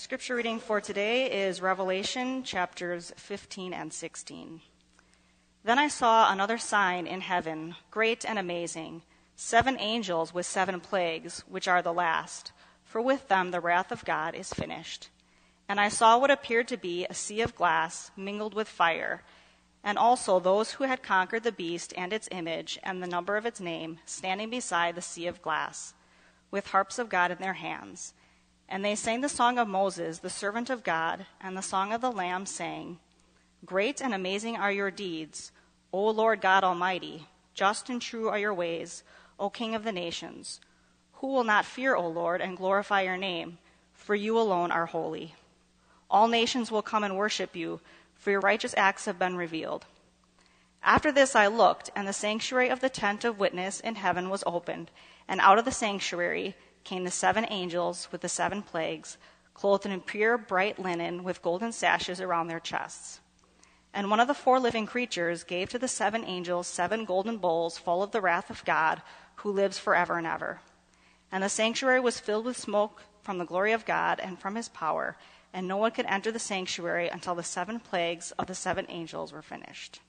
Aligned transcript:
Our 0.00 0.04
scripture 0.04 0.36
reading 0.36 0.60
for 0.60 0.80
today 0.80 1.30
is 1.46 1.60
Revelation 1.60 2.42
chapters 2.42 3.12
15 3.18 3.74
and 3.74 3.92
16. 3.92 4.62
Then 5.62 5.78
I 5.78 5.88
saw 5.88 6.32
another 6.32 6.56
sign 6.56 7.06
in 7.06 7.20
heaven, 7.20 7.74
great 7.90 8.24
and 8.24 8.38
amazing, 8.38 9.02
seven 9.36 9.78
angels 9.78 10.32
with 10.32 10.46
seven 10.46 10.80
plagues, 10.80 11.44
which 11.46 11.68
are 11.68 11.82
the 11.82 11.92
last, 11.92 12.52
for 12.82 13.02
with 13.02 13.28
them 13.28 13.50
the 13.50 13.60
wrath 13.60 13.92
of 13.92 14.06
God 14.06 14.34
is 14.34 14.54
finished. 14.54 15.10
And 15.68 15.78
I 15.78 15.90
saw 15.90 16.16
what 16.16 16.30
appeared 16.30 16.68
to 16.68 16.78
be 16.78 17.04
a 17.04 17.12
sea 17.12 17.42
of 17.42 17.54
glass 17.54 18.10
mingled 18.16 18.54
with 18.54 18.68
fire, 18.68 19.22
and 19.84 19.98
also 19.98 20.40
those 20.40 20.70
who 20.70 20.84
had 20.84 21.02
conquered 21.02 21.42
the 21.42 21.52
beast 21.52 21.92
and 21.94 22.14
its 22.14 22.26
image 22.32 22.78
and 22.82 23.02
the 23.02 23.06
number 23.06 23.36
of 23.36 23.44
its 23.44 23.60
name, 23.60 23.98
standing 24.06 24.48
beside 24.48 24.94
the 24.94 25.02
sea 25.02 25.26
of 25.26 25.42
glass, 25.42 25.92
with 26.50 26.68
harps 26.68 26.98
of 26.98 27.10
God 27.10 27.30
in 27.30 27.36
their 27.36 27.52
hands. 27.52 28.14
And 28.70 28.84
they 28.84 28.94
sang 28.94 29.20
the 29.20 29.28
song 29.28 29.58
of 29.58 29.66
Moses, 29.66 30.20
the 30.20 30.30
servant 30.30 30.70
of 30.70 30.84
God, 30.84 31.26
and 31.40 31.56
the 31.56 31.60
song 31.60 31.92
of 31.92 32.00
the 32.00 32.12
Lamb, 32.12 32.46
saying, 32.46 33.00
Great 33.66 34.00
and 34.00 34.14
amazing 34.14 34.56
are 34.56 34.70
your 34.70 34.92
deeds, 34.92 35.50
O 35.92 36.08
Lord 36.08 36.40
God 36.40 36.62
Almighty. 36.62 37.26
Just 37.52 37.90
and 37.90 38.00
true 38.00 38.28
are 38.28 38.38
your 38.38 38.54
ways, 38.54 39.02
O 39.40 39.50
King 39.50 39.74
of 39.74 39.82
the 39.82 39.90
nations. 39.90 40.60
Who 41.14 41.26
will 41.26 41.42
not 41.42 41.64
fear, 41.64 41.96
O 41.96 42.06
Lord, 42.06 42.40
and 42.40 42.56
glorify 42.56 43.02
your 43.02 43.16
name? 43.16 43.58
For 43.92 44.14
you 44.14 44.38
alone 44.38 44.70
are 44.70 44.86
holy. 44.86 45.34
All 46.08 46.28
nations 46.28 46.70
will 46.70 46.80
come 46.80 47.02
and 47.02 47.16
worship 47.16 47.56
you, 47.56 47.80
for 48.14 48.30
your 48.30 48.40
righteous 48.40 48.74
acts 48.76 49.04
have 49.04 49.18
been 49.18 49.36
revealed. 49.36 49.84
After 50.82 51.10
this 51.10 51.34
I 51.34 51.48
looked, 51.48 51.90
and 51.96 52.06
the 52.06 52.12
sanctuary 52.12 52.68
of 52.68 52.80
the 52.80 52.88
tent 52.88 53.24
of 53.24 53.38
witness 53.38 53.80
in 53.80 53.96
heaven 53.96 54.30
was 54.30 54.44
opened, 54.46 54.90
and 55.28 55.40
out 55.40 55.58
of 55.58 55.64
the 55.64 55.72
sanctuary, 55.72 56.56
came 56.90 57.04
the 57.04 57.10
seven 57.12 57.46
angels 57.50 58.08
with 58.10 58.20
the 58.20 58.28
seven 58.28 58.62
plagues, 58.62 59.16
clothed 59.54 59.86
in 59.86 60.00
pure 60.00 60.36
bright 60.36 60.76
linen 60.76 61.22
with 61.22 61.40
golden 61.40 61.70
sashes 61.70 62.20
around 62.20 62.48
their 62.48 62.58
chests. 62.58 63.20
And 63.94 64.10
one 64.10 64.18
of 64.18 64.26
the 64.26 64.34
four 64.34 64.58
living 64.58 64.86
creatures 64.86 65.44
gave 65.44 65.68
to 65.68 65.78
the 65.78 65.86
seven 65.86 66.24
angels 66.24 66.66
seven 66.66 67.04
golden 67.04 67.36
bowls 67.36 67.78
full 67.78 68.02
of 68.02 68.10
the 68.10 68.20
wrath 68.20 68.50
of 68.50 68.64
God, 68.64 69.02
who 69.36 69.52
lives 69.52 69.78
forever 69.78 70.18
and 70.18 70.26
ever. 70.26 70.62
And 71.30 71.44
the 71.44 71.48
sanctuary 71.48 72.00
was 72.00 72.18
filled 72.18 72.46
with 72.46 72.56
smoke 72.56 73.04
from 73.22 73.38
the 73.38 73.44
glory 73.44 73.70
of 73.70 73.86
God 73.86 74.18
and 74.18 74.36
from 74.36 74.56
his 74.56 74.68
power, 74.68 75.16
and 75.52 75.68
no 75.68 75.76
one 75.76 75.92
could 75.92 76.06
enter 76.06 76.32
the 76.32 76.40
sanctuary 76.40 77.06
until 77.08 77.36
the 77.36 77.44
seven 77.44 77.78
plagues 77.78 78.32
of 78.32 78.48
the 78.48 78.54
seven 78.56 78.86
angels 78.88 79.32
were 79.32 79.42
finished. 79.42 80.00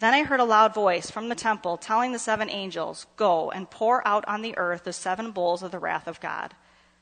Then 0.00 0.14
I 0.14 0.22
heard 0.22 0.40
a 0.40 0.44
loud 0.44 0.72
voice 0.72 1.10
from 1.10 1.28
the 1.28 1.34
temple 1.34 1.76
telling 1.76 2.12
the 2.12 2.18
seven 2.18 2.48
angels, 2.48 3.06
Go 3.16 3.50
and 3.50 3.70
pour 3.70 4.06
out 4.08 4.26
on 4.26 4.40
the 4.40 4.56
earth 4.56 4.84
the 4.84 4.94
seven 4.94 5.30
bowls 5.30 5.62
of 5.62 5.72
the 5.72 5.78
wrath 5.78 6.08
of 6.08 6.20
God. 6.20 6.54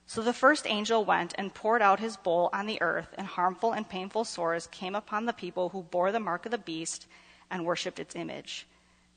So 0.04 0.20
the 0.20 0.32
first 0.32 0.66
angel 0.66 1.04
went 1.04 1.32
and 1.38 1.54
poured 1.54 1.80
out 1.80 2.00
his 2.00 2.16
bowl 2.16 2.50
on 2.52 2.66
the 2.66 2.82
earth, 2.82 3.14
and 3.16 3.28
harmful 3.28 3.72
and 3.72 3.88
painful 3.88 4.24
sores 4.24 4.66
came 4.66 4.96
upon 4.96 5.26
the 5.26 5.32
people 5.32 5.68
who 5.68 5.84
bore 5.84 6.10
the 6.10 6.18
mark 6.18 6.44
of 6.44 6.50
the 6.50 6.58
beast 6.58 7.06
and 7.48 7.64
worshipped 7.64 8.00
its 8.00 8.16
image. 8.16 8.66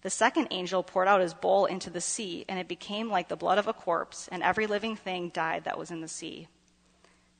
The 0.03 0.11
second 0.11 0.49
angel 0.51 0.83
poured 0.83 1.07
out 1.07 1.21
his 1.21 1.33
bowl 1.33 1.65
into 1.65 1.89
the 1.89 2.01
sea, 2.01 2.45
and 2.47 2.59
it 2.59 2.67
became 2.67 3.09
like 3.09 3.29
the 3.29 3.35
blood 3.35 3.57
of 3.57 3.67
a 3.67 3.73
corpse, 3.73 4.29
and 4.31 4.43
every 4.43 4.67
living 4.67 4.95
thing 4.95 5.29
died 5.29 5.63
that 5.63 5.79
was 5.79 5.89
in 5.89 6.01
the 6.01 6.07
sea. 6.07 6.47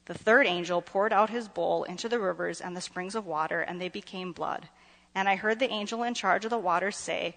The 0.06 0.16
third 0.16 0.48
angel 0.48 0.82
poured 0.82 1.14
out 1.14 1.30
his 1.30 1.48
bowl 1.48 1.84
into 1.84 2.10
the 2.10 2.20
rivers 2.20 2.62
and 2.62 2.76
the 2.76 2.82
springs 2.82 3.14
of 3.14 3.28
water, 3.28 3.62
and 3.62 3.80
they 3.80 3.90
became 3.90 4.32
blood. 4.32 4.70
And 5.14 5.28
I 5.28 5.36
heard 5.36 5.60
the 5.60 5.70
angel 5.70 6.04
in 6.04 6.14
charge 6.14 6.46
of 6.46 6.52
the 6.52 6.58
waters 6.58 6.96
say, 6.96 7.36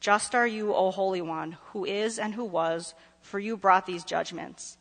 Just 0.00 0.34
are 0.34 0.46
you, 0.46 0.74
O 0.74 0.90
Holy 0.90 1.20
One, 1.20 1.58
who 1.72 1.84
is 1.84 2.18
and 2.18 2.34
who 2.34 2.44
was, 2.44 2.94
for 3.20 3.38
you 3.38 3.56
brought 3.56 3.86
these 3.86 4.04
judgments. 4.04 4.76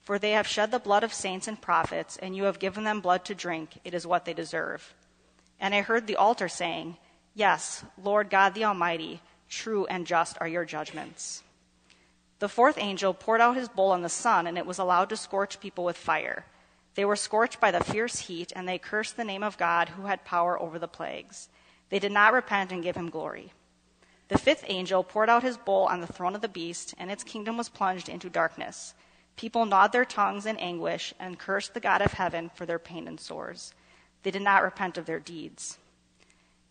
For 0.00 0.18
they 0.18 0.32
have 0.32 0.46
shed 0.46 0.70
the 0.70 0.78
blood 0.78 1.04
of 1.04 1.12
saints 1.12 1.46
and 1.46 1.60
prophets, 1.60 2.16
and 2.16 2.34
you 2.36 2.44
have 2.44 2.58
given 2.58 2.84
them 2.84 3.00
blood 3.00 3.24
to 3.26 3.34
drink. 3.34 3.78
It 3.84 3.94
is 3.94 4.06
what 4.06 4.24
they 4.24 4.34
deserve. 4.34 4.94
And 5.58 5.74
I 5.74 5.82
heard 5.82 6.06
the 6.06 6.16
altar 6.16 6.48
saying, 6.48 6.96
Yes, 7.34 7.84
Lord 8.02 8.30
God 8.30 8.54
the 8.54 8.64
Almighty, 8.64 9.20
true 9.48 9.86
and 9.86 10.06
just 10.06 10.36
are 10.40 10.48
your 10.48 10.64
judgments. 10.64 11.42
The 12.38 12.48
fourth 12.48 12.78
angel 12.78 13.12
poured 13.12 13.42
out 13.42 13.56
his 13.56 13.68
bowl 13.68 13.90
on 13.90 14.02
the 14.02 14.08
sun, 14.08 14.46
and 14.46 14.56
it 14.56 14.64
was 14.64 14.78
allowed 14.78 15.10
to 15.10 15.16
scorch 15.16 15.60
people 15.60 15.84
with 15.84 15.96
fire. 15.96 16.46
They 16.94 17.04
were 17.04 17.16
scorched 17.16 17.60
by 17.60 17.70
the 17.70 17.84
fierce 17.84 18.20
heat, 18.20 18.52
and 18.56 18.66
they 18.66 18.78
cursed 18.78 19.16
the 19.16 19.24
name 19.24 19.42
of 19.42 19.58
God 19.58 19.90
who 19.90 20.06
had 20.06 20.24
power 20.24 20.60
over 20.60 20.78
the 20.78 20.88
plagues. 20.88 21.48
They 21.90 21.98
did 21.98 22.12
not 22.12 22.32
repent 22.32 22.72
and 22.72 22.82
give 22.82 22.96
him 22.96 23.10
glory. 23.10 23.52
The 24.28 24.38
fifth 24.38 24.64
angel 24.68 25.02
poured 25.02 25.28
out 25.28 25.42
his 25.42 25.56
bowl 25.56 25.86
on 25.86 26.00
the 26.00 26.06
throne 26.06 26.36
of 26.36 26.40
the 26.40 26.48
beast, 26.48 26.94
and 26.96 27.10
its 27.10 27.24
kingdom 27.24 27.56
was 27.56 27.68
plunged 27.68 28.08
into 28.08 28.30
darkness. 28.30 28.94
People 29.36 29.66
gnawed 29.66 29.92
their 29.92 30.04
tongues 30.04 30.46
in 30.46 30.56
anguish 30.58 31.12
and 31.18 31.38
cursed 31.38 31.74
the 31.74 31.80
God 31.80 32.00
of 32.00 32.12
heaven 32.12 32.50
for 32.54 32.64
their 32.64 32.78
pain 32.78 33.08
and 33.08 33.18
sores. 33.18 33.74
They 34.22 34.30
did 34.30 34.42
not 34.42 34.62
repent 34.62 34.98
of 34.98 35.06
their 35.06 35.18
deeds. 35.18 35.78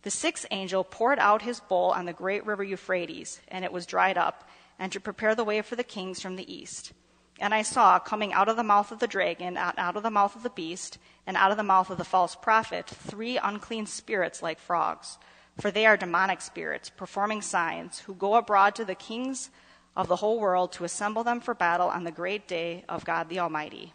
The 0.02 0.10
sixth 0.10 0.46
angel 0.50 0.84
poured 0.84 1.18
out 1.18 1.42
his 1.42 1.60
bowl 1.60 1.90
on 1.90 2.06
the 2.06 2.14
great 2.14 2.46
river 2.46 2.64
Euphrates, 2.64 3.40
and 3.48 3.64
it 3.64 3.72
was 3.72 3.84
dried 3.84 4.16
up, 4.16 4.48
and 4.78 4.90
to 4.92 5.00
prepare 5.00 5.34
the 5.34 5.44
way 5.44 5.60
for 5.60 5.76
the 5.76 5.84
kings 5.84 6.22
from 6.22 6.36
the 6.36 6.50
east. 6.50 6.92
And 7.38 7.52
I 7.52 7.60
saw 7.60 7.98
coming 7.98 8.32
out 8.32 8.48
of 8.48 8.56
the 8.56 8.62
mouth 8.62 8.92
of 8.92 8.98
the 8.98 9.06
dragon, 9.06 9.58
out 9.58 9.96
of 9.96 10.02
the 10.02 10.10
mouth 10.10 10.34
of 10.34 10.42
the 10.42 10.50
beast, 10.50 10.96
and 11.30 11.36
out 11.36 11.52
of 11.52 11.56
the 11.56 11.62
mouth 11.62 11.90
of 11.90 11.96
the 11.96 12.02
false 12.02 12.34
prophet, 12.34 12.88
three 12.88 13.38
unclean 13.38 13.86
spirits 13.86 14.42
like 14.42 14.58
frogs. 14.58 15.16
For 15.60 15.70
they 15.70 15.86
are 15.86 15.96
demonic 15.96 16.40
spirits, 16.40 16.90
performing 16.90 17.40
signs, 17.40 18.00
who 18.00 18.14
go 18.14 18.34
abroad 18.34 18.74
to 18.74 18.84
the 18.84 18.96
kings 18.96 19.48
of 19.94 20.08
the 20.08 20.16
whole 20.16 20.40
world 20.40 20.72
to 20.72 20.82
assemble 20.82 21.22
them 21.22 21.38
for 21.38 21.54
battle 21.54 21.86
on 21.86 22.02
the 22.02 22.10
great 22.10 22.48
day 22.48 22.84
of 22.88 23.04
God 23.04 23.28
the 23.28 23.38
Almighty. 23.38 23.92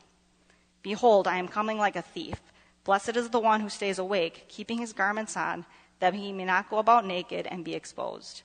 Behold, 0.81 1.27
I 1.27 1.35
am 1.35 1.49
coming 1.49 1.77
like 1.77 1.97
a 1.97 2.01
thief. 2.01 2.39
Blessed 2.85 3.17
is 3.17 3.27
the 3.27 3.39
one 3.41 3.59
who 3.59 3.67
stays 3.67 3.99
awake, 3.99 4.45
keeping 4.47 4.77
his 4.77 4.93
garments 4.93 5.35
on, 5.35 5.65
that 5.99 6.13
he 6.13 6.31
may 6.31 6.45
not 6.45 6.69
go 6.69 6.77
about 6.77 7.05
naked 7.05 7.47
and 7.47 7.65
be 7.65 7.73
exposed. 7.73 8.43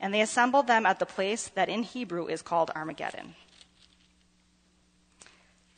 And 0.00 0.14
they 0.14 0.22
assembled 0.22 0.68
them 0.68 0.86
at 0.86 1.00
the 1.00 1.04
place 1.04 1.48
that 1.48 1.68
in 1.68 1.82
Hebrew 1.82 2.28
is 2.28 2.40
called 2.40 2.70
Armageddon. 2.74 3.34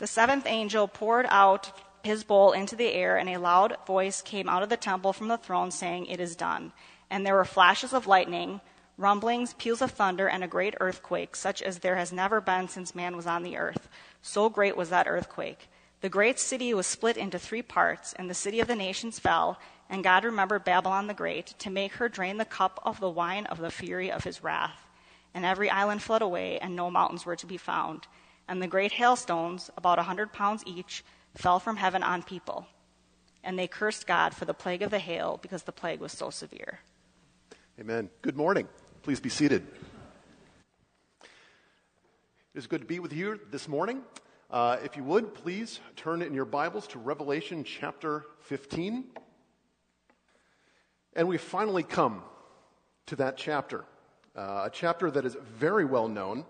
The 0.01 0.07
seventh 0.07 0.47
angel 0.47 0.89
poured 0.89 1.27
out 1.29 1.73
his 2.03 2.25
bowl 2.25 2.53
into 2.53 2.75
the 2.75 2.91
air, 2.91 3.19
and 3.19 3.29
a 3.29 3.37
loud 3.37 3.77
voice 3.87 4.23
came 4.23 4.49
out 4.49 4.63
of 4.63 4.71
the 4.71 4.79
temple 4.79 5.13
from 5.13 5.29
the 5.29 5.37
throne, 5.37 5.71
saying, 5.71 6.07
It 6.07 6.21
is 6.21 6.35
done. 6.35 6.73
And 7.11 7.27
there 7.27 7.35
were 7.35 7.45
flashes 7.45 7.93
of 7.93 8.07
lightning, 8.07 8.63
rumblings, 8.97 9.53
peals 9.53 9.83
of 9.83 9.91
thunder, 9.91 10.27
and 10.27 10.43
a 10.43 10.49
great 10.49 10.75
earthquake, 10.81 11.37
such 11.37 11.61
as 11.61 11.81
there 11.81 11.97
has 11.97 12.15
never 12.15 12.41
been 12.41 12.67
since 12.67 12.95
man 12.95 13.15
was 13.15 13.27
on 13.27 13.43
the 13.43 13.59
earth. 13.59 13.91
So 14.23 14.49
great 14.49 14.75
was 14.75 14.89
that 14.89 15.07
earthquake. 15.07 15.69
The 16.01 16.09
great 16.09 16.41
city 16.41 16.73
was 16.73 16.87
split 16.87 17.19
into 17.19 17.39
three 17.39 17.61
parts, 17.61 18.15
and 18.15 18.31
the 18.31 18.35
city 18.35 18.59
of 18.61 18.69
the 18.69 18.77
nations 18.77 19.19
fell, 19.19 19.59
and 19.91 20.03
God 20.03 20.25
remembered 20.25 20.65
Babylon 20.65 21.09
the 21.09 21.13
Great 21.13 21.49
to 21.59 21.69
make 21.69 21.93
her 21.97 22.09
drain 22.09 22.39
the 22.39 22.47
cup 22.47 22.81
of 22.87 23.01
the 23.01 23.11
wine 23.11 23.45
of 23.45 23.59
the 23.59 23.71
fury 23.71 24.11
of 24.11 24.25
his 24.25 24.43
wrath. 24.43 24.81
And 25.35 25.45
every 25.45 25.69
island 25.69 26.01
fled 26.01 26.23
away, 26.23 26.59
and 26.59 26.75
no 26.75 26.91
mountains 26.91 27.27
were 27.27 27.37
to 27.37 27.47
be 27.47 27.59
found 27.59 28.07
and 28.51 28.61
the 28.61 28.67
great 28.67 28.91
hailstones, 28.91 29.71
about 29.77 30.01
a 30.01 30.03
hundred 30.03 30.33
pounds 30.33 30.65
each, 30.67 31.05
fell 31.37 31.61
from 31.61 31.77
heaven 31.77 32.03
on 32.03 32.21
people. 32.21 32.67
And 33.45 33.57
they 33.57 33.69
cursed 33.69 34.09
God 34.09 34.35
for 34.35 34.45
the 34.45 34.53
plague 34.53 34.83
of 34.83 34.91
the 34.91 34.99
hail 34.99 35.39
because 35.41 35.63
the 35.63 35.73
plague 35.73 36.01
was 36.01 36.11
so 36.11 36.31
severe. 36.31 36.81
Amen. 37.79 38.11
Good 38.23 38.37
morning. 38.37 38.67
Please 39.03 39.21
be 39.21 39.29
seated. 39.29 39.65
It 41.23 41.29
is 42.59 42.67
good 42.67 42.81
to 42.81 42.87
be 42.87 42.99
with 42.99 43.13
you 43.13 43.39
this 43.53 43.69
morning. 43.69 44.03
Uh, 44.51 44.79
if 44.85 44.97
you 44.97 45.05
would, 45.05 45.33
please 45.33 45.79
turn 45.95 46.21
in 46.21 46.35
your 46.35 46.45
Bibles 46.45 46.89
to 46.89 46.99
Revelation 46.99 47.63
chapter 47.63 48.25
15. 48.41 49.05
And 51.15 51.29
we 51.29 51.39
finally 51.39 51.85
come 51.85 52.25
to 53.07 53.15
that 53.17 53.37
chapter, 53.37 53.85
uh, 54.35 54.65
a 54.65 54.71
chapter 54.73 55.09
that 55.09 55.25
is 55.25 55.37
very 55.57 55.85
well 55.85 56.09
known 56.09 56.45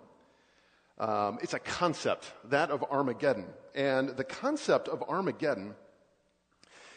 um, 1.00 1.38
it's 1.42 1.54
a 1.54 1.58
concept, 1.58 2.30
that 2.44 2.70
of 2.70 2.84
Armageddon. 2.84 3.46
And 3.74 4.10
the 4.10 4.24
concept 4.24 4.86
of 4.86 5.02
Armageddon 5.02 5.74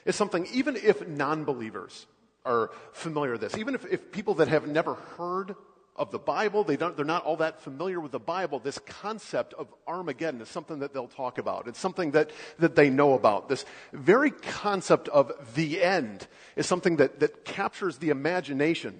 is 0.06 0.16
something, 0.18 0.46
even 0.54 0.76
if 0.76 1.08
non 1.08 1.46
believers 1.46 2.06
are 2.46 2.72
familiar 2.92 3.32
with 3.32 3.42
this, 3.42 3.58
even 3.58 3.74
if, 3.74 3.86
if 3.86 4.12
people 4.12 4.36
that 4.36 4.50
have 4.50 4.68
never 4.68 4.96
heard 4.96 5.56
of 5.96 6.12
the 6.12 6.20
Bible, 6.20 6.66
they 6.66 6.76
don't, 6.76 6.98
they're 6.98 7.06
not 7.06 7.24
all 7.24 7.38
that 7.38 7.62
familiar 7.62 8.02
with 8.02 8.12
the 8.12 8.20
Bible, 8.20 8.60
this 8.60 8.78
concept 8.80 9.54
of 9.54 9.74
Armageddon 9.88 10.42
is 10.42 10.50
something 10.50 10.80
that 10.80 10.94
they'll 10.94 11.08
talk 11.08 11.38
about. 11.38 11.70
It's 11.70 11.80
something 11.80 12.12
that, 12.12 12.32
that 12.60 12.76
they 12.76 12.90
know 12.90 13.14
about. 13.14 13.48
This 13.48 13.64
very 13.94 14.32
concept 14.32 15.08
of 15.08 15.32
the 15.56 15.82
end 15.82 16.28
is 16.58 16.66
something 16.66 16.98
that, 16.98 17.22
that 17.22 17.46
captures 17.46 18.00
the 18.00 18.10
imagination 18.10 19.00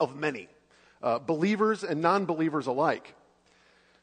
of 0.00 0.16
many, 0.16 0.48
uh, 1.02 1.20
believers 1.20 1.84
and 1.84 2.00
non 2.00 2.24
believers 2.24 2.66
alike. 2.66 3.14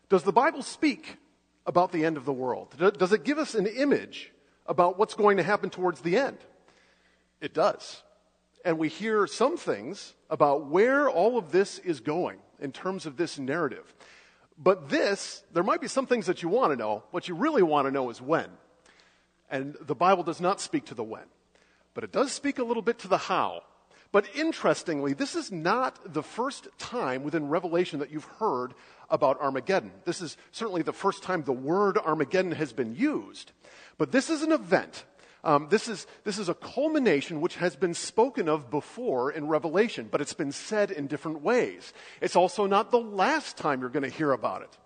Does 0.09 0.23
the 0.23 0.31
Bible 0.31 0.61
speak 0.61 1.17
about 1.65 1.91
the 1.91 2.05
end 2.05 2.17
of 2.17 2.25
the 2.25 2.33
world? 2.33 2.75
Does 2.97 3.11
it 3.11 3.23
give 3.23 3.37
us 3.37 3.55
an 3.55 3.65
image 3.65 4.31
about 4.67 4.97
what's 4.97 5.13
going 5.13 5.37
to 5.37 5.43
happen 5.43 5.69
towards 5.69 6.01
the 6.01 6.17
end? 6.17 6.37
It 7.41 7.53
does. 7.53 8.03
And 8.63 8.77
we 8.77 8.89
hear 8.89 9.27
some 9.27 9.57
things 9.57 10.13
about 10.29 10.67
where 10.67 11.09
all 11.09 11.37
of 11.37 11.51
this 11.51 11.79
is 11.79 11.99
going 11.99 12.39
in 12.59 12.71
terms 12.71 13.05
of 13.05 13.17
this 13.17 13.37
narrative. 13.37 13.93
But 14.57 14.89
this, 14.89 15.43
there 15.53 15.63
might 15.63 15.81
be 15.81 15.87
some 15.87 16.07
things 16.07 16.27
that 16.27 16.41
you 16.41 16.49
want 16.49 16.71
to 16.71 16.77
know. 16.77 17.03
What 17.11 17.27
you 17.27 17.35
really 17.35 17.63
want 17.63 17.87
to 17.87 17.91
know 17.91 18.09
is 18.09 18.21
when. 18.21 18.49
And 19.49 19.75
the 19.81 19.95
Bible 19.95 20.23
does 20.23 20.41
not 20.41 20.61
speak 20.61 20.85
to 20.85 20.95
the 20.95 21.03
when, 21.03 21.25
but 21.93 22.03
it 22.03 22.11
does 22.11 22.31
speak 22.31 22.57
a 22.57 22.63
little 22.63 22.81
bit 22.81 22.99
to 22.99 23.07
the 23.07 23.17
how. 23.17 23.61
But 24.15 24.33
interestingly, 24.33 25.11
this 25.11 25.35
is 25.35 25.51
not 25.51 26.13
the 26.13 26.23
first 26.23 26.69
time 26.79 27.21
within 27.23 27.49
Revelation 27.49 27.99
that 27.99 28.11
you've 28.11 28.23
heard 28.39 28.73
about 29.09 29.41
Armageddon. 29.41 29.91
This 30.05 30.21
is 30.21 30.37
certainly 30.53 30.83
the 30.83 30.93
first 30.93 31.21
time 31.21 31.43
the 31.43 31.51
word 31.51 31.97
Armageddon 31.97 32.53
has 32.53 32.71
been 32.71 32.95
used. 32.95 33.51
But 33.97 34.13
this 34.13 34.29
is 34.29 34.41
an 34.41 34.53
event. 34.53 35.03
Um, 35.43 35.67
this, 35.69 35.89
is, 35.89 36.07
this 36.23 36.39
is 36.39 36.47
a 36.47 36.53
culmination 36.53 37.41
which 37.41 37.57
has 37.57 37.75
been 37.75 37.93
spoken 37.93 38.47
of 38.47 38.71
before 38.71 39.33
in 39.33 39.49
Revelation, 39.49 40.07
but 40.09 40.21
it's 40.21 40.31
been 40.31 40.53
said 40.53 40.91
in 40.91 41.07
different 41.07 41.41
ways. 41.41 41.91
It's 42.21 42.37
also 42.37 42.67
not 42.67 42.91
the 42.91 43.01
last 43.01 43.57
time 43.57 43.81
you're 43.81 43.89
going 43.89 44.09
to 44.09 44.17
hear 44.17 44.31
about 44.31 44.61
it. 44.61 44.77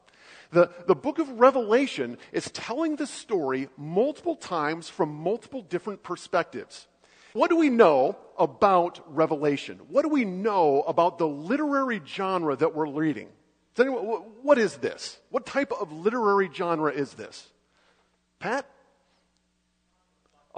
The, 0.49 0.71
the 0.87 0.95
book 0.95 1.19
of 1.19 1.39
Revelation 1.39 2.17
is 2.31 2.49
telling 2.49 2.95
the 2.95 3.05
story 3.05 3.69
multiple 3.77 4.35
times 4.35 4.89
from 4.89 5.13
multiple 5.13 5.61
different 5.61 6.01
perspectives. 6.01 6.87
What 7.33 7.49
do 7.49 7.57
we 7.57 7.69
know 7.69 8.17
about 8.37 9.01
Revelation? 9.07 9.79
What 9.89 10.03
do 10.03 10.09
we 10.09 10.25
know 10.25 10.81
about 10.81 11.17
the 11.17 11.27
literary 11.27 12.01
genre 12.05 12.55
that 12.55 12.73
we're 12.73 12.87
reading? 12.87 13.29
Anyone, 13.77 14.03
what 14.41 14.57
is 14.57 14.77
this? 14.77 15.19
What 15.29 15.45
type 15.45 15.71
of 15.71 15.91
literary 15.91 16.49
genre 16.53 16.91
is 16.91 17.13
this? 17.13 17.47
Pat? 18.39 18.65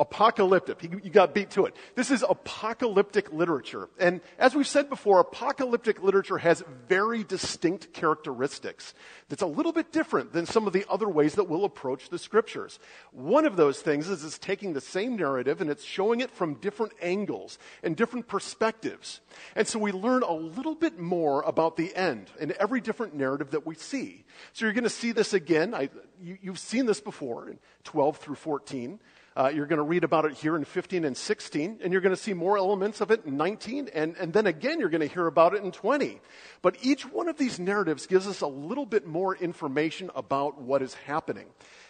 Apocalyptic. 0.01 0.81
You 0.81 1.11
got 1.11 1.35
beat 1.35 1.51
to 1.51 1.65
it. 1.65 1.75
This 1.93 2.09
is 2.09 2.25
apocalyptic 2.27 3.31
literature. 3.31 3.87
And 3.99 4.19
as 4.39 4.55
we've 4.55 4.65
said 4.65 4.89
before, 4.89 5.19
apocalyptic 5.19 6.01
literature 6.01 6.39
has 6.39 6.63
very 6.89 7.23
distinct 7.23 7.93
characteristics 7.93 8.95
that's 9.29 9.43
a 9.43 9.47
little 9.47 9.71
bit 9.71 9.91
different 9.91 10.33
than 10.33 10.47
some 10.47 10.65
of 10.65 10.73
the 10.73 10.87
other 10.89 11.07
ways 11.07 11.35
that 11.35 11.43
we'll 11.43 11.65
approach 11.65 12.09
the 12.09 12.17
scriptures. 12.17 12.79
One 13.11 13.45
of 13.45 13.57
those 13.57 13.79
things 13.79 14.09
is 14.09 14.25
it's 14.25 14.39
taking 14.39 14.73
the 14.73 14.81
same 14.81 15.17
narrative 15.17 15.61
and 15.61 15.69
it's 15.69 15.83
showing 15.83 16.19
it 16.19 16.31
from 16.31 16.55
different 16.55 16.93
angles 16.99 17.59
and 17.83 17.95
different 17.95 18.27
perspectives. 18.27 19.21
And 19.55 19.67
so 19.67 19.77
we 19.77 19.91
learn 19.91 20.23
a 20.23 20.33
little 20.33 20.73
bit 20.73 20.97
more 20.97 21.43
about 21.43 21.77
the 21.77 21.95
end 21.95 22.31
in 22.39 22.55
every 22.59 22.81
different 22.81 23.13
narrative 23.13 23.51
that 23.51 23.67
we 23.67 23.75
see. 23.75 24.25
So 24.53 24.65
you're 24.65 24.73
going 24.73 24.83
to 24.83 24.89
see 24.89 25.11
this 25.11 25.35
again. 25.35 25.75
I, 25.75 25.89
you, 26.19 26.39
you've 26.41 26.59
seen 26.59 26.87
this 26.87 26.99
before 27.01 27.49
in 27.49 27.59
12 27.83 28.17
through 28.17 28.35
14. 28.37 28.99
Uh, 29.35 29.49
you're 29.53 29.65
going 29.65 29.77
to 29.77 29.83
read 29.83 30.03
about 30.03 30.25
it 30.25 30.33
here 30.33 30.57
in 30.57 30.65
15 30.65 31.05
and 31.05 31.15
16, 31.15 31.79
and 31.81 31.93
you're 31.93 32.01
going 32.01 32.15
to 32.15 32.21
see 32.21 32.33
more 32.33 32.57
elements 32.57 32.99
of 32.99 33.11
it 33.11 33.25
in 33.25 33.37
19, 33.37 33.89
and, 33.93 34.15
and 34.17 34.33
then 34.33 34.45
again 34.45 34.79
you're 34.79 34.89
going 34.89 35.07
to 35.07 35.13
hear 35.13 35.25
about 35.25 35.53
it 35.53 35.63
in 35.63 35.71
20. 35.71 36.19
But 36.61 36.75
each 36.81 37.03
one 37.03 37.29
of 37.29 37.37
these 37.37 37.57
narratives 37.57 38.07
gives 38.07 38.27
us 38.27 38.41
a 38.41 38.47
little 38.47 38.85
bit 38.85 39.07
more 39.07 39.35
information 39.35 40.11
about 40.15 40.61
what 40.61 40.81
is 40.81 40.93
happening. 40.95 41.47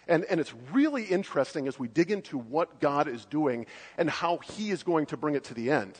And, 0.08 0.24
and 0.26 0.40
it's 0.40 0.54
really 0.72 1.04
interesting 1.04 1.68
as 1.68 1.80
we 1.80 1.88
dig 1.88 2.12
into 2.12 2.38
what 2.38 2.80
God 2.80 3.08
is 3.08 3.26
doing 3.26 3.66
and 3.98 4.10
how 4.10 4.38
He 4.38 4.70
is 4.70 4.84
going 4.84 5.08
to 5.08 5.18
bring 5.18 5.34
it 5.34 5.46
to 5.46 5.56
the 5.56 5.72
end. 5.72 6.00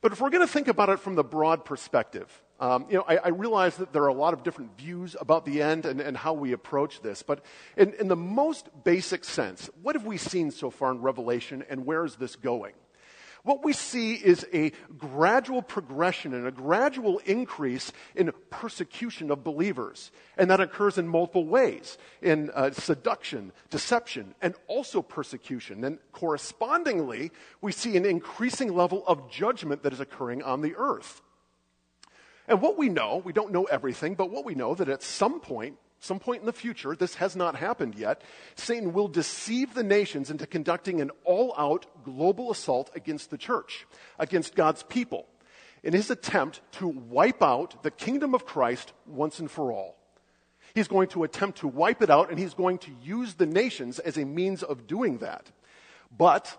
But 0.00 0.12
if 0.12 0.20
we're 0.20 0.30
going 0.30 0.46
to 0.46 0.52
think 0.52 0.68
about 0.68 0.88
it 0.88 1.00
from 1.00 1.14
the 1.14 1.24
broad 1.24 1.66
perspective, 1.66 2.42
um, 2.60 2.86
you 2.90 2.98
know, 2.98 3.04
I, 3.08 3.16
I, 3.16 3.28
realize 3.28 3.76
that 3.78 3.92
there 3.94 4.02
are 4.02 4.08
a 4.08 4.14
lot 4.14 4.34
of 4.34 4.42
different 4.42 4.76
views 4.76 5.16
about 5.18 5.46
the 5.46 5.62
end 5.62 5.86
and, 5.86 5.98
and 5.98 6.14
how 6.14 6.34
we 6.34 6.52
approach 6.52 7.00
this, 7.00 7.22
but 7.22 7.42
in, 7.74 7.94
in 7.94 8.08
the 8.08 8.16
most 8.16 8.68
basic 8.84 9.24
sense, 9.24 9.70
what 9.82 9.96
have 9.96 10.04
we 10.04 10.18
seen 10.18 10.50
so 10.50 10.68
far 10.68 10.90
in 10.90 11.00
Revelation 11.00 11.64
and 11.70 11.86
where 11.86 12.04
is 12.04 12.16
this 12.16 12.36
going? 12.36 12.74
What 13.42 13.64
we 13.64 13.72
see 13.72 14.12
is 14.12 14.46
a 14.52 14.72
gradual 14.98 15.62
progression 15.62 16.34
and 16.34 16.46
a 16.46 16.50
gradual 16.50 17.18
increase 17.24 17.90
in 18.14 18.30
persecution 18.50 19.30
of 19.30 19.42
believers. 19.42 20.10
And 20.36 20.50
that 20.50 20.60
occurs 20.60 20.98
in 20.98 21.08
multiple 21.08 21.46
ways 21.46 21.96
in 22.20 22.50
uh, 22.50 22.72
seduction, 22.72 23.52
deception, 23.70 24.34
and 24.42 24.54
also 24.66 25.00
persecution. 25.00 25.84
And 25.84 25.98
correspondingly, 26.12 27.30
we 27.62 27.72
see 27.72 27.96
an 27.96 28.04
increasing 28.04 28.74
level 28.74 29.02
of 29.06 29.30
judgment 29.30 29.82
that 29.84 29.94
is 29.94 30.00
occurring 30.00 30.42
on 30.42 30.60
the 30.60 30.74
earth. 30.76 31.22
And 32.50 32.60
what 32.60 32.76
we 32.76 32.88
know, 32.88 33.22
we 33.24 33.32
don't 33.32 33.52
know 33.52 33.64
everything, 33.66 34.16
but 34.16 34.30
what 34.30 34.44
we 34.44 34.56
know 34.56 34.74
that 34.74 34.88
at 34.88 35.04
some 35.04 35.38
point, 35.38 35.76
some 36.00 36.18
point 36.18 36.40
in 36.40 36.46
the 36.46 36.52
future, 36.52 36.96
this 36.96 37.14
has 37.14 37.36
not 37.36 37.54
happened 37.54 37.94
yet, 37.94 38.22
Satan 38.56 38.92
will 38.92 39.06
deceive 39.06 39.72
the 39.72 39.84
nations 39.84 40.32
into 40.32 40.48
conducting 40.48 41.00
an 41.00 41.12
all 41.22 41.54
out 41.56 41.86
global 42.02 42.50
assault 42.50 42.90
against 42.96 43.30
the 43.30 43.38
church, 43.38 43.86
against 44.18 44.56
God's 44.56 44.82
people, 44.82 45.26
in 45.84 45.92
his 45.92 46.10
attempt 46.10 46.60
to 46.72 46.88
wipe 46.88 47.40
out 47.40 47.84
the 47.84 47.90
kingdom 47.92 48.34
of 48.34 48.44
Christ 48.44 48.92
once 49.06 49.38
and 49.38 49.48
for 49.48 49.70
all. 49.70 49.96
He's 50.74 50.88
going 50.88 51.06
to 51.10 51.22
attempt 51.22 51.58
to 51.58 51.68
wipe 51.68 52.02
it 52.02 52.10
out, 52.10 52.30
and 52.30 52.38
he's 52.38 52.54
going 52.54 52.78
to 52.78 52.90
use 53.00 53.34
the 53.34 53.46
nations 53.46 54.00
as 54.00 54.16
a 54.16 54.24
means 54.24 54.64
of 54.64 54.88
doing 54.88 55.18
that. 55.18 55.52
But 56.16 56.56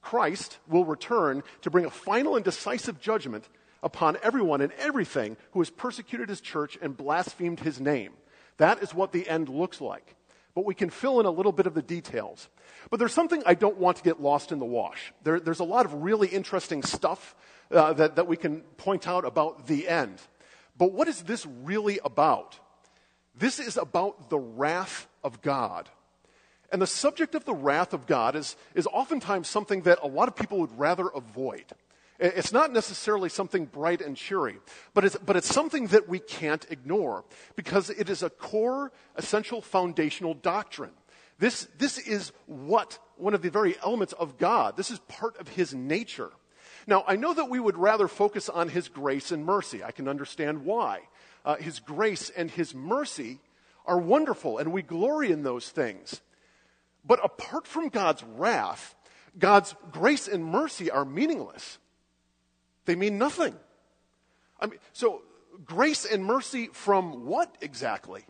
Christ 0.00 0.58
will 0.68 0.84
return 0.84 1.42
to 1.62 1.70
bring 1.70 1.86
a 1.86 1.90
final 1.90 2.36
and 2.36 2.44
decisive 2.44 3.00
judgment 3.00 3.48
upon 3.82 4.18
everyone 4.22 4.60
and 4.60 4.72
everything 4.78 5.36
who 5.52 5.60
has 5.60 5.70
persecuted 5.70 6.28
his 6.28 6.40
church 6.40 6.78
and 6.80 6.96
blasphemed 6.96 7.60
his 7.60 7.80
name. 7.80 8.12
That 8.56 8.82
is 8.82 8.94
what 8.94 9.12
the 9.12 9.28
end 9.28 9.48
looks 9.48 9.80
like. 9.80 10.16
But 10.54 10.64
we 10.64 10.74
can 10.74 10.90
fill 10.90 11.20
in 11.20 11.26
a 11.26 11.30
little 11.30 11.52
bit 11.52 11.66
of 11.66 11.74
the 11.74 11.82
details. 11.82 12.48
But 12.90 12.98
there's 12.98 13.12
something 13.12 13.42
I 13.46 13.54
don't 13.54 13.78
want 13.78 13.98
to 13.98 14.02
get 14.02 14.20
lost 14.20 14.50
in 14.50 14.58
the 14.58 14.64
wash. 14.64 15.12
There, 15.22 15.38
there's 15.38 15.60
a 15.60 15.64
lot 15.64 15.86
of 15.86 16.02
really 16.02 16.28
interesting 16.28 16.82
stuff 16.82 17.36
uh, 17.70 17.92
that, 17.92 18.16
that 18.16 18.26
we 18.26 18.36
can 18.36 18.62
point 18.76 19.06
out 19.06 19.24
about 19.24 19.66
the 19.66 19.86
end. 19.86 20.20
But 20.76 20.92
what 20.92 21.06
is 21.06 21.22
this 21.22 21.46
really 21.62 22.00
about? 22.04 22.58
This 23.36 23.60
is 23.60 23.76
about 23.76 24.30
the 24.30 24.38
wrath 24.38 25.06
of 25.22 25.42
God. 25.42 25.88
And 26.72 26.82
the 26.82 26.86
subject 26.86 27.34
of 27.34 27.44
the 27.44 27.54
wrath 27.54 27.92
of 27.92 28.06
God 28.06 28.36
is, 28.36 28.56
is 28.74 28.86
oftentimes 28.88 29.48
something 29.48 29.82
that 29.82 30.00
a 30.02 30.08
lot 30.08 30.28
of 30.28 30.36
people 30.36 30.58
would 30.58 30.76
rather 30.78 31.08
avoid. 31.08 31.64
It's 32.18 32.52
not 32.52 32.72
necessarily 32.72 33.28
something 33.28 33.66
bright 33.66 34.00
and 34.00 34.16
cheery, 34.16 34.56
but 34.92 35.04
it's, 35.04 35.16
but 35.16 35.36
it's 35.36 35.52
something 35.52 35.86
that 35.88 36.08
we 36.08 36.18
can't 36.18 36.66
ignore 36.68 37.24
because 37.54 37.90
it 37.90 38.10
is 38.10 38.24
a 38.24 38.30
core, 38.30 38.90
essential, 39.14 39.62
foundational 39.62 40.34
doctrine. 40.34 40.90
This, 41.38 41.68
this 41.78 41.96
is 41.98 42.32
what, 42.46 42.98
one 43.16 43.34
of 43.34 43.42
the 43.42 43.50
very 43.50 43.76
elements 43.84 44.12
of 44.14 44.36
God, 44.36 44.76
this 44.76 44.90
is 44.90 44.98
part 45.00 45.36
of 45.38 45.48
His 45.48 45.72
nature. 45.72 46.30
Now, 46.88 47.04
I 47.06 47.14
know 47.14 47.34
that 47.34 47.48
we 47.48 47.60
would 47.60 47.76
rather 47.76 48.08
focus 48.08 48.48
on 48.48 48.68
His 48.68 48.88
grace 48.88 49.30
and 49.30 49.44
mercy. 49.44 49.84
I 49.84 49.92
can 49.92 50.08
understand 50.08 50.64
why. 50.64 51.02
Uh, 51.44 51.56
his 51.56 51.78
grace 51.78 52.30
and 52.30 52.50
His 52.50 52.74
mercy 52.74 53.38
are 53.86 53.98
wonderful, 53.98 54.58
and 54.58 54.72
we 54.72 54.82
glory 54.82 55.30
in 55.30 55.44
those 55.44 55.68
things. 55.70 56.20
But 57.04 57.24
apart 57.24 57.66
from 57.66 57.88
God's 57.88 58.24
wrath, 58.24 58.96
God's 59.38 59.74
grace 59.92 60.26
and 60.26 60.44
mercy 60.44 60.90
are 60.90 61.04
meaningless. 61.04 61.78
They 62.88 62.96
mean 62.96 63.18
nothing. 63.18 63.54
I 64.58 64.64
mean, 64.64 64.78
so 64.94 65.20
grace 65.66 66.06
and 66.06 66.24
mercy 66.24 66.70
from 66.72 67.26
what 67.26 67.54
exactly? 67.60 68.24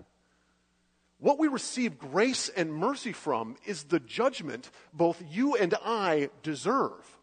What 1.21 1.39
we 1.39 1.47
receive 1.47 1.97
grace 1.97 2.49
and 2.49 2.75
mercy 2.75 3.13
from 3.13 3.55
is 3.67 3.85
the 3.85 4.01
judgment 4.01 4.73
both 4.93 5.23
you 5.31 5.55
and 5.55 5.75
I 5.85 6.31
deserve. 6.43 7.19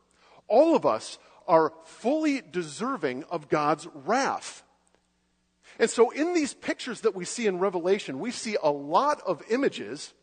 All 0.47 0.77
of 0.77 0.85
us 0.85 1.19
are 1.45 1.73
fully 1.83 2.39
deserving 2.39 3.25
of 3.25 3.49
God's 3.49 3.85
wrath. 3.93 4.63
And 5.77 5.89
so, 5.89 6.11
in 6.11 6.33
these 6.33 6.53
pictures 6.53 7.01
that 7.01 7.15
we 7.15 7.25
see 7.25 7.47
in 7.47 7.59
Revelation, 7.59 8.19
we 8.19 8.31
see 8.31 8.55
a 8.63 8.71
lot 8.71 9.19
of 9.27 9.43
images 9.49 10.13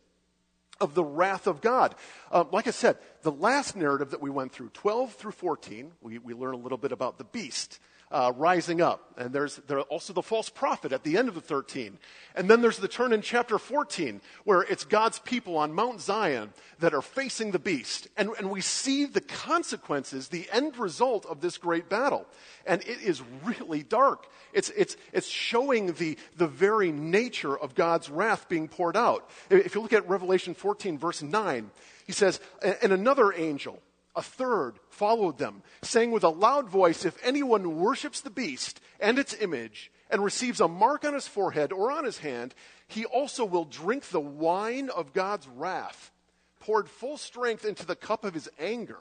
of 0.83 0.93
the 0.93 1.03
wrath 1.03 1.47
of 1.47 1.61
God. 1.61 1.95
Uh, 2.31 2.43
like 2.51 2.67
I 2.67 2.71
said, 2.71 2.97
the 3.23 3.31
last 3.31 3.75
narrative 3.75 4.11
that 4.11 4.21
we 4.21 4.29
went 4.29 4.51
through, 4.51 4.69
12 4.69 5.13
through 5.13 5.31
14, 5.31 5.91
we, 6.01 6.19
we 6.19 6.33
learn 6.33 6.53
a 6.53 6.57
little 6.57 6.77
bit 6.77 6.91
about 6.91 7.17
the 7.17 7.23
beast. 7.23 7.79
Uh, 8.13 8.31
rising 8.37 8.79
up. 8.79 9.11
And 9.17 9.33
there's, 9.33 9.57
there's 9.67 9.83
also 9.89 10.13
the 10.13 10.21
false 10.21 10.49
prophet 10.49 10.91
at 10.91 11.03
the 11.03 11.17
end 11.17 11.27
of 11.27 11.35
the 11.35 11.41
13. 11.41 11.97
And 12.35 12.49
then 12.49 12.61
there's 12.61 12.77
the 12.77 12.87
turn 12.87 13.11
in 13.11 13.21
chapter 13.21 13.57
14, 13.57 14.21
where 14.43 14.61
it's 14.61 14.85
God's 14.85 15.17
people 15.19 15.57
on 15.57 15.73
Mount 15.73 15.99
Zion 15.99 16.53
that 16.79 16.93
are 16.93 17.01
facing 17.01 17.51
the 17.51 17.59
beast. 17.59 18.07
And, 18.15 18.29
and 18.37 18.51
we 18.51 18.61
see 18.61 19.05
the 19.05 19.21
consequences, 19.21 20.27
the 20.27 20.47
end 20.51 20.77
result 20.77 21.25
of 21.25 21.41
this 21.41 21.57
great 21.57 21.89
battle. 21.89 22.27
And 22.67 22.81
it 22.83 23.01
is 23.01 23.21
really 23.43 23.81
dark. 23.81 24.27
It's, 24.53 24.69
it's, 24.69 24.95
it's 25.11 25.27
showing 25.27 25.93
the, 25.93 26.17
the 26.37 26.47
very 26.47 26.91
nature 26.91 27.57
of 27.57 27.73
God's 27.73 28.11
wrath 28.11 28.47
being 28.47 28.67
poured 28.67 28.95
out. 28.95 29.27
If 29.49 29.73
you 29.73 29.81
look 29.81 29.93
at 29.93 30.07
Revelation 30.07 30.53
14, 30.53 30.99
verse 30.99 31.23
9, 31.23 31.71
he 32.05 32.13
says, 32.13 32.39
And 32.61 32.93
another 32.93 33.33
angel, 33.33 33.79
a 34.15 34.21
third 34.21 34.79
followed 34.89 35.37
them, 35.37 35.63
saying 35.81 36.11
with 36.11 36.23
a 36.23 36.29
loud 36.29 36.69
voice, 36.69 37.05
If 37.05 37.17
anyone 37.23 37.79
worships 37.79 38.21
the 38.21 38.29
beast 38.29 38.79
and 38.99 39.17
its 39.17 39.33
image 39.41 39.91
and 40.09 40.23
receives 40.23 40.59
a 40.59 40.67
mark 40.67 41.03
on 41.03 41.13
his 41.13 41.27
forehead 41.27 41.71
or 41.71 41.91
on 41.91 42.05
his 42.05 42.19
hand, 42.19 42.53
he 42.87 43.05
also 43.05 43.43
will 43.45 43.65
drink 43.65 44.05
the 44.09 44.19
wine 44.19 44.89
of 44.89 45.13
God's 45.13 45.47
wrath, 45.47 46.11
poured 46.59 46.87
full 46.87 47.17
strength 47.17 47.65
into 47.65 47.85
the 47.85 47.95
cup 47.95 48.23
of 48.23 48.33
his 48.33 48.49
anger. 48.59 48.99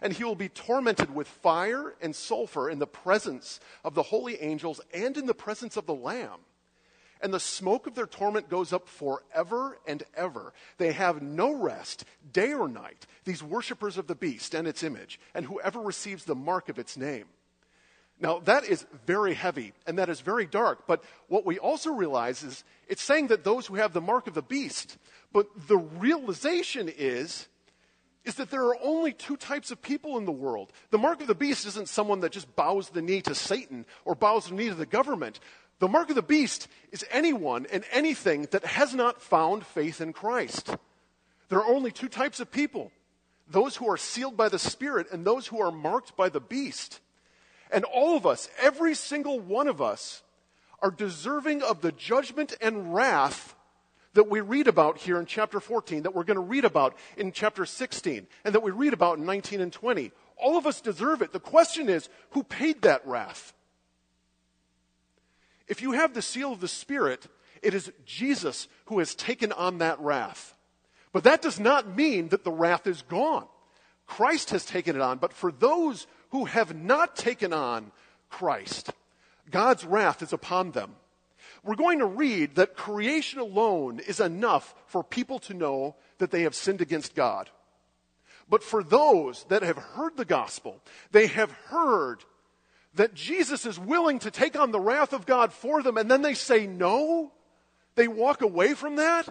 And 0.00 0.12
he 0.12 0.24
will 0.24 0.36
be 0.36 0.48
tormented 0.48 1.14
with 1.14 1.28
fire 1.28 1.94
and 2.00 2.16
sulfur 2.16 2.70
in 2.70 2.78
the 2.78 2.86
presence 2.86 3.60
of 3.84 3.94
the 3.94 4.04
holy 4.04 4.40
angels 4.40 4.80
and 4.94 5.16
in 5.16 5.26
the 5.26 5.34
presence 5.34 5.76
of 5.76 5.86
the 5.86 5.94
Lamb 5.94 6.40
and 7.24 7.32
the 7.32 7.40
smoke 7.40 7.86
of 7.86 7.94
their 7.94 8.06
torment 8.06 8.50
goes 8.50 8.70
up 8.70 8.86
forever 8.86 9.78
and 9.86 10.02
ever. 10.14 10.52
They 10.76 10.92
have 10.92 11.22
no 11.22 11.54
rest, 11.54 12.04
day 12.30 12.52
or 12.52 12.68
night, 12.68 13.06
these 13.24 13.42
worshippers 13.42 13.96
of 13.96 14.06
the 14.06 14.14
beast 14.14 14.54
and 14.54 14.68
its 14.68 14.82
image, 14.82 15.18
and 15.34 15.46
whoever 15.46 15.80
receives 15.80 16.26
the 16.26 16.34
mark 16.34 16.68
of 16.68 16.78
its 16.78 16.98
name. 16.98 17.24
Now, 18.20 18.40
that 18.40 18.64
is 18.64 18.84
very 19.06 19.32
heavy 19.32 19.72
and 19.86 19.98
that 19.98 20.10
is 20.10 20.20
very 20.20 20.44
dark, 20.44 20.86
but 20.86 21.02
what 21.28 21.46
we 21.46 21.58
also 21.58 21.90
realize 21.90 22.42
is 22.42 22.62
it's 22.88 23.02
saying 23.02 23.28
that 23.28 23.42
those 23.42 23.66
who 23.66 23.76
have 23.76 23.94
the 23.94 24.02
mark 24.02 24.26
of 24.26 24.34
the 24.34 24.42
beast, 24.42 24.98
but 25.32 25.48
the 25.66 25.78
realization 25.78 26.92
is 26.94 27.48
is 28.24 28.36
that 28.36 28.50
there 28.50 28.64
are 28.64 28.76
only 28.82 29.12
two 29.12 29.36
types 29.36 29.70
of 29.70 29.82
people 29.82 30.16
in 30.16 30.24
the 30.24 30.32
world. 30.32 30.72
The 30.90 30.98
mark 30.98 31.20
of 31.20 31.26
the 31.26 31.34
beast 31.34 31.66
isn't 31.66 31.88
someone 31.88 32.20
that 32.20 32.32
just 32.32 32.56
bows 32.56 32.88
the 32.88 33.02
knee 33.02 33.20
to 33.22 33.34
Satan 33.34 33.84
or 34.04 34.14
bows 34.14 34.48
the 34.48 34.54
knee 34.54 34.68
to 34.68 34.74
the 34.74 34.86
government. 34.86 35.40
The 35.78 35.88
mark 35.88 36.08
of 36.08 36.16
the 36.16 36.22
beast 36.22 36.68
is 36.92 37.04
anyone 37.10 37.66
and 37.72 37.84
anything 37.92 38.48
that 38.52 38.64
has 38.64 38.94
not 38.94 39.20
found 39.20 39.66
faith 39.66 40.00
in 40.00 40.12
Christ. 40.12 40.76
There 41.48 41.58
are 41.58 41.74
only 41.74 41.90
two 41.90 42.08
types 42.08 42.40
of 42.40 42.50
people 42.50 42.90
those 43.46 43.76
who 43.76 43.90
are 43.90 43.96
sealed 43.96 44.36
by 44.36 44.48
the 44.48 44.58
Spirit 44.58 45.06
and 45.12 45.24
those 45.24 45.46
who 45.46 45.60
are 45.60 45.70
marked 45.70 46.16
by 46.16 46.28
the 46.28 46.40
beast. 46.40 47.00
And 47.70 47.84
all 47.84 48.16
of 48.16 48.26
us, 48.26 48.48
every 48.60 48.94
single 48.94 49.40
one 49.40 49.68
of 49.68 49.82
us, 49.82 50.22
are 50.80 50.90
deserving 50.90 51.62
of 51.62 51.80
the 51.80 51.92
judgment 51.92 52.54
and 52.60 52.94
wrath 52.94 53.54
that 54.14 54.30
we 54.30 54.40
read 54.40 54.68
about 54.68 54.98
here 54.98 55.18
in 55.18 55.26
chapter 55.26 55.60
14, 55.60 56.02
that 56.02 56.14
we're 56.14 56.24
going 56.24 56.36
to 56.36 56.40
read 56.40 56.64
about 56.64 56.94
in 57.16 57.32
chapter 57.32 57.66
16, 57.66 58.26
and 58.44 58.54
that 58.54 58.62
we 58.62 58.70
read 58.70 58.92
about 58.92 59.18
in 59.18 59.24
19 59.24 59.60
and 59.60 59.72
20. 59.72 60.12
All 60.36 60.56
of 60.56 60.66
us 60.66 60.80
deserve 60.80 61.22
it. 61.22 61.32
The 61.32 61.40
question 61.40 61.88
is, 61.88 62.08
who 62.30 62.42
paid 62.42 62.82
that 62.82 63.06
wrath? 63.06 63.53
If 65.68 65.82
you 65.82 65.92
have 65.92 66.14
the 66.14 66.22
seal 66.22 66.52
of 66.52 66.60
the 66.60 66.68
Spirit, 66.68 67.26
it 67.62 67.74
is 67.74 67.92
Jesus 68.04 68.68
who 68.86 68.98
has 68.98 69.14
taken 69.14 69.52
on 69.52 69.78
that 69.78 69.98
wrath. 70.00 70.54
But 71.12 71.24
that 71.24 71.42
does 71.42 71.60
not 71.60 71.96
mean 71.96 72.28
that 72.28 72.44
the 72.44 72.52
wrath 72.52 72.86
is 72.86 73.02
gone. 73.02 73.46
Christ 74.06 74.50
has 74.50 74.66
taken 74.66 74.96
it 74.96 75.02
on. 75.02 75.18
But 75.18 75.32
for 75.32 75.50
those 75.50 76.06
who 76.30 76.44
have 76.44 76.74
not 76.74 77.16
taken 77.16 77.52
on 77.52 77.92
Christ, 78.28 78.90
God's 79.50 79.84
wrath 79.84 80.22
is 80.22 80.32
upon 80.32 80.72
them. 80.72 80.96
We're 81.62 81.76
going 81.76 82.00
to 82.00 82.06
read 82.06 82.56
that 82.56 82.76
creation 82.76 83.40
alone 83.40 84.00
is 84.00 84.20
enough 84.20 84.74
for 84.86 85.02
people 85.02 85.38
to 85.40 85.54
know 85.54 85.96
that 86.18 86.30
they 86.30 86.42
have 86.42 86.54
sinned 86.54 86.82
against 86.82 87.14
God. 87.14 87.48
But 88.48 88.62
for 88.62 88.82
those 88.82 89.44
that 89.44 89.62
have 89.62 89.78
heard 89.78 90.16
the 90.16 90.26
gospel, 90.26 90.80
they 91.12 91.28
have 91.28 91.50
heard 91.68 92.22
that 92.94 93.14
Jesus 93.14 93.66
is 93.66 93.78
willing 93.78 94.20
to 94.20 94.30
take 94.30 94.58
on 94.58 94.70
the 94.70 94.80
wrath 94.80 95.12
of 95.12 95.26
God 95.26 95.52
for 95.52 95.82
them, 95.82 95.96
and 95.96 96.10
then 96.10 96.22
they 96.22 96.34
say 96.34 96.66
no, 96.66 97.32
they 97.94 98.08
walk 98.08 98.42
away 98.42 98.74
from 98.74 98.96
that, 98.96 99.28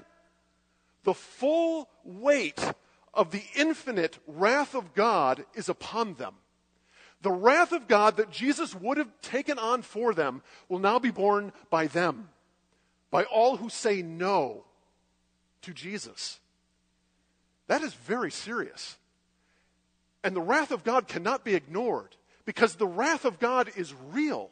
the 1.03 1.13
full 1.13 1.89
weight 2.03 2.74
of 3.13 3.32
the 3.32 3.43
infinite 3.55 4.17
wrath 4.27 4.75
of 4.75 4.93
God 4.93 5.46
is 5.53 5.70
upon 5.70 6.15
them. 6.15 6.36
The 7.22 7.32
wrath 7.32 7.72
of 7.72 7.88
God 7.88 8.17
that 8.17 8.32
Jesus 8.32 8.75
would 8.75 8.98
have 8.98 9.22
taken 9.22 9.58
on 9.58 9.82
for 9.82 10.13
them 10.13 10.41
will 10.67 10.79
now 10.79 11.00
be 11.00 11.12
borne 11.12 11.53
by 11.70 11.88
them, 11.88 12.29
by 13.12 13.24
all 13.24 13.58
who 13.58 13.70
say 13.70 14.01
no 14.01 14.65
to 15.62 15.74
Jesus. 15.74 16.39
That 17.67 17.82
is 17.82 17.93
very 17.93 18.32
serious. 18.32 18.98
And 20.22 20.36
the 20.36 20.41
wrath 20.41 20.72
of 20.72 20.84
God 20.84 21.08
cannot 21.08 21.46
be 21.46 21.55
ignored 21.55 22.15
because 22.46 22.76
the 22.76 22.88
wrath 22.88 23.26
of 23.26 23.40
God 23.40 23.70
is 23.76 23.94
real. 24.12 24.50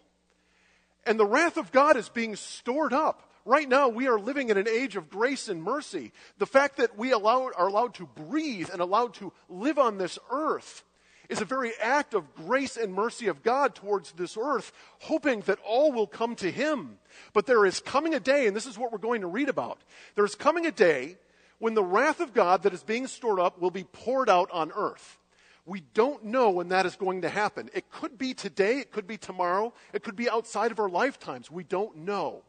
And 1.05 1.19
the 1.19 1.25
wrath 1.25 1.57
of 1.57 1.71
God 1.71 1.97
is 1.97 2.09
being 2.09 2.35
stored 2.35 2.93
up. 2.93 3.27
Right 3.43 3.67
now, 3.67 3.89
we 3.89 4.07
are 4.07 4.19
living 4.19 4.49
in 4.49 4.57
an 4.57 4.67
age 4.67 4.95
of 4.95 5.09
grace 5.09 5.49
and 5.49 5.63
mercy. 5.63 6.11
The 6.37 6.45
fact 6.45 6.77
that 6.77 6.97
we 6.97 7.11
allow, 7.11 7.49
are 7.57 7.67
allowed 7.67 7.95
to 7.95 8.05
breathe 8.05 8.69
and 8.71 8.81
allowed 8.81 9.15
to 9.15 9.33
live 9.49 9.79
on 9.79 9.97
this 9.97 10.19
earth 10.29 10.83
is 11.27 11.41
a 11.41 11.45
very 11.45 11.71
act 11.81 12.13
of 12.13 12.35
grace 12.35 12.77
and 12.77 12.93
mercy 12.93 13.27
of 13.27 13.41
God 13.41 13.73
towards 13.73 14.11
this 14.11 14.37
earth, 14.37 14.71
hoping 14.99 15.39
that 15.41 15.59
all 15.65 15.91
will 15.91 16.05
come 16.05 16.35
to 16.35 16.51
Him. 16.51 16.99
But 17.33 17.47
there 17.47 17.65
is 17.65 17.79
coming 17.79 18.13
a 18.13 18.19
day, 18.19 18.45
and 18.45 18.55
this 18.55 18.65
is 18.65 18.77
what 18.77 18.91
we're 18.91 18.97
going 18.97 19.21
to 19.21 19.27
read 19.27 19.49
about. 19.49 19.79
There 20.15 20.25
is 20.25 20.35
coming 20.35 20.65
a 20.65 20.71
day 20.71 21.17
when 21.57 21.73
the 21.73 21.83
wrath 21.83 22.19
of 22.19 22.33
God 22.33 22.63
that 22.63 22.73
is 22.73 22.83
being 22.83 23.07
stored 23.07 23.39
up 23.39 23.59
will 23.59 23.71
be 23.71 23.85
poured 23.85 24.29
out 24.29 24.51
on 24.51 24.71
earth. 24.75 25.17
We 25.65 25.81
don't 25.93 26.25
know 26.25 26.49
when 26.49 26.69
that 26.69 26.85
is 26.85 26.95
going 26.95 27.21
to 27.21 27.29
happen. 27.29 27.69
It 27.73 27.89
could 27.91 28.17
be 28.17 28.33
today, 28.33 28.79
it 28.79 28.91
could 28.91 29.07
be 29.07 29.17
tomorrow, 29.17 29.73
it 29.93 30.03
could 30.03 30.15
be 30.15 30.29
outside 30.29 30.71
of 30.71 30.79
our 30.79 30.89
lifetimes. 30.89 31.51
We 31.51 31.63
don't 31.63 31.97
know. 31.97 32.43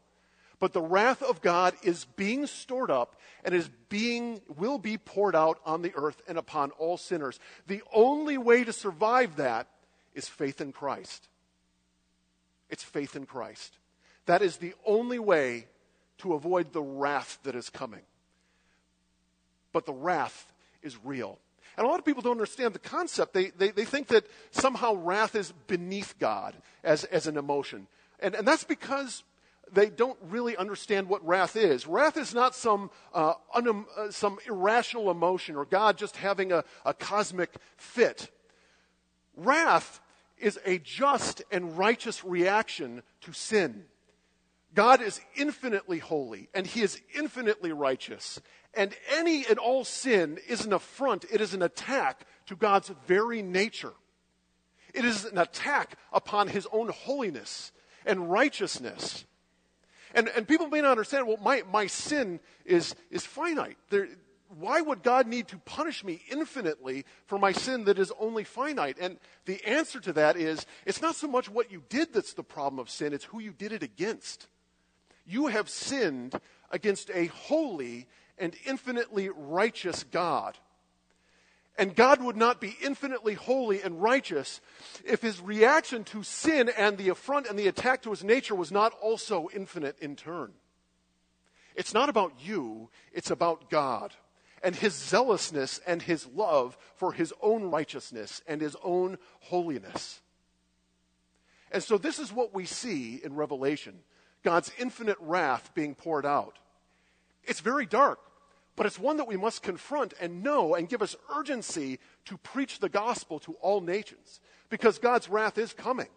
But 0.59 0.73
the 0.73 0.81
wrath 0.81 1.21
of 1.21 1.41
God 1.41 1.75
is 1.83 2.05
being 2.05 2.47
stored 2.47 2.89
up 2.89 3.19
and 3.43 3.53
is 3.53 3.69
being 3.89 4.41
will 4.57 4.77
be 4.77 4.97
poured 4.97 5.35
out 5.35 5.59
on 5.65 5.81
the 5.81 5.93
earth 5.95 6.21
and 6.27 6.37
upon 6.37 6.71
all 6.71 6.97
sinners. 6.97 7.39
The 7.67 7.83
only 7.93 8.37
way 8.37 8.63
to 8.63 8.71
survive 8.71 9.35
that 9.35 9.67
is 10.13 10.29
faith 10.29 10.61
in 10.61 10.71
Christ. 10.71 11.27
It's 12.69 12.83
faith 12.83 13.15
in 13.15 13.25
Christ. 13.25 13.77
That 14.25 14.41
is 14.41 14.57
the 14.57 14.73
only 14.85 15.19
way 15.19 15.67
to 16.19 16.33
avoid 16.33 16.71
the 16.71 16.81
wrath 16.81 17.39
that 17.43 17.55
is 17.55 17.69
coming. 17.69 18.03
But 19.73 19.85
the 19.85 19.93
wrath 19.93 20.51
is 20.81 20.97
real. 21.03 21.39
And 21.77 21.85
a 21.85 21.89
lot 21.89 21.99
of 21.99 22.05
people 22.05 22.21
don't 22.21 22.33
understand 22.33 22.73
the 22.73 22.79
concept. 22.79 23.33
They, 23.33 23.47
they, 23.49 23.71
they 23.71 23.85
think 23.85 24.07
that 24.07 24.25
somehow 24.51 24.95
wrath 24.95 25.35
is 25.35 25.51
beneath 25.67 26.15
God 26.19 26.55
as, 26.83 27.03
as 27.05 27.27
an 27.27 27.37
emotion. 27.37 27.87
And, 28.19 28.35
and 28.35 28.47
that's 28.47 28.63
because 28.63 29.23
they 29.71 29.89
don't 29.89 30.17
really 30.29 30.55
understand 30.55 31.09
what 31.09 31.25
wrath 31.25 31.55
is. 31.55 31.87
Wrath 31.87 32.17
is 32.17 32.33
not 32.33 32.55
some, 32.55 32.91
uh, 33.13 33.33
un, 33.55 33.85
uh, 33.97 34.11
some 34.11 34.37
irrational 34.47 35.09
emotion 35.09 35.55
or 35.55 35.65
God 35.65 35.97
just 35.97 36.17
having 36.17 36.51
a, 36.51 36.63
a 36.85 36.93
cosmic 36.93 37.49
fit. 37.77 38.29
Wrath 39.35 39.99
is 40.37 40.59
a 40.65 40.77
just 40.79 41.41
and 41.51 41.77
righteous 41.77 42.23
reaction 42.23 43.01
to 43.21 43.33
sin. 43.33 43.85
God 44.75 45.01
is 45.01 45.21
infinitely 45.35 45.99
holy 45.99 46.49
and 46.53 46.65
he 46.65 46.81
is 46.81 46.99
infinitely 47.15 47.71
righteous. 47.71 48.39
And 48.73 48.95
any 49.11 49.45
and 49.45 49.59
all 49.59 49.83
sin 49.83 50.39
is 50.47 50.65
an 50.65 50.73
affront, 50.73 51.25
it 51.31 51.41
is 51.41 51.53
an 51.53 51.61
attack 51.61 52.25
to 52.47 52.55
God's 52.55 52.91
very 53.07 53.41
nature. 53.41 53.93
It 54.93 55.05
is 55.05 55.25
an 55.25 55.37
attack 55.37 55.97
upon 56.11 56.47
his 56.47 56.67
own 56.71 56.89
holiness 56.89 57.71
and 58.05 58.31
righteousness. 58.31 59.25
And, 60.13 60.29
and 60.29 60.47
people 60.47 60.67
may 60.67 60.81
not 60.81 60.91
understand, 60.91 61.27
well, 61.27 61.37
my, 61.41 61.63
my 61.71 61.87
sin 61.87 62.39
is, 62.65 62.95
is 63.09 63.25
finite. 63.25 63.77
There, 63.89 64.07
why 64.59 64.81
would 64.81 65.01
God 65.01 65.27
need 65.27 65.47
to 65.47 65.57
punish 65.57 66.03
me 66.03 66.21
infinitely 66.29 67.05
for 67.25 67.39
my 67.39 67.51
sin 67.51 67.85
that 67.85 67.97
is 67.97 68.11
only 68.19 68.43
finite? 68.43 68.97
And 68.99 69.17
the 69.45 69.63
answer 69.65 69.99
to 70.01 70.13
that 70.13 70.37
is 70.37 70.65
it's 70.85 71.01
not 71.01 71.15
so 71.15 71.27
much 71.27 71.49
what 71.49 71.71
you 71.71 71.83
did 71.89 72.13
that's 72.13 72.33
the 72.33 72.43
problem 72.43 72.79
of 72.79 72.89
sin, 72.89 73.13
it's 73.13 73.25
who 73.25 73.39
you 73.39 73.51
did 73.51 73.71
it 73.71 73.81
against. 73.81 74.47
You 75.25 75.47
have 75.47 75.69
sinned 75.69 76.39
against 76.69 77.09
a 77.11 77.27
holy 77.27 78.07
and 78.37 78.55
infinitely 78.65 79.29
righteous 79.29 80.03
God. 80.03 80.57
And 81.77 81.95
God 81.95 82.21
would 82.21 82.37
not 82.37 82.61
be 82.61 82.77
infinitely 82.83 83.33
holy 83.33 83.81
and 83.81 84.01
righteous 84.01 84.61
if 85.03 85.21
his 85.21 85.41
reaction 85.41 86.03
to 86.05 86.21
sin 86.21 86.69
and 86.77 86.97
the 86.97 87.09
affront 87.09 87.47
and 87.47 87.57
the 87.57 87.67
attack 87.67 88.03
to 88.03 88.11
his 88.11 88.23
nature 88.23 88.53
was 88.53 88.71
not 88.71 88.93
also 89.01 89.49
infinite 89.55 89.97
in 89.99 90.15
turn. 90.15 90.53
It's 91.75 91.93
not 91.93 92.09
about 92.09 92.33
you, 92.39 92.89
it's 93.11 93.31
about 93.31 93.71
God 93.71 94.13
and 94.63 94.75
his 94.75 94.93
zealousness 94.93 95.81
and 95.85 96.01
his 96.01 96.25
love 96.27 96.77
for 96.95 97.11
his 97.11 97.33
own 97.41 97.65
righteousness 97.65 98.41
and 98.47 98.61
his 98.61 98.77
own 98.81 99.17
holiness. 99.41 100.21
And 101.71 101.83
so 101.83 101.97
this 101.97 102.17
is 102.17 102.31
what 102.31 102.53
we 102.53 102.65
see 102.65 103.19
in 103.23 103.35
Revelation 103.35 103.99
God's 104.41 104.71
infinite 104.79 105.17
wrath 105.19 105.71
being 105.73 105.95
poured 105.95 106.25
out. 106.25 106.57
It's 107.45 107.59
very 107.59 107.85
dark, 107.85 108.19
but 108.75 108.85
it's 108.85 108.99
one 108.99 109.17
that 109.17 109.27
we 109.27 109.37
must 109.37 109.63
confront 109.63 110.13
and 110.19 110.43
know 110.43 110.75
and 110.75 110.89
give 110.89 111.01
us 111.01 111.15
urgency 111.35 111.99
to 112.25 112.37
preach 112.37 112.79
the 112.79 112.89
gospel 112.89 113.39
to 113.39 113.53
all 113.61 113.81
nations 113.81 114.39
because 114.69 114.97
God's 114.97 115.29
wrath 115.29 115.57
is 115.57 115.73
coming. 115.73 116.09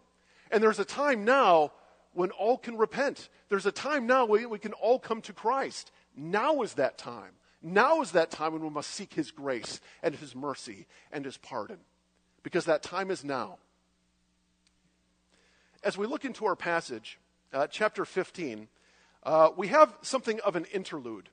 And 0.51 0.63
there's 0.63 0.79
a 0.79 0.85
time 0.85 1.25
now 1.25 1.71
when 2.13 2.31
all 2.31 2.57
can 2.57 2.77
repent. 2.77 3.29
There's 3.49 3.65
a 3.65 3.71
time 3.71 4.07
now 4.07 4.25
when 4.25 4.49
we 4.49 4.59
can 4.59 4.73
all 4.73 4.99
come 4.99 5.21
to 5.23 5.33
Christ. 5.33 5.91
Now 6.15 6.61
is 6.61 6.73
that 6.73 6.97
time. 6.97 7.33
Now 7.61 8.01
is 8.01 8.11
that 8.11 8.31
time 8.31 8.53
when 8.53 8.63
we 8.63 8.69
must 8.69 8.91
seek 8.91 9.13
His 9.13 9.31
grace 9.31 9.81
and 10.01 10.15
His 10.15 10.35
mercy 10.35 10.87
and 11.11 11.25
His 11.25 11.37
pardon 11.37 11.79
because 12.43 12.65
that 12.65 12.81
time 12.81 13.11
is 13.11 13.23
now. 13.23 13.57
As 15.83 15.97
we 15.97 16.07
look 16.07 16.25
into 16.25 16.45
our 16.45 16.55
passage, 16.55 17.19
uh, 17.53 17.67
chapter 17.67 18.05
15, 18.05 18.67
uh, 19.23 19.49
we 19.55 19.67
have 19.67 19.93
something 20.01 20.39
of 20.41 20.55
an 20.55 20.65
interlude. 20.65 21.29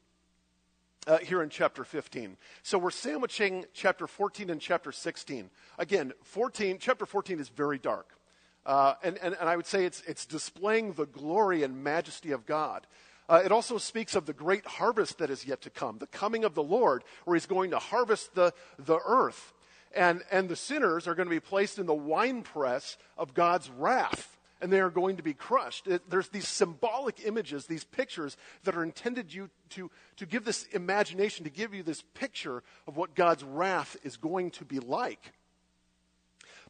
Uh, 1.07 1.19
here 1.19 1.43
in 1.43 1.51
chapter 1.51 1.85
15. 1.85 2.39
So 2.63 2.79
we're 2.79 2.91
sandwiching 2.91 3.67
chapter 3.75 4.07
14 4.07 4.49
and 4.49 4.59
chapter 4.59 4.91
16. 4.91 5.51
Again, 5.79 6.15
14, 6.23 6.79
chapter 6.81 7.05
14 7.05 7.41
is 7.41 7.51
very 7.51 7.79
dark. 7.79 8.17
Uh, 8.65 8.95
and, 9.03 9.19
and, 9.19 9.37
and, 9.39 9.47
I 9.47 9.55
would 9.55 9.67
say 9.67 9.85
it's, 9.85 10.03
it's 10.07 10.25
displaying 10.25 10.95
the 10.95 11.05
glory 11.05 11.63
and 11.63 11.85
majesty 11.85 12.31
of 12.31 12.47
God. 12.47 12.87
Uh, 13.29 13.43
it 13.45 13.53
also 13.53 13.77
speaks 13.77 14.15
of 14.15 14.25
the 14.25 14.33
great 14.33 14.67
harvest 14.67 15.19
that 15.19 15.29
is 15.29 15.47
yet 15.47 15.61
to 15.63 15.71
come, 15.71 15.99
the 15.99 16.07
coming 16.07 16.45
of 16.45 16.55
the 16.55 16.63
Lord, 16.63 17.05
where 17.25 17.35
he's 17.35 17.45
going 17.45 17.71
to 17.73 17.79
harvest 17.79 18.35
the, 18.35 18.55
the 18.79 18.99
earth. 19.05 19.53
And, 19.95 20.23
and 20.31 20.49
the 20.49 20.57
sinners 20.57 21.07
are 21.07 21.15
going 21.15 21.29
to 21.29 21.35
be 21.35 21.41
placed 21.41 21.79
in 21.79 21.85
the 21.85 21.95
winepress 21.95 22.97
of 23.19 23.35
God's 23.35 23.71
wrath 23.71 24.34
and 24.65 24.73
they 24.73 24.81
are 24.81 24.89
going 24.89 25.19
to 25.19 25.23
be 25.23 25.35
crushed. 25.35 25.87
It, 25.87 26.09
there's 26.09 26.31
these 26.31 26.49
symbolic 26.49 27.21
images, 27.27 27.67
these 27.67 27.85
pictures 27.85 28.35
that 28.63 28.75
are 28.75 28.83
intended 28.83 29.33
you 29.35 29.51
to, 29.71 29.91
to 30.17 30.25
give 30.25 30.47
this 30.47 30.65
imagination, 30.73 31.45
to 31.45 31.51
give 31.51 31.75
you 31.75 31.83
this 31.83 32.01
picture 32.15 32.63
of 32.87 32.97
what 32.97 33.15
God's 33.15 33.45
wrath 33.45 33.95
is 34.05 34.17
going 34.17 34.53
to 34.53 34.65
be 34.65 34.81
like. 34.81 35.35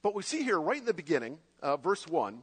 But 0.02 0.12
we 0.12 0.24
see 0.24 0.42
here, 0.42 0.60
right 0.60 0.80
in 0.80 0.86
the 0.86 0.92
beginning, 0.92 1.38
uh, 1.62 1.76
verse 1.76 2.04
1, 2.04 2.42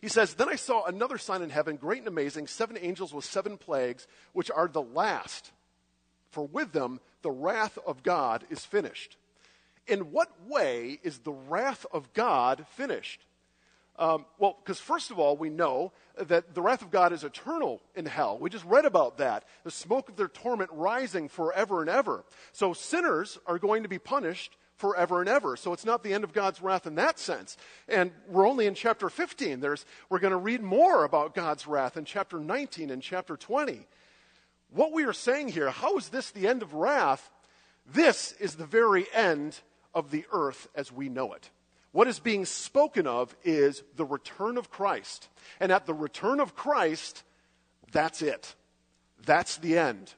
he 0.00 0.08
says, 0.08 0.34
Then 0.34 0.48
I 0.48 0.56
saw 0.56 0.84
another 0.86 1.18
sign 1.18 1.40
in 1.40 1.50
heaven, 1.50 1.76
great 1.76 2.00
and 2.00 2.08
amazing, 2.08 2.48
seven 2.48 2.76
angels 2.80 3.14
with 3.14 3.24
seven 3.24 3.56
plagues, 3.56 4.08
which 4.32 4.50
are 4.50 4.66
the 4.66 4.82
last. 4.82 5.52
For 6.32 6.44
with 6.44 6.72
them 6.72 6.98
the 7.22 7.30
wrath 7.30 7.78
of 7.86 8.02
God 8.02 8.44
is 8.50 8.64
finished. 8.64 9.18
In 9.86 10.10
what 10.10 10.32
way 10.48 10.98
is 11.04 11.20
the 11.20 11.30
wrath 11.30 11.86
of 11.92 12.12
God 12.12 12.66
finished? 12.70 13.20
Um, 13.98 14.26
well, 14.38 14.56
because 14.62 14.78
first 14.78 15.10
of 15.10 15.18
all, 15.18 15.36
we 15.36 15.48
know 15.48 15.92
that 16.18 16.54
the 16.54 16.62
wrath 16.62 16.82
of 16.82 16.90
God 16.90 17.12
is 17.12 17.24
eternal 17.24 17.80
in 17.94 18.06
hell. 18.06 18.38
We 18.38 18.50
just 18.50 18.64
read 18.64 18.84
about 18.84 19.18
that. 19.18 19.44
The 19.64 19.70
smoke 19.70 20.08
of 20.08 20.16
their 20.16 20.28
torment 20.28 20.70
rising 20.72 21.28
forever 21.28 21.80
and 21.80 21.90
ever. 21.90 22.24
So 22.52 22.72
sinners 22.72 23.38
are 23.46 23.58
going 23.58 23.82
to 23.82 23.88
be 23.88 23.98
punished 23.98 24.56
forever 24.76 25.20
and 25.20 25.28
ever. 25.28 25.56
So 25.56 25.72
it's 25.72 25.84
not 25.84 26.02
the 26.02 26.12
end 26.12 26.24
of 26.24 26.32
God's 26.32 26.60
wrath 26.60 26.86
in 26.86 26.96
that 26.96 27.18
sense. 27.18 27.56
And 27.88 28.12
we're 28.28 28.46
only 28.46 28.66
in 28.66 28.74
chapter 28.74 29.08
15. 29.08 29.60
There's, 29.60 29.84
we're 30.10 30.18
going 30.18 30.32
to 30.32 30.36
read 30.36 30.62
more 30.62 31.04
about 31.04 31.34
God's 31.34 31.66
wrath 31.66 31.96
in 31.96 32.04
chapter 32.04 32.38
19 32.38 32.90
and 32.90 33.02
chapter 33.02 33.36
20. 33.36 33.86
What 34.70 34.92
we 34.92 35.04
are 35.04 35.12
saying 35.12 35.48
here, 35.48 35.70
how 35.70 35.96
is 35.96 36.08
this 36.08 36.30
the 36.30 36.46
end 36.46 36.62
of 36.62 36.74
wrath? 36.74 37.30
This 37.86 38.32
is 38.32 38.56
the 38.56 38.66
very 38.66 39.06
end 39.14 39.58
of 39.94 40.10
the 40.10 40.26
earth 40.32 40.68
as 40.74 40.92
we 40.92 41.08
know 41.08 41.32
it. 41.32 41.50
What 41.96 42.08
is 42.08 42.18
being 42.18 42.44
spoken 42.44 43.06
of 43.06 43.34
is 43.42 43.82
the 43.96 44.04
return 44.04 44.58
of 44.58 44.68
Christ. 44.68 45.30
And 45.58 45.72
at 45.72 45.86
the 45.86 45.94
return 45.94 46.40
of 46.40 46.54
Christ, 46.54 47.22
that's 47.90 48.20
it. 48.20 48.54
That's 49.24 49.56
the 49.56 49.78
end. 49.78 50.12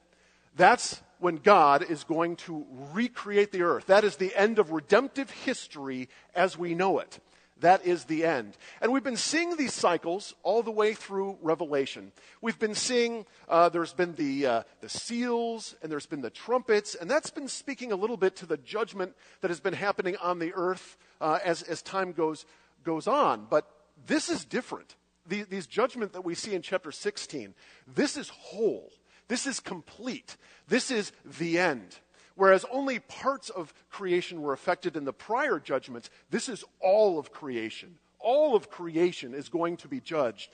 That's 0.57 1.01
when 1.19 1.37
God 1.37 1.89
is 1.89 2.03
going 2.03 2.35
to 2.35 2.65
recreate 2.91 3.53
the 3.53 3.61
earth. 3.61 3.85
That 3.85 4.03
is 4.03 4.17
the 4.17 4.35
end 4.35 4.59
of 4.59 4.73
redemptive 4.73 5.29
history 5.29 6.09
as 6.35 6.57
we 6.57 6.75
know 6.75 6.99
it. 6.99 7.21
That 7.59 7.85
is 7.85 8.05
the 8.05 8.23
end. 8.23 8.57
And 8.81 8.91
we've 8.91 9.03
been 9.03 9.17
seeing 9.17 9.57
these 9.57 9.73
cycles 9.73 10.33
all 10.43 10.63
the 10.63 10.71
way 10.71 10.93
through 10.93 11.37
Revelation. 11.41 12.11
We've 12.41 12.59
been 12.59 12.75
seeing, 12.75 13.25
uh, 13.49 13.69
there's 13.69 13.93
been 13.93 14.15
the, 14.15 14.45
uh, 14.45 14.63
the 14.81 14.89
seals 14.89 15.75
and 15.81 15.91
there's 15.91 16.05
been 16.05 16.21
the 16.21 16.29
trumpets, 16.29 16.95
and 16.95 17.09
that's 17.09 17.29
been 17.29 17.47
speaking 17.47 17.91
a 17.91 17.95
little 17.95 18.17
bit 18.17 18.35
to 18.37 18.45
the 18.45 18.57
judgment 18.57 19.13
that 19.41 19.49
has 19.49 19.59
been 19.59 19.73
happening 19.73 20.15
on 20.17 20.39
the 20.39 20.53
earth 20.53 20.97
uh, 21.19 21.39
as, 21.43 21.61
as 21.63 21.81
time 21.81 22.13
goes, 22.13 22.45
goes 22.83 23.07
on. 23.07 23.47
But 23.49 23.67
this 24.07 24.29
is 24.29 24.45
different. 24.45 24.95
The, 25.27 25.43
these 25.43 25.67
judgment 25.67 26.13
that 26.13 26.25
we 26.25 26.35
see 26.35 26.55
in 26.55 26.61
chapter 26.61 26.91
16, 26.91 27.53
this 27.87 28.15
is 28.17 28.29
whole. 28.29 28.91
This 29.27 29.45
is 29.45 29.59
complete. 29.59 30.37
This 30.67 30.91
is 30.91 31.11
the 31.23 31.59
end. 31.59 31.99
Whereas 32.39 32.63
only 32.71 32.99
parts 32.99 33.49
of 33.49 33.73
creation 33.89 34.41
were 34.41 34.53
affected 34.53 34.95
in 34.95 35.03
the 35.03 35.11
prior 35.11 35.59
judgments, 35.59 36.09
this 36.29 36.47
is 36.47 36.63
all 36.79 37.19
of 37.19 37.33
creation. 37.33 37.97
All 38.17 38.55
of 38.55 38.69
creation 38.69 39.33
is 39.33 39.49
going 39.49 39.75
to 39.75 39.89
be 39.89 39.99
judged. 39.99 40.49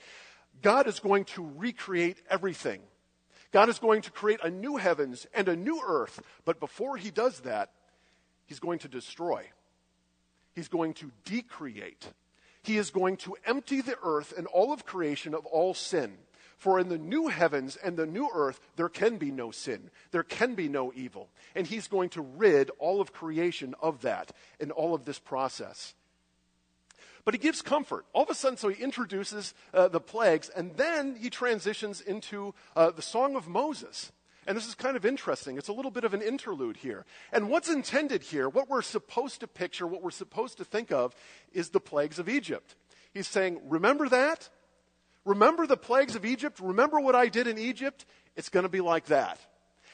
God 0.62 0.88
is 0.88 0.98
going 0.98 1.26
to 1.26 1.48
recreate 1.56 2.20
everything. 2.28 2.80
God 3.52 3.68
is 3.68 3.78
going 3.78 4.02
to 4.02 4.10
create 4.10 4.40
a 4.42 4.50
new 4.50 4.78
heavens 4.78 5.28
and 5.32 5.48
a 5.48 5.54
new 5.54 5.80
earth. 5.86 6.20
But 6.44 6.58
before 6.58 6.96
he 6.96 7.12
does 7.12 7.38
that, 7.42 7.70
he's 8.46 8.58
going 8.58 8.80
to 8.80 8.88
destroy. 8.88 9.44
He's 10.56 10.66
going 10.66 10.94
to 10.94 11.12
decreate. 11.24 12.04
He 12.64 12.78
is 12.78 12.90
going 12.90 13.16
to 13.18 13.36
empty 13.46 13.80
the 13.80 13.96
earth 14.02 14.34
and 14.36 14.48
all 14.48 14.72
of 14.72 14.86
creation 14.86 15.34
of 15.34 15.46
all 15.46 15.72
sin. 15.72 16.18
For 16.56 16.80
in 16.80 16.88
the 16.88 16.98
new 16.98 17.28
heavens 17.28 17.76
and 17.76 17.96
the 17.96 18.06
new 18.06 18.30
earth, 18.32 18.60
there 18.76 18.88
can 18.88 19.18
be 19.18 19.30
no 19.30 19.50
sin. 19.50 19.90
There 20.10 20.22
can 20.22 20.54
be 20.54 20.68
no 20.68 20.92
evil. 20.94 21.28
And 21.54 21.66
he's 21.66 21.86
going 21.86 22.08
to 22.10 22.22
rid 22.22 22.70
all 22.78 23.00
of 23.00 23.12
creation 23.12 23.74
of 23.80 24.02
that 24.02 24.32
in 24.58 24.70
all 24.70 24.94
of 24.94 25.04
this 25.04 25.18
process. 25.18 25.94
But 27.24 27.34
he 27.34 27.38
gives 27.38 27.60
comfort. 27.60 28.06
All 28.12 28.22
of 28.22 28.30
a 28.30 28.34
sudden, 28.34 28.56
so 28.56 28.68
he 28.68 28.82
introduces 28.82 29.52
uh, 29.74 29.88
the 29.88 30.00
plagues, 30.00 30.48
and 30.48 30.76
then 30.76 31.16
he 31.16 31.28
transitions 31.28 32.00
into 32.00 32.54
uh, 32.74 32.90
the 32.90 33.02
Song 33.02 33.36
of 33.36 33.48
Moses. 33.48 34.12
And 34.46 34.56
this 34.56 34.66
is 34.66 34.76
kind 34.76 34.96
of 34.96 35.04
interesting. 35.04 35.58
It's 35.58 35.68
a 35.68 35.72
little 35.72 35.90
bit 35.90 36.04
of 36.04 36.14
an 36.14 36.22
interlude 36.22 36.76
here. 36.76 37.04
And 37.32 37.50
what's 37.50 37.68
intended 37.68 38.22
here, 38.22 38.48
what 38.48 38.70
we're 38.70 38.80
supposed 38.80 39.40
to 39.40 39.48
picture, 39.48 39.86
what 39.86 40.02
we're 40.02 40.10
supposed 40.10 40.58
to 40.58 40.64
think 40.64 40.92
of, 40.92 41.14
is 41.52 41.70
the 41.70 41.80
plagues 41.80 42.20
of 42.20 42.28
Egypt. 42.28 42.76
He's 43.12 43.26
saying, 43.26 43.60
Remember 43.64 44.08
that? 44.08 44.48
Remember 45.26 45.66
the 45.66 45.76
plagues 45.76 46.14
of 46.14 46.24
Egypt? 46.24 46.60
Remember 46.60 47.00
what 47.00 47.16
I 47.16 47.28
did 47.28 47.48
in 47.48 47.58
Egypt? 47.58 48.06
It's 48.36 48.48
going 48.48 48.62
to 48.62 48.70
be 48.70 48.80
like 48.80 49.06
that. 49.06 49.38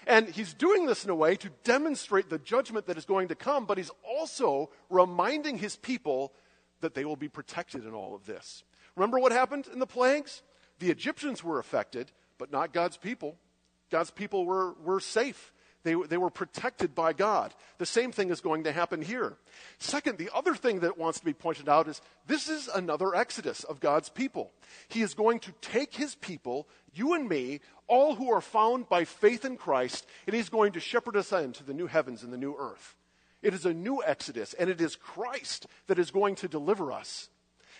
And 0.07 0.29
he's 0.29 0.53
doing 0.53 0.87
this 0.87 1.05
in 1.05 1.11
a 1.11 1.15
way 1.15 1.37
to 1.37 1.51
demonstrate 1.65 2.29
the 2.29 2.39
judgment 2.39 2.87
that 2.87 2.99
is 2.99 3.07
going 3.07 3.29
to 3.29 3.35
come, 3.35 3.65
but 3.65 3.79
he's 3.79 3.91
also 4.07 4.71
reminding 4.91 5.57
his 5.57 5.75
people 5.75 6.35
that 6.81 6.95
they 6.95 7.05
will 7.05 7.17
be 7.17 7.29
protected 7.29 7.87
in 7.87 7.93
all 7.95 8.15
of 8.15 8.27
this. 8.27 8.63
Remember 8.95 9.19
what 9.19 9.33
happened 9.33 9.69
in 9.73 9.79
the 9.79 9.87
plagues? 9.87 10.43
The 10.81 10.91
Egyptians 10.91 11.43
were 11.43 11.59
affected, 11.59 12.13
but 12.37 12.53
not 12.53 12.75
God's 12.75 12.99
people. 12.99 13.39
God's 13.91 14.11
people 14.11 14.45
were, 14.45 14.75
were 14.85 15.01
safe. 15.01 15.53
They, 15.85 15.95
they 15.95 16.17
were 16.17 16.31
protected 16.31 16.95
by 16.95 17.13
God. 17.13 17.55
The 17.79 17.87
same 17.87 18.13
thing 18.13 18.31
is 18.31 18.41
going 18.41 18.65
to 18.65 18.73
happen 18.73 19.03
here. 19.03 19.37
Second, 19.79 20.19
the 20.19 20.31
other 20.33 20.55
thing 20.55 20.81
that 20.81 20.97
wants 20.97 21.19
to 21.19 21.25
be 21.25 21.33
pointed 21.33 21.69
out 21.69 21.89
is 21.89 22.01
this 22.27 22.49
is 22.49 22.69
another 22.69 23.15
exodus 23.15 23.65
of 23.65 23.81
God's 23.81 24.09
people. 24.09 24.53
He 24.89 25.03
is 25.03 25.15
going 25.15 25.41
to 25.41 25.53
take 25.61 25.95
his 25.95 26.15
people, 26.15 26.69
you 26.95 27.15
and 27.15 27.29
me, 27.29 27.61
all 27.89 28.15
who 28.15 28.31
are 28.31 28.41
found 28.41 28.89
by 28.89 29.05
faith 29.05 29.45
in 29.45 29.57
Christ, 29.57 30.07
and 30.27 30.37
he's 30.37 30.49
going 30.49 30.73
to 30.73 30.81
shepherd 30.81 31.17
us 31.17 31.33
into 31.33 31.65
the 31.65 31.75
new 31.75 31.89
heavens 31.89 32.23
and 32.23 32.33
the 32.33 32.39
new 32.39 32.55
earth. 32.57 32.95
It 33.43 33.55
is 33.55 33.67
a 33.67 33.75
new 33.75 34.03
exodus, 34.05 34.55
and 34.55 34.71
it 34.71 34.81
is 34.81 34.95
Christ 34.95 35.67
that 35.89 35.99
is 35.99 36.13
going 36.13 36.37
to 36.37 36.49
deliver 36.49 36.93
us. 36.93 37.29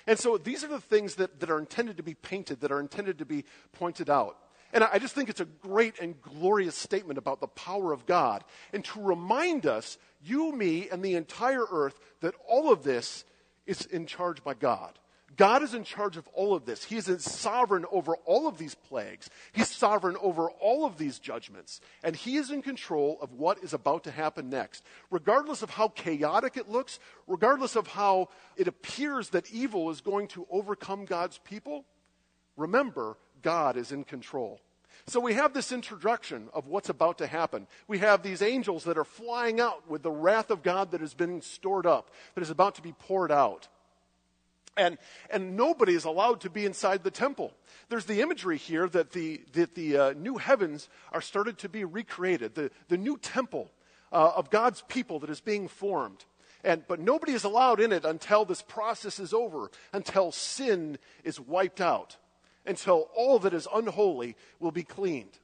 And 0.09 0.19
so 0.19 0.37
these 0.37 0.65
are 0.65 0.69
the 0.69 0.81
things 0.81 1.15
that, 1.17 1.39
that 1.39 1.51
are 1.51 1.61
intended 1.61 1.99
to 1.99 2.03
be 2.03 2.15
painted, 2.15 2.61
that 2.61 2.73
are 2.73 2.81
intended 2.81 3.19
to 3.19 3.25
be 3.25 3.45
pointed 3.73 4.11
out. 4.11 4.37
And 4.73 4.85
I 4.85 4.99
just 4.99 5.15
think 5.15 5.29
it's 5.29 5.41
a 5.41 5.45
great 5.45 6.01
and 6.01 6.21
glorious 6.23 6.75
statement 6.75 7.19
about 7.19 7.41
the 7.41 7.47
power 7.47 7.93
of 7.93 8.07
God. 8.07 8.45
And 8.73 8.85
to 8.87 9.03
remind 9.03 9.67
us, 9.67 9.99
you, 10.23 10.53
me, 10.53 10.89
and 10.91 11.03
the 11.03 11.15
entire 11.15 11.65
earth, 11.71 11.99
that 12.21 12.35
all 12.49 12.73
of 12.73 12.83
this 12.83 13.25
is 13.67 13.85
in 13.87 14.07
charge 14.07 14.43
by 14.43 14.55
God. 14.55 14.99
God 15.37 15.63
is 15.63 15.73
in 15.73 15.85
charge 15.85 16.17
of 16.17 16.29
all 16.35 16.55
of 16.55 16.67
this. 16.67 16.85
He 16.85 16.97
is 16.97 17.07
sovereign 17.25 17.87
over 17.91 18.17
all 18.27 18.47
of 18.47 18.59
these 18.59 18.75
plagues. 18.75 19.31
He's 19.53 19.71
sovereign 19.71 20.17
over 20.21 20.51
all 20.51 20.85
of 20.85 20.99
these 20.99 21.19
judgments. 21.19 21.81
And 22.03 22.15
He 22.15 22.37
is 22.37 22.51
in 22.51 22.63
control 22.63 23.19
of 23.23 23.33
what 23.33 23.63
is 23.63 23.73
about 23.73 24.05
to 24.05 24.11
happen 24.11 24.51
next. 24.51 24.85
Regardless 25.11 25.63
of 25.63 25.71
how 25.71 25.89
chaotic 25.89 26.57
it 26.57 26.69
looks, 26.69 26.99
regardless 27.27 27.77
of 27.77 27.87
how 27.87 28.29
it 28.57 28.69
appears 28.69 29.31
that 29.31 29.51
evil 29.51 29.91
is 29.91 30.01
going 30.01 30.29
to 30.29 30.47
overcome 30.51 31.07
God's 31.07 31.39
people, 31.39 31.87
remember, 32.57 33.17
God 33.43 33.77
is 33.77 33.93
in 33.93 34.05
control. 34.05 34.61
So 35.07 35.19
we 35.19 35.35
have 35.35 35.53
this 35.53 35.73
introduction 35.73 36.49
of 36.55 36.69
what's 36.69 36.89
about 36.89 37.19
to 37.19 37.27
happen. 37.27 37.67
We 37.89 37.99
have 37.99 38.23
these 38.23 38.41
angels 38.41 38.85
that 38.85 38.99
are 38.99 39.05
flying 39.05 39.61
out 39.61 39.89
with 39.89 40.03
the 40.03 40.13
wrath 40.13 40.51
of 40.51 40.63
God 40.63 40.93
that 40.93 41.01
has 41.01 41.15
been 41.15 41.43
stored 41.43 41.87
up, 41.87 42.11
that 42.35 42.43
is 42.43 42.51
about 42.51 42.77
to 42.77 42.83
be 42.83 42.93
poured 42.93 43.33
out. 43.33 43.69
And, 44.77 44.97
and 45.29 45.57
nobody 45.57 45.95
is 45.95 46.05
allowed 46.05 46.41
to 46.43 46.51
be 46.51 46.65
inside 46.65 47.03
the 47.05 47.11
temple. 47.11 47.53
There's 47.89 48.07
the 48.07 48.23
imagery 48.23 48.57
here 48.57 48.89
that 48.89 49.11
the, 49.11 49.43
that 49.53 49.75
the 49.75 49.97
uh, 49.97 50.13
new 50.13 50.39
heavens 50.39 50.89
are 51.13 51.21
started 51.21 51.59
to 51.59 51.69
be 51.69 51.85
recreated, 51.85 52.55
the, 52.55 52.71
the 52.89 52.97
new 52.97 53.19
temple 53.19 53.71
uh, 54.13 54.33
of 54.35 54.51
God's 54.51 54.83
people 54.89 55.19
that 55.21 55.31
is 55.31 55.41
being 55.41 55.69
formed. 55.69 56.25
And, 56.65 56.85
but 56.87 57.01
nobody 57.01 57.33
is 57.33 57.45
allowed 57.45 57.81
in 57.81 57.93
it 57.93 58.05
until 58.05 58.45
this 58.45 58.63
process 58.63 59.19
is 59.19 59.35
over, 59.35 59.71
until 59.93 60.31
sin 60.31 60.97
is 61.25 61.41
wiped 61.41 61.81
out, 61.81 62.17
until 62.67 63.09
all 63.17 63.39
that 63.41 63.55
is 63.55 63.67
unholy 63.75 64.37
will 64.61 64.71
be 64.71 64.83
cleaned. 64.83 65.39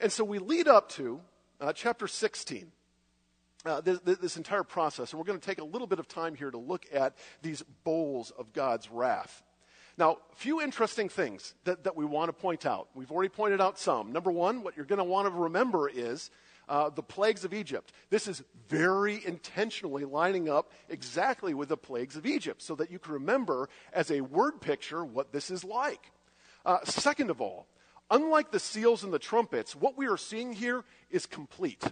And 0.00 0.12
so 0.12 0.24
we 0.24 0.38
lead 0.38 0.68
up 0.68 0.88
to 0.90 1.20
uh, 1.60 1.72
chapter 1.72 2.06
16 2.06 2.72
uh, 3.64 3.80
this, 3.80 3.98
this, 4.00 4.36
entire 4.36 4.62
process. 4.62 5.12
And 5.12 5.18
we're 5.18 5.26
going 5.26 5.40
to 5.40 5.44
take 5.44 5.60
a 5.60 5.64
little 5.64 5.88
bit 5.88 5.98
of 5.98 6.06
time 6.06 6.34
here 6.34 6.50
to 6.50 6.58
look 6.58 6.86
at 6.92 7.16
these 7.42 7.62
bowls 7.84 8.30
of 8.38 8.52
God's 8.52 8.90
wrath. 8.90 9.42
Now, 9.96 10.18
a 10.32 10.36
few 10.36 10.60
interesting 10.60 11.08
things 11.08 11.54
that, 11.64 11.82
that 11.84 11.96
we 11.96 12.04
want 12.04 12.28
to 12.28 12.32
point 12.32 12.64
out. 12.64 12.88
We've 12.94 13.10
already 13.10 13.30
pointed 13.30 13.60
out 13.60 13.78
some. 13.78 14.12
Number 14.12 14.30
one, 14.30 14.62
what 14.62 14.76
you're 14.76 14.86
going 14.86 15.00
to 15.00 15.04
want 15.04 15.26
to 15.26 15.34
remember 15.34 15.88
is 15.88 16.30
uh, 16.68 16.90
the 16.90 17.02
plagues 17.02 17.44
of 17.44 17.54
Egypt. 17.54 17.92
This 18.10 18.28
is 18.28 18.42
very 18.68 19.24
intentionally 19.24 20.04
lining 20.04 20.48
up 20.48 20.70
exactly 20.88 21.54
with 21.54 21.68
the 21.70 21.76
plagues 21.76 22.16
of 22.16 22.26
Egypt 22.26 22.62
so 22.62 22.74
that 22.76 22.90
you 22.90 22.98
can 22.98 23.14
remember 23.14 23.68
as 23.92 24.10
a 24.10 24.20
word 24.20 24.60
picture 24.60 25.04
what 25.04 25.32
this 25.32 25.50
is 25.50 25.64
like. 25.64 26.12
Uh, 26.64 26.78
second 26.84 27.30
of 27.30 27.40
all, 27.40 27.66
unlike 28.10 28.50
the 28.50 28.60
seals 28.60 29.04
and 29.04 29.12
the 29.12 29.18
trumpets, 29.18 29.74
what 29.74 29.96
we 29.96 30.06
are 30.06 30.16
seeing 30.16 30.52
here 30.52 30.84
is 31.10 31.26
complete. 31.26 31.84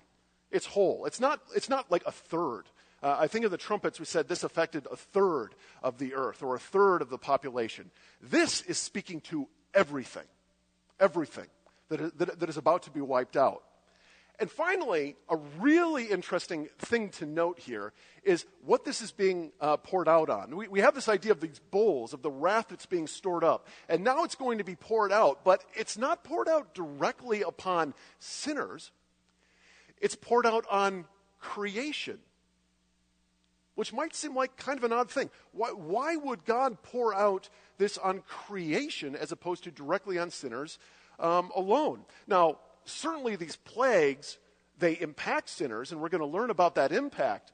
It's 0.50 0.66
whole. 0.66 1.06
It's 1.06 1.20
not, 1.20 1.40
it's 1.54 1.68
not 1.68 1.90
like 1.90 2.02
a 2.06 2.12
third. 2.12 2.64
Uh, 3.02 3.16
I 3.18 3.26
think 3.26 3.44
of 3.44 3.50
the 3.50 3.58
trumpets, 3.58 3.98
we 3.98 4.06
said 4.06 4.28
this 4.28 4.44
affected 4.44 4.86
a 4.90 4.96
third 4.96 5.54
of 5.82 5.98
the 5.98 6.14
earth 6.14 6.42
or 6.42 6.54
a 6.54 6.58
third 6.58 7.02
of 7.02 7.10
the 7.10 7.18
population. 7.18 7.90
This 8.22 8.62
is 8.62 8.78
speaking 8.78 9.20
to 9.22 9.48
everything, 9.74 10.24
everything 10.98 11.46
that 11.88 12.18
that, 12.18 12.40
that 12.40 12.48
is 12.48 12.56
about 12.56 12.84
to 12.84 12.90
be 12.90 13.00
wiped 13.00 13.36
out. 13.36 13.62
And 14.38 14.50
finally, 14.50 15.16
a 15.28 15.36
really 15.58 16.04
interesting 16.04 16.68
thing 16.78 17.08
to 17.10 17.26
note 17.26 17.58
here 17.58 17.92
is 18.22 18.44
what 18.64 18.84
this 18.84 19.00
is 19.00 19.10
being 19.10 19.52
uh, 19.60 19.78
poured 19.78 20.08
out 20.08 20.28
on. 20.28 20.54
We, 20.54 20.68
we 20.68 20.80
have 20.80 20.94
this 20.94 21.08
idea 21.08 21.32
of 21.32 21.40
these 21.40 21.60
bowls, 21.70 22.12
of 22.12 22.20
the 22.22 22.30
wrath 22.30 22.66
that's 22.68 22.86
being 22.86 23.06
stored 23.06 23.44
up. 23.44 23.66
And 23.88 24.04
now 24.04 24.24
it's 24.24 24.34
going 24.34 24.58
to 24.58 24.64
be 24.64 24.76
poured 24.76 25.12
out, 25.12 25.42
but 25.42 25.64
it's 25.74 25.96
not 25.96 26.22
poured 26.22 26.48
out 26.48 26.74
directly 26.74 27.42
upon 27.42 27.94
sinners, 28.18 28.90
it's 30.00 30.16
poured 30.16 30.44
out 30.44 30.66
on 30.70 31.06
creation, 31.40 32.18
which 33.74 33.92
might 33.92 34.14
seem 34.14 34.34
like 34.34 34.56
kind 34.56 34.78
of 34.78 34.84
an 34.84 34.92
odd 34.92 35.10
thing. 35.10 35.30
Why, 35.52 35.70
why 35.70 36.16
would 36.16 36.44
God 36.44 36.82
pour 36.82 37.14
out 37.14 37.48
this 37.78 37.96
on 37.96 38.20
creation 38.20 39.16
as 39.16 39.32
opposed 39.32 39.64
to 39.64 39.70
directly 39.70 40.18
on 40.18 40.30
sinners 40.30 40.78
um, 41.18 41.50
alone? 41.56 42.00
Now, 42.26 42.58
certainly 42.86 43.36
these 43.36 43.56
plagues, 43.56 44.38
they 44.78 44.94
impact 44.94 45.48
sinners, 45.48 45.92
and 45.92 46.00
we're 46.00 46.08
going 46.08 46.20
to 46.20 46.26
learn 46.26 46.50
about 46.50 46.74
that 46.76 46.92
impact. 46.92 47.52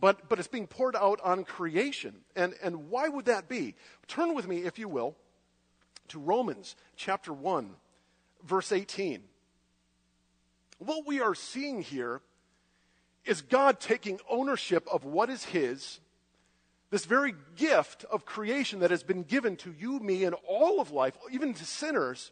But, 0.00 0.28
but 0.28 0.38
it's 0.38 0.48
being 0.48 0.66
poured 0.66 0.96
out 0.96 1.20
on 1.22 1.44
creation. 1.44 2.16
And, 2.34 2.54
and 2.62 2.90
why 2.90 3.08
would 3.08 3.26
that 3.26 3.48
be? 3.48 3.74
Turn 4.08 4.34
with 4.34 4.46
me, 4.46 4.58
if 4.58 4.78
you 4.78 4.88
will, 4.88 5.16
to 6.08 6.18
Romans 6.18 6.76
chapter 6.96 7.32
1, 7.32 7.70
verse 8.44 8.72
18 8.72 9.22
what 10.78 11.06
we 11.06 11.20
are 11.20 11.34
seeing 11.34 11.82
here 11.82 12.20
is 13.24 13.40
God 13.42 13.80
taking 13.80 14.20
ownership 14.28 14.86
of 14.92 15.04
what 15.04 15.30
is 15.30 15.44
His, 15.44 16.00
this 16.90 17.06
very 17.06 17.34
gift 17.56 18.04
of 18.10 18.26
creation 18.26 18.80
that 18.80 18.90
has 18.90 19.02
been 19.02 19.22
given 19.22 19.56
to 19.56 19.74
you, 19.78 19.98
me, 19.98 20.24
and 20.24 20.36
all 20.46 20.80
of 20.80 20.90
life, 20.90 21.16
even 21.30 21.54
to 21.54 21.64
sinners, 21.64 22.30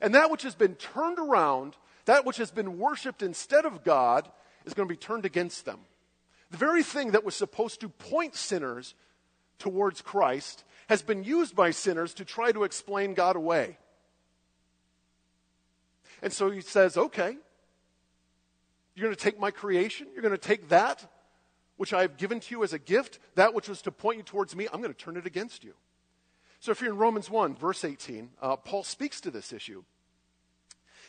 and 0.00 0.14
that 0.14 0.30
which 0.30 0.42
has 0.42 0.54
been 0.54 0.74
turned 0.74 1.18
around, 1.18 1.76
that 2.04 2.24
which 2.24 2.36
has 2.36 2.50
been 2.50 2.78
worshiped 2.78 3.22
instead 3.22 3.64
of 3.64 3.84
God, 3.84 4.30
is 4.64 4.74
going 4.74 4.88
to 4.88 4.92
be 4.92 4.98
turned 4.98 5.24
against 5.24 5.64
them. 5.64 5.80
The 6.50 6.56
very 6.56 6.82
thing 6.82 7.12
that 7.12 7.24
was 7.24 7.34
supposed 7.34 7.80
to 7.80 7.88
point 7.88 8.34
sinners 8.34 8.94
towards 9.58 10.02
Christ 10.02 10.64
has 10.88 11.02
been 11.02 11.24
used 11.24 11.56
by 11.56 11.70
sinners 11.70 12.14
to 12.14 12.24
try 12.24 12.52
to 12.52 12.64
explain 12.64 13.14
God 13.14 13.36
away. 13.36 13.78
And 16.22 16.32
so 16.32 16.50
he 16.50 16.60
says, 16.60 16.96
okay, 16.96 17.36
you're 18.94 19.06
going 19.06 19.14
to 19.14 19.20
take 19.20 19.38
my 19.38 19.50
creation. 19.50 20.06
You're 20.12 20.22
going 20.22 20.32
to 20.32 20.38
take 20.38 20.68
that 20.68 21.10
which 21.76 21.92
I 21.92 22.02
have 22.02 22.16
given 22.16 22.40
to 22.40 22.54
you 22.54 22.62
as 22.62 22.72
a 22.72 22.78
gift, 22.78 23.18
that 23.34 23.52
which 23.52 23.68
was 23.68 23.82
to 23.82 23.90
point 23.90 24.18
you 24.18 24.22
towards 24.22 24.54
me. 24.54 24.68
I'm 24.72 24.80
going 24.80 24.94
to 24.94 24.98
turn 24.98 25.16
it 25.16 25.26
against 25.26 25.64
you. 25.64 25.74
So 26.60 26.70
if 26.70 26.80
you're 26.80 26.92
in 26.92 26.98
Romans 26.98 27.28
1, 27.28 27.56
verse 27.56 27.84
18, 27.84 28.30
uh, 28.40 28.56
Paul 28.56 28.84
speaks 28.84 29.20
to 29.22 29.30
this 29.30 29.52
issue. 29.52 29.84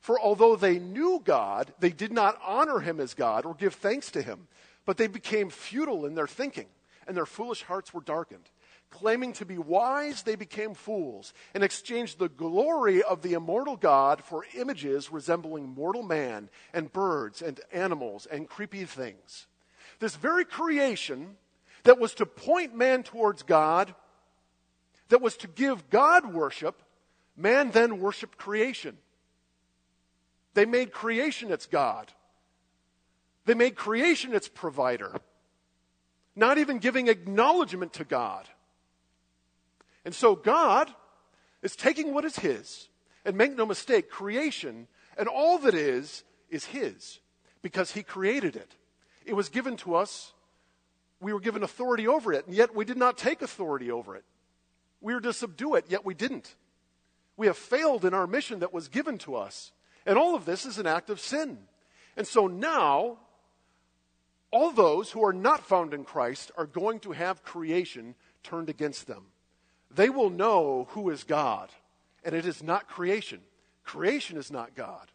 For 0.00 0.18
although 0.18 0.56
they 0.56 0.78
knew 0.78 1.20
God, 1.24 1.72
they 1.80 1.90
did 1.90 2.12
not 2.12 2.40
honor 2.44 2.80
him 2.80 3.00
as 3.00 3.14
God 3.14 3.44
or 3.44 3.54
give 3.54 3.74
thanks 3.74 4.10
to 4.12 4.22
him, 4.22 4.48
but 4.86 4.96
they 4.96 5.06
became 5.06 5.50
futile 5.50 6.06
in 6.06 6.14
their 6.14 6.26
thinking, 6.26 6.66
and 7.06 7.16
their 7.16 7.26
foolish 7.26 7.62
hearts 7.62 7.92
were 7.92 8.00
darkened. 8.00 8.48
Claiming 8.90 9.34
to 9.34 9.44
be 9.44 9.58
wise, 9.58 10.22
they 10.22 10.34
became 10.34 10.72
fools 10.72 11.34
and 11.52 11.62
exchanged 11.62 12.18
the 12.18 12.30
glory 12.30 13.02
of 13.02 13.20
the 13.20 13.34
immortal 13.34 13.76
God 13.76 14.24
for 14.24 14.46
images 14.56 15.12
resembling 15.12 15.68
mortal 15.68 16.02
man 16.02 16.48
and 16.72 16.92
birds 16.92 17.42
and 17.42 17.60
animals 17.70 18.26
and 18.26 18.48
creepy 18.48 18.86
things. 18.86 19.46
This 19.98 20.16
very 20.16 20.44
creation 20.44 21.36
that 21.84 21.98
was 21.98 22.14
to 22.14 22.26
point 22.26 22.74
man 22.74 23.02
towards 23.02 23.42
God, 23.42 23.94
that 25.10 25.20
was 25.20 25.36
to 25.38 25.48
give 25.48 25.90
God 25.90 26.32
worship, 26.32 26.82
man 27.36 27.70
then 27.72 28.00
worshiped 28.00 28.38
creation. 28.38 28.96
They 30.54 30.66
made 30.66 30.92
creation 30.92 31.52
its 31.52 31.66
God. 31.66 32.12
They 33.44 33.54
made 33.54 33.76
creation 33.76 34.34
its 34.34 34.48
provider, 34.48 35.14
not 36.36 36.58
even 36.58 36.78
giving 36.78 37.08
acknowledgement 37.08 37.94
to 37.94 38.04
God. 38.04 38.46
And 40.04 40.14
so 40.14 40.34
God 40.34 40.90
is 41.62 41.74
taking 41.74 42.12
what 42.12 42.24
is 42.24 42.36
His, 42.36 42.88
and 43.24 43.36
make 43.36 43.56
no 43.56 43.66
mistake, 43.66 44.10
creation 44.10 44.86
and 45.18 45.28
all 45.28 45.58
that 45.58 45.74
is, 45.74 46.22
is 46.48 46.64
His 46.64 47.18
because 47.60 47.90
He 47.90 48.02
created 48.02 48.56
it. 48.56 48.76
It 49.26 49.34
was 49.34 49.50
given 49.50 49.76
to 49.78 49.96
us. 49.96 50.32
We 51.20 51.32
were 51.32 51.40
given 51.40 51.64
authority 51.64 52.06
over 52.06 52.32
it, 52.32 52.46
and 52.46 52.54
yet 52.54 52.74
we 52.74 52.84
did 52.84 52.96
not 52.96 53.18
take 53.18 53.42
authority 53.42 53.90
over 53.90 54.14
it. 54.14 54.24
We 55.00 55.12
were 55.12 55.20
to 55.20 55.32
subdue 55.32 55.74
it, 55.74 55.86
yet 55.88 56.04
we 56.04 56.14
didn't. 56.14 56.54
We 57.36 57.48
have 57.48 57.58
failed 57.58 58.04
in 58.04 58.14
our 58.14 58.26
mission 58.26 58.60
that 58.60 58.72
was 58.72 58.88
given 58.88 59.18
to 59.18 59.34
us. 59.34 59.72
And 60.06 60.18
all 60.18 60.34
of 60.34 60.44
this 60.44 60.64
is 60.64 60.78
an 60.78 60.86
act 60.86 61.10
of 61.10 61.20
sin. 61.20 61.58
And 62.16 62.26
so 62.26 62.46
now, 62.46 63.18
all 64.50 64.72
those 64.72 65.10
who 65.10 65.24
are 65.24 65.32
not 65.32 65.66
found 65.66 65.94
in 65.94 66.04
Christ 66.04 66.50
are 66.56 66.66
going 66.66 67.00
to 67.00 67.12
have 67.12 67.42
creation 67.42 68.14
turned 68.42 68.68
against 68.68 69.06
them 69.06 69.26
they 69.90 70.10
will 70.10 70.30
know 70.30 70.88
who 70.90 71.10
is 71.10 71.24
God. 71.24 71.70
And 72.24 72.34
it 72.34 72.46
is 72.46 72.62
not 72.62 72.88
creation. 72.88 73.40
Creation 73.84 74.36
is 74.36 74.50
not 74.50 74.74
God. 74.74 75.10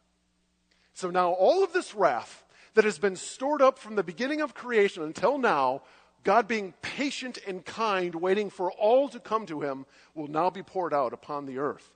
So 0.93 1.10
now 1.10 1.32
all 1.32 1.63
of 1.63 1.74
this 1.74 1.93
wrath 1.93 2.46
that 2.74 2.86
has 2.86 2.98
been 2.98 3.15
stored 3.15 3.62
up 3.62 3.78
from 3.78 3.96
the 3.96 4.04
beginning 4.04 4.41
of 4.41 4.56
creation 4.56 5.04
until 5.04 5.38
now, 5.38 5.82
God 6.24 6.48
being 6.48 6.74
patient 6.82 7.38
and 7.46 7.63
kind, 7.63 8.15
waiting 8.15 8.50
for 8.50 8.72
all 8.72 9.10
to 9.10 9.19
come 9.19 9.46
to 9.48 9.62
him, 9.62 9.86
will 10.15 10.28
now 10.28 10.50
be 10.50 10.63
poured 10.63 10.93
out 10.93 11.13
upon 11.13 11.46
the 11.46 11.60
earth. 11.60 11.91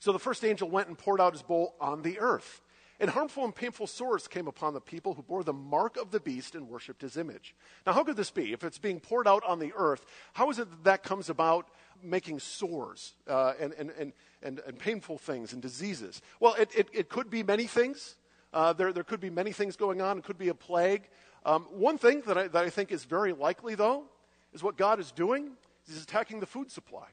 So 0.00 0.12
the 0.12 0.18
first 0.18 0.44
angel 0.44 0.68
went 0.68 0.88
and 0.88 0.98
poured 0.98 1.20
out 1.20 1.34
his 1.34 1.42
bowl 1.42 1.76
on 1.80 2.02
the 2.02 2.18
earth. 2.18 2.62
And 2.98 3.08
harmful 3.08 3.44
and 3.44 3.54
painful 3.54 3.86
sores 3.86 4.28
came 4.28 4.46
upon 4.46 4.74
the 4.74 4.80
people 4.80 5.14
who 5.14 5.22
bore 5.22 5.42
the 5.42 5.54
mark 5.54 5.96
of 5.96 6.10
the 6.10 6.20
beast 6.20 6.54
and 6.54 6.68
worshiped 6.68 7.00
his 7.00 7.16
image. 7.16 7.54
Now, 7.86 7.94
how 7.94 8.04
could 8.04 8.16
this 8.16 8.30
be? 8.30 8.52
If 8.52 8.62
it's 8.62 8.78
being 8.78 9.00
poured 9.00 9.26
out 9.26 9.42
on 9.44 9.58
the 9.58 9.72
earth, 9.74 10.04
how 10.34 10.50
is 10.50 10.58
it 10.58 10.68
that 10.70 10.84
that 10.84 11.02
comes 11.02 11.30
about 11.30 11.68
making 12.02 12.40
sores 12.40 13.14
uh, 13.26 13.54
and, 13.58 13.72
and, 13.74 13.90
and, 13.98 14.12
and, 14.42 14.60
and 14.66 14.78
painful 14.78 15.16
things 15.16 15.54
and 15.54 15.62
diseases? 15.62 16.20
Well, 16.40 16.54
it, 16.54 16.70
it, 16.76 16.88
it 16.92 17.08
could 17.08 17.30
be 17.30 17.42
many 17.42 17.66
things. 17.66 18.16
Uh, 18.52 18.74
there, 18.74 18.92
there 18.92 19.04
could 19.04 19.20
be 19.20 19.30
many 19.30 19.52
things 19.52 19.76
going 19.76 20.02
on. 20.02 20.18
It 20.18 20.24
could 20.24 20.38
be 20.38 20.48
a 20.48 20.54
plague. 20.54 21.08
Um, 21.46 21.62
one 21.70 21.96
thing 21.96 22.22
that 22.26 22.36
I, 22.36 22.48
that 22.48 22.64
I 22.64 22.68
think 22.68 22.92
is 22.92 23.04
very 23.04 23.32
likely, 23.32 23.74
though, 23.76 24.04
is 24.52 24.62
what 24.62 24.76
God 24.76 25.00
is 25.00 25.10
doing 25.10 25.52
is 25.88 26.02
attacking 26.02 26.40
the 26.40 26.46
food 26.46 26.70
supply. 26.70 27.06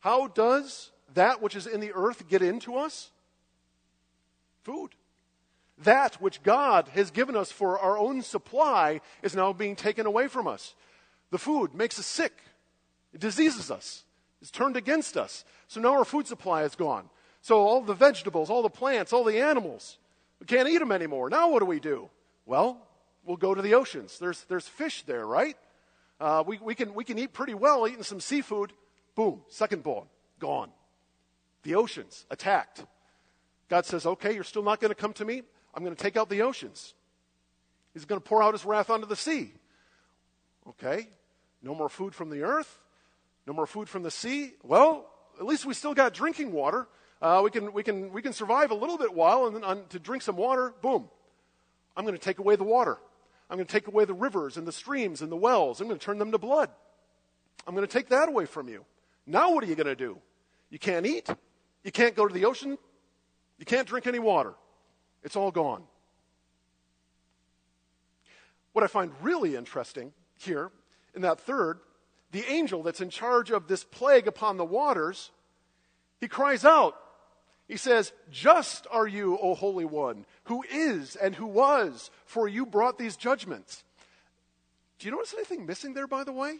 How 0.00 0.28
does 0.28 0.92
that 1.14 1.42
which 1.42 1.56
is 1.56 1.66
in 1.66 1.80
the 1.80 1.92
earth 1.94 2.28
get 2.28 2.42
into 2.42 2.76
us? 2.76 3.10
Food. 4.62 4.90
That 5.84 6.20
which 6.20 6.42
God 6.42 6.88
has 6.88 7.10
given 7.10 7.36
us 7.36 7.52
for 7.52 7.78
our 7.78 7.96
own 7.96 8.22
supply 8.22 9.00
is 9.22 9.34
now 9.34 9.52
being 9.52 9.76
taken 9.76 10.06
away 10.06 10.28
from 10.28 10.46
us. 10.46 10.74
The 11.30 11.38
food 11.38 11.74
makes 11.74 11.98
us 11.98 12.06
sick, 12.06 12.32
it 13.12 13.20
diseases 13.20 13.70
us, 13.70 14.02
it's 14.40 14.50
turned 14.50 14.76
against 14.76 15.16
us. 15.16 15.44
So 15.68 15.80
now 15.80 15.92
our 15.92 16.04
food 16.04 16.26
supply 16.26 16.64
is 16.64 16.74
gone. 16.74 17.08
So 17.42 17.60
all 17.60 17.80
the 17.80 17.94
vegetables, 17.94 18.50
all 18.50 18.62
the 18.62 18.68
plants, 18.70 19.12
all 19.12 19.24
the 19.24 19.40
animals, 19.40 19.98
we 20.40 20.46
can't 20.46 20.68
eat 20.68 20.78
them 20.78 20.92
anymore. 20.92 21.30
Now 21.30 21.50
what 21.50 21.60
do 21.60 21.66
we 21.66 21.80
do? 21.80 22.08
Well, 22.46 22.78
we'll 23.24 23.36
go 23.36 23.54
to 23.54 23.62
the 23.62 23.74
oceans. 23.74 24.18
There's, 24.18 24.44
there's 24.44 24.66
fish 24.66 25.02
there, 25.02 25.26
right? 25.26 25.56
Uh, 26.20 26.42
we, 26.46 26.58
we, 26.58 26.74
can, 26.74 26.94
we 26.94 27.04
can 27.04 27.18
eat 27.18 27.32
pretty 27.32 27.54
well 27.54 27.86
eating 27.86 28.02
some 28.02 28.20
seafood. 28.20 28.72
Boom, 29.14 29.42
second 29.48 29.82
born, 29.82 30.06
gone. 30.40 30.70
The 31.68 31.74
oceans 31.74 32.24
attacked. 32.30 32.86
God 33.68 33.84
says, 33.84 34.06
okay, 34.06 34.32
you're 34.32 34.42
still 34.42 34.62
not 34.62 34.80
going 34.80 34.88
to 34.88 34.94
come 34.94 35.12
to 35.12 35.24
me. 35.26 35.42
I'm 35.74 35.84
going 35.84 35.94
to 35.94 36.02
take 36.02 36.16
out 36.16 36.30
the 36.30 36.40
oceans. 36.40 36.94
He's 37.92 38.06
going 38.06 38.18
to 38.18 38.26
pour 38.26 38.42
out 38.42 38.54
his 38.54 38.64
wrath 38.64 38.88
onto 38.88 39.06
the 39.06 39.14
sea. 39.14 39.52
Okay, 40.66 41.10
no 41.62 41.74
more 41.74 41.90
food 41.90 42.14
from 42.14 42.30
the 42.30 42.40
earth, 42.40 42.80
no 43.46 43.52
more 43.52 43.66
food 43.66 43.86
from 43.86 44.02
the 44.02 44.10
sea. 44.10 44.52
Well, 44.62 45.10
at 45.38 45.44
least 45.44 45.66
we 45.66 45.74
still 45.74 45.92
got 45.92 46.14
drinking 46.14 46.52
water. 46.52 46.88
Uh, 47.20 47.42
we, 47.44 47.50
can, 47.50 47.70
we, 47.74 47.82
can, 47.82 48.14
we 48.14 48.22
can 48.22 48.32
survive 48.32 48.70
a 48.70 48.74
little 48.74 48.96
bit 48.96 49.12
while, 49.12 49.46
and 49.46 49.54
then 49.54 49.62
on, 49.62 49.84
to 49.90 49.98
drink 49.98 50.22
some 50.22 50.38
water, 50.38 50.72
boom. 50.80 51.10
I'm 51.94 52.06
going 52.06 52.16
to 52.16 52.24
take 52.24 52.38
away 52.38 52.56
the 52.56 52.64
water. 52.64 52.96
I'm 53.50 53.58
going 53.58 53.66
to 53.66 53.72
take 53.72 53.88
away 53.88 54.06
the 54.06 54.14
rivers 54.14 54.56
and 54.56 54.66
the 54.66 54.72
streams 54.72 55.20
and 55.20 55.30
the 55.30 55.36
wells. 55.36 55.82
I'm 55.82 55.86
going 55.86 56.00
to 56.00 56.04
turn 56.06 56.16
them 56.16 56.32
to 56.32 56.38
blood. 56.38 56.70
I'm 57.66 57.74
going 57.74 57.86
to 57.86 57.92
take 57.92 58.08
that 58.08 58.30
away 58.30 58.46
from 58.46 58.70
you. 58.70 58.86
Now, 59.26 59.52
what 59.52 59.62
are 59.62 59.66
you 59.66 59.74
going 59.74 59.86
to 59.86 59.94
do? 59.94 60.16
You 60.70 60.78
can't 60.78 61.04
eat. 61.04 61.28
You 61.84 61.92
can't 61.92 62.14
go 62.14 62.26
to 62.26 62.34
the 62.34 62.44
ocean. 62.44 62.78
You 63.58 63.66
can't 63.66 63.88
drink 63.88 64.06
any 64.06 64.18
water. 64.18 64.54
It's 65.22 65.36
all 65.36 65.50
gone. 65.50 65.82
What 68.72 68.84
I 68.84 68.86
find 68.86 69.12
really 69.22 69.56
interesting 69.56 70.12
here 70.38 70.70
in 71.14 71.22
that 71.22 71.40
third, 71.40 71.80
the 72.30 72.44
angel 72.44 72.82
that's 72.82 73.00
in 73.00 73.10
charge 73.10 73.50
of 73.50 73.66
this 73.66 73.82
plague 73.84 74.28
upon 74.28 74.56
the 74.56 74.64
waters, 74.64 75.30
he 76.20 76.28
cries 76.28 76.64
out. 76.64 76.94
He 77.66 77.76
says, 77.76 78.12
Just 78.30 78.86
are 78.90 79.06
you, 79.06 79.36
O 79.38 79.54
Holy 79.54 79.84
One, 79.84 80.24
who 80.44 80.64
is 80.70 81.16
and 81.16 81.34
who 81.34 81.46
was, 81.46 82.10
for 82.24 82.48
you 82.48 82.64
brought 82.64 82.98
these 82.98 83.16
judgments. 83.16 83.84
Do 84.98 85.06
you 85.06 85.12
notice 85.12 85.34
anything 85.34 85.66
missing 85.66 85.94
there, 85.94 86.06
by 86.06 86.24
the 86.24 86.32
way? 86.32 86.58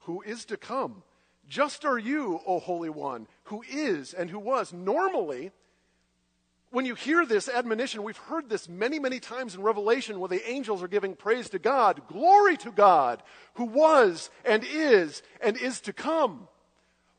Who 0.00 0.22
is 0.22 0.44
to 0.46 0.56
come. 0.56 1.02
Just 1.48 1.84
are 1.84 1.98
you, 1.98 2.40
O 2.46 2.58
Holy 2.58 2.90
One, 2.90 3.26
who 3.44 3.62
is 3.70 4.14
and 4.14 4.30
who 4.30 4.38
was. 4.38 4.72
Normally, 4.72 5.52
when 6.70 6.86
you 6.86 6.94
hear 6.94 7.24
this 7.24 7.48
admonition, 7.48 8.02
we've 8.02 8.16
heard 8.16 8.48
this 8.48 8.68
many, 8.68 8.98
many 8.98 9.20
times 9.20 9.54
in 9.54 9.62
Revelation 9.62 10.18
where 10.18 10.28
the 10.28 10.48
angels 10.50 10.82
are 10.82 10.88
giving 10.88 11.14
praise 11.14 11.48
to 11.50 11.58
God, 11.58 12.02
glory 12.08 12.56
to 12.58 12.72
God, 12.72 13.22
who 13.54 13.64
was 13.64 14.28
and 14.44 14.64
is 14.64 15.22
and 15.40 15.56
is 15.56 15.80
to 15.82 15.92
come. 15.92 16.48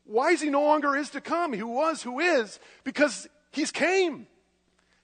Why 0.04 0.30
is 0.30 0.40
he 0.40 0.50
no 0.50 0.62
longer 0.62 0.94
is 0.94 1.10
to 1.10 1.20
come? 1.20 1.54
Who 1.54 1.68
was, 1.68 2.02
who 2.02 2.20
is? 2.20 2.60
Because 2.84 3.28
he's 3.50 3.70
came. 3.70 4.26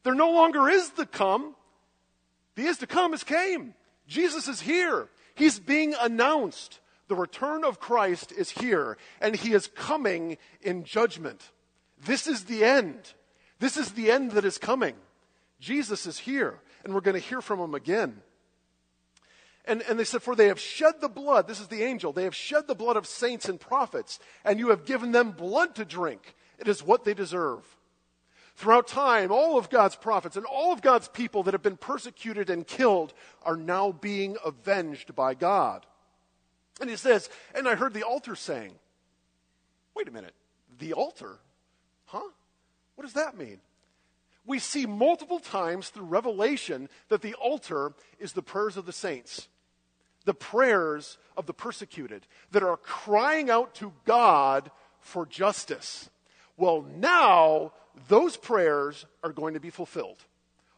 There 0.03 0.15
no 0.15 0.33
longer 0.33 0.69
is 0.69 0.91
the 0.91 1.07
come. 1.07 1.55
The 2.55 2.67
is 2.67 2.79
to 2.79 2.87
come 2.87 3.15
is 3.15 3.25
came. 3.25 3.75
Jesus 4.07 4.49
is 4.49 4.61
here. 4.61 5.09
He's 5.35 5.59
being 5.59 5.95
announced. 6.01 6.81
The 7.13 7.19
return 7.19 7.63
of 7.63 7.79
Christ 7.79 8.33
is 8.33 8.49
here, 8.49 8.97
and 9.21 9.37
he 9.37 9.53
is 9.53 9.67
coming 9.67 10.39
in 10.63 10.83
judgment. 10.83 11.51
This 12.03 12.27
is 12.27 12.45
the 12.45 12.65
end. 12.65 13.13
This 13.59 13.77
is 13.77 13.91
the 13.91 14.11
end 14.11 14.31
that 14.31 14.47
is 14.47 14.57
coming. 14.57 14.95
Jesus 15.61 16.07
is 16.07 16.17
here, 16.17 16.59
and 16.83 16.95
we're 16.95 17.03
going 17.03 17.21
to 17.21 17.29
hear 17.29 17.43
from 17.43 17.61
him 17.61 17.75
again. 17.75 18.23
And, 19.67 19.83
and 19.83 19.99
they 19.99 20.05
said, 20.05 20.23
For 20.23 20.35
they 20.35 20.47
have 20.47 20.59
shed 20.59 21.03
the 21.03 21.11
blood, 21.11 21.47
this 21.47 21.61
is 21.61 21.69
the 21.69 21.83
angel, 21.83 22.15
they 22.15 22.25
have 22.25 22.35
shed 22.35 22.67
the 22.67 22.75
blood 22.75 22.97
of 22.97 23.07
saints 23.07 23.47
and 23.47 23.61
prophets, 23.61 24.19
and 24.43 24.59
you 24.59 24.71
have 24.71 24.87
given 24.87 25.13
them 25.13 25.33
blood 25.33 25.75
to 25.75 25.85
drink. 25.85 26.35
It 26.59 26.67
is 26.67 26.83
what 26.83 27.05
they 27.05 27.13
deserve. 27.13 27.77
Throughout 28.55 28.87
time, 28.87 29.31
all 29.31 29.59
of 29.59 29.69
God's 29.69 29.97
prophets 29.97 30.39
and 30.39 30.47
all 30.47 30.73
of 30.73 30.81
God's 30.81 31.09
people 31.09 31.43
that 31.43 31.53
have 31.53 31.63
been 31.63 31.77
persecuted 31.77 32.49
and 32.49 32.67
killed 32.67 33.13
are 33.43 33.59
now 33.59 33.93
being 33.93 34.39
avenged 34.43 35.15
by 35.15 35.35
God. 35.35 35.85
And 36.81 36.91
he 36.91 36.97
says, 36.97 37.29
And 37.55 37.69
I 37.69 37.75
heard 37.75 37.95
the 37.95 38.03
altar 38.03 38.35
saying, 38.35 38.73
Wait 39.95 40.09
a 40.09 40.13
minute, 40.13 40.35
the 40.79 40.93
altar? 40.93 41.39
Huh? 42.07 42.31
What 42.95 43.05
does 43.05 43.15
that 43.15 43.37
mean? 43.37 43.59
We 44.45 44.59
see 44.59 44.87
multiple 44.87 45.39
times 45.39 45.89
through 45.89 46.07
Revelation 46.07 46.89
that 47.09 47.23
the 47.23 47.35
altar 47.35 47.93
is 48.19 48.33
the 48.33 48.43
prayers 48.43 48.77
of 48.77 48.87
the 48.87 48.93
saints, 48.93 49.49
the 50.25 50.35
prayers 50.35 51.19
of 51.37 51.47
the 51.47 51.55
persecuted 51.55 52.27
that 52.51 52.63
are 52.63 52.77
crying 52.77 53.51
out 53.51 53.75
to 53.77 53.93
God 54.05 54.71
for 55.01 55.27
justice. 55.27 56.11
Well, 56.57 56.85
now 56.97 57.73
those 58.09 58.37
prayers 58.37 59.07
are 59.23 59.33
going 59.33 59.55
to 59.55 59.61
be 59.61 59.71
fulfilled. 59.71 60.19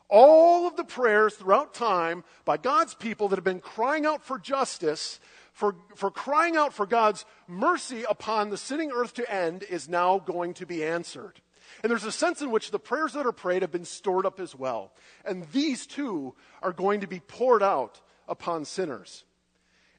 All 0.08 0.66
of 0.66 0.76
the 0.76 0.84
prayers 0.84 1.34
throughout 1.34 1.74
time 1.74 2.24
by 2.44 2.58
God's 2.58 2.94
people 2.94 3.28
that 3.28 3.36
have 3.36 3.44
been 3.44 3.60
crying 3.60 4.04
out 4.04 4.22
for 4.22 4.38
justice, 4.38 5.18
for, 5.54 5.76
for 5.94 6.10
crying 6.10 6.56
out 6.56 6.74
for 6.74 6.84
God's 6.84 7.24
mercy 7.46 8.04
upon 8.08 8.50
the 8.50 8.56
sinning 8.56 8.90
earth 8.92 9.14
to 9.14 9.32
end, 9.32 9.62
is 9.62 9.88
now 9.88 10.18
going 10.18 10.52
to 10.54 10.66
be 10.66 10.84
answered. 10.84 11.40
And 11.82 11.90
there's 11.90 12.04
a 12.04 12.12
sense 12.12 12.42
in 12.42 12.50
which 12.50 12.72
the 12.72 12.78
prayers 12.80 13.12
that 13.12 13.26
are 13.26 13.32
prayed 13.32 13.62
have 13.62 13.70
been 13.70 13.84
stored 13.84 14.26
up 14.26 14.40
as 14.40 14.54
well. 14.54 14.92
And 15.24 15.44
these 15.52 15.86
too 15.86 16.34
are 16.60 16.72
going 16.72 17.00
to 17.00 17.06
be 17.06 17.20
poured 17.20 17.62
out 17.62 18.00
upon 18.28 18.64
sinners. 18.64 19.24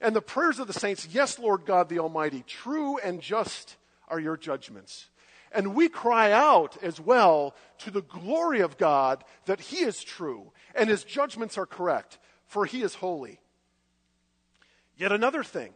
And 0.01 0.13
the 0.13 0.21
prayers 0.21 0.59
of 0.59 0.67
the 0.67 0.73
saints, 0.73 1.07
yes, 1.09 1.39
Lord 1.39 1.65
God 1.65 1.87
the 1.87 1.99
Almighty, 1.99 2.43
true 2.45 2.97
and 2.97 3.21
just 3.21 3.77
are 4.09 4.19
your 4.19 4.35
judgments. 4.35 5.07
And 5.53 5.73
we 5.73 5.87
cry 5.87 6.33
out 6.33 6.77
as 6.83 6.99
well 6.99 7.55
to 7.79 7.91
the 7.91 8.01
glory 8.01 8.59
of 8.59 8.77
God 8.77 9.23
that 9.45 9.61
He 9.61 9.77
is 9.77 10.03
true 10.03 10.51
and 10.75 10.89
His 10.89 11.05
judgments 11.05 11.57
are 11.57 11.65
correct, 11.65 12.17
for 12.45 12.65
He 12.65 12.81
is 12.81 12.95
holy. 12.95 13.39
Yet 14.97 15.11
another 15.11 15.43
thing 15.43 15.73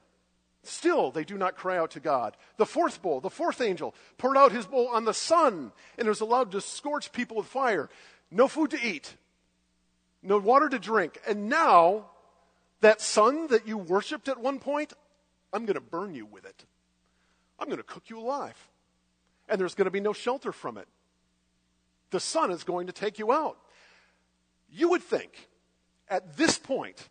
Still, 0.63 1.11
they 1.11 1.23
do 1.23 1.37
not 1.37 1.55
cry 1.55 1.77
out 1.77 1.91
to 1.91 1.99
God. 1.99 2.35
The 2.57 2.65
fourth 2.65 3.01
bowl, 3.01 3.21
the 3.21 3.29
fourth 3.29 3.61
angel, 3.61 3.95
poured 4.17 4.37
out 4.37 4.51
his 4.51 4.65
bowl 4.65 4.89
on 4.89 5.05
the 5.05 5.13
sun 5.13 5.71
and 5.97 6.05
it 6.05 6.09
was 6.09 6.21
allowed 6.21 6.51
to 6.51 6.61
scorch 6.61 7.11
people 7.11 7.37
with 7.37 7.45
fire. 7.45 7.89
No 8.29 8.47
food 8.47 8.71
to 8.71 8.85
eat, 8.85 9.15
no 10.21 10.37
water 10.37 10.67
to 10.69 10.79
drink. 10.79 11.19
And 11.27 11.47
now, 11.47 12.07
that 12.81 13.01
sun 13.01 13.47
that 13.47 13.67
you 13.67 13.77
worshiped 13.77 14.27
at 14.27 14.39
one 14.39 14.59
point, 14.59 14.93
I'm 15.53 15.65
going 15.65 15.75
to 15.75 15.81
burn 15.81 16.13
you 16.13 16.25
with 16.25 16.45
it. 16.45 16.65
I'm 17.57 17.67
going 17.67 17.77
to 17.77 17.83
cook 17.83 18.09
you 18.09 18.19
alive. 18.19 18.69
And 19.47 19.59
there's 19.59 19.75
going 19.75 19.85
to 19.85 19.91
be 19.91 19.99
no 19.99 20.13
shelter 20.13 20.51
from 20.51 20.77
it. 20.77 20.87
The 22.11 22.19
sun 22.19 22.51
is 22.51 22.63
going 22.63 22.87
to 22.87 22.93
take 22.93 23.17
you 23.17 23.31
out. 23.31 23.57
You 24.71 24.89
would 24.89 25.01
think, 25.01 25.49
at 26.09 26.37
this 26.37 26.57
point, 26.57 27.09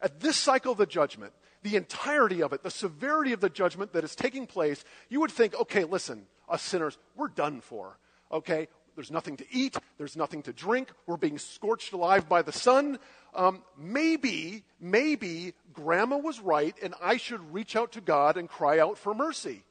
at 0.00 0.20
this 0.20 0.36
cycle 0.36 0.72
of 0.72 0.78
the 0.78 0.86
judgment, 0.86 1.32
the 1.62 1.76
entirety 1.76 2.42
of 2.42 2.52
it, 2.52 2.62
the 2.62 2.70
severity 2.70 3.32
of 3.32 3.40
the 3.40 3.50
judgment 3.50 3.92
that 3.92 4.04
is 4.04 4.14
taking 4.14 4.46
place, 4.46 4.84
you 5.08 5.20
would 5.20 5.30
think, 5.30 5.54
okay, 5.54 5.84
listen, 5.84 6.26
us 6.48 6.62
sinners, 6.62 6.98
we're 7.16 7.28
done 7.28 7.60
for. 7.60 7.98
Okay? 8.30 8.68
There's 8.94 9.10
nothing 9.10 9.36
to 9.38 9.44
eat, 9.50 9.76
there's 9.98 10.16
nothing 10.16 10.42
to 10.44 10.52
drink, 10.52 10.90
we're 11.06 11.18
being 11.18 11.38
scorched 11.38 11.92
alive 11.92 12.28
by 12.28 12.42
the 12.42 12.52
sun. 12.52 12.98
Um, 13.34 13.62
maybe, 13.76 14.64
maybe 14.80 15.52
grandma 15.74 16.16
was 16.16 16.40
right 16.40 16.74
and 16.82 16.94
I 17.02 17.18
should 17.18 17.52
reach 17.52 17.76
out 17.76 17.92
to 17.92 18.00
God 18.00 18.38
and 18.38 18.48
cry 18.48 18.78
out 18.78 18.96
for 18.96 19.14
mercy. 19.14 19.62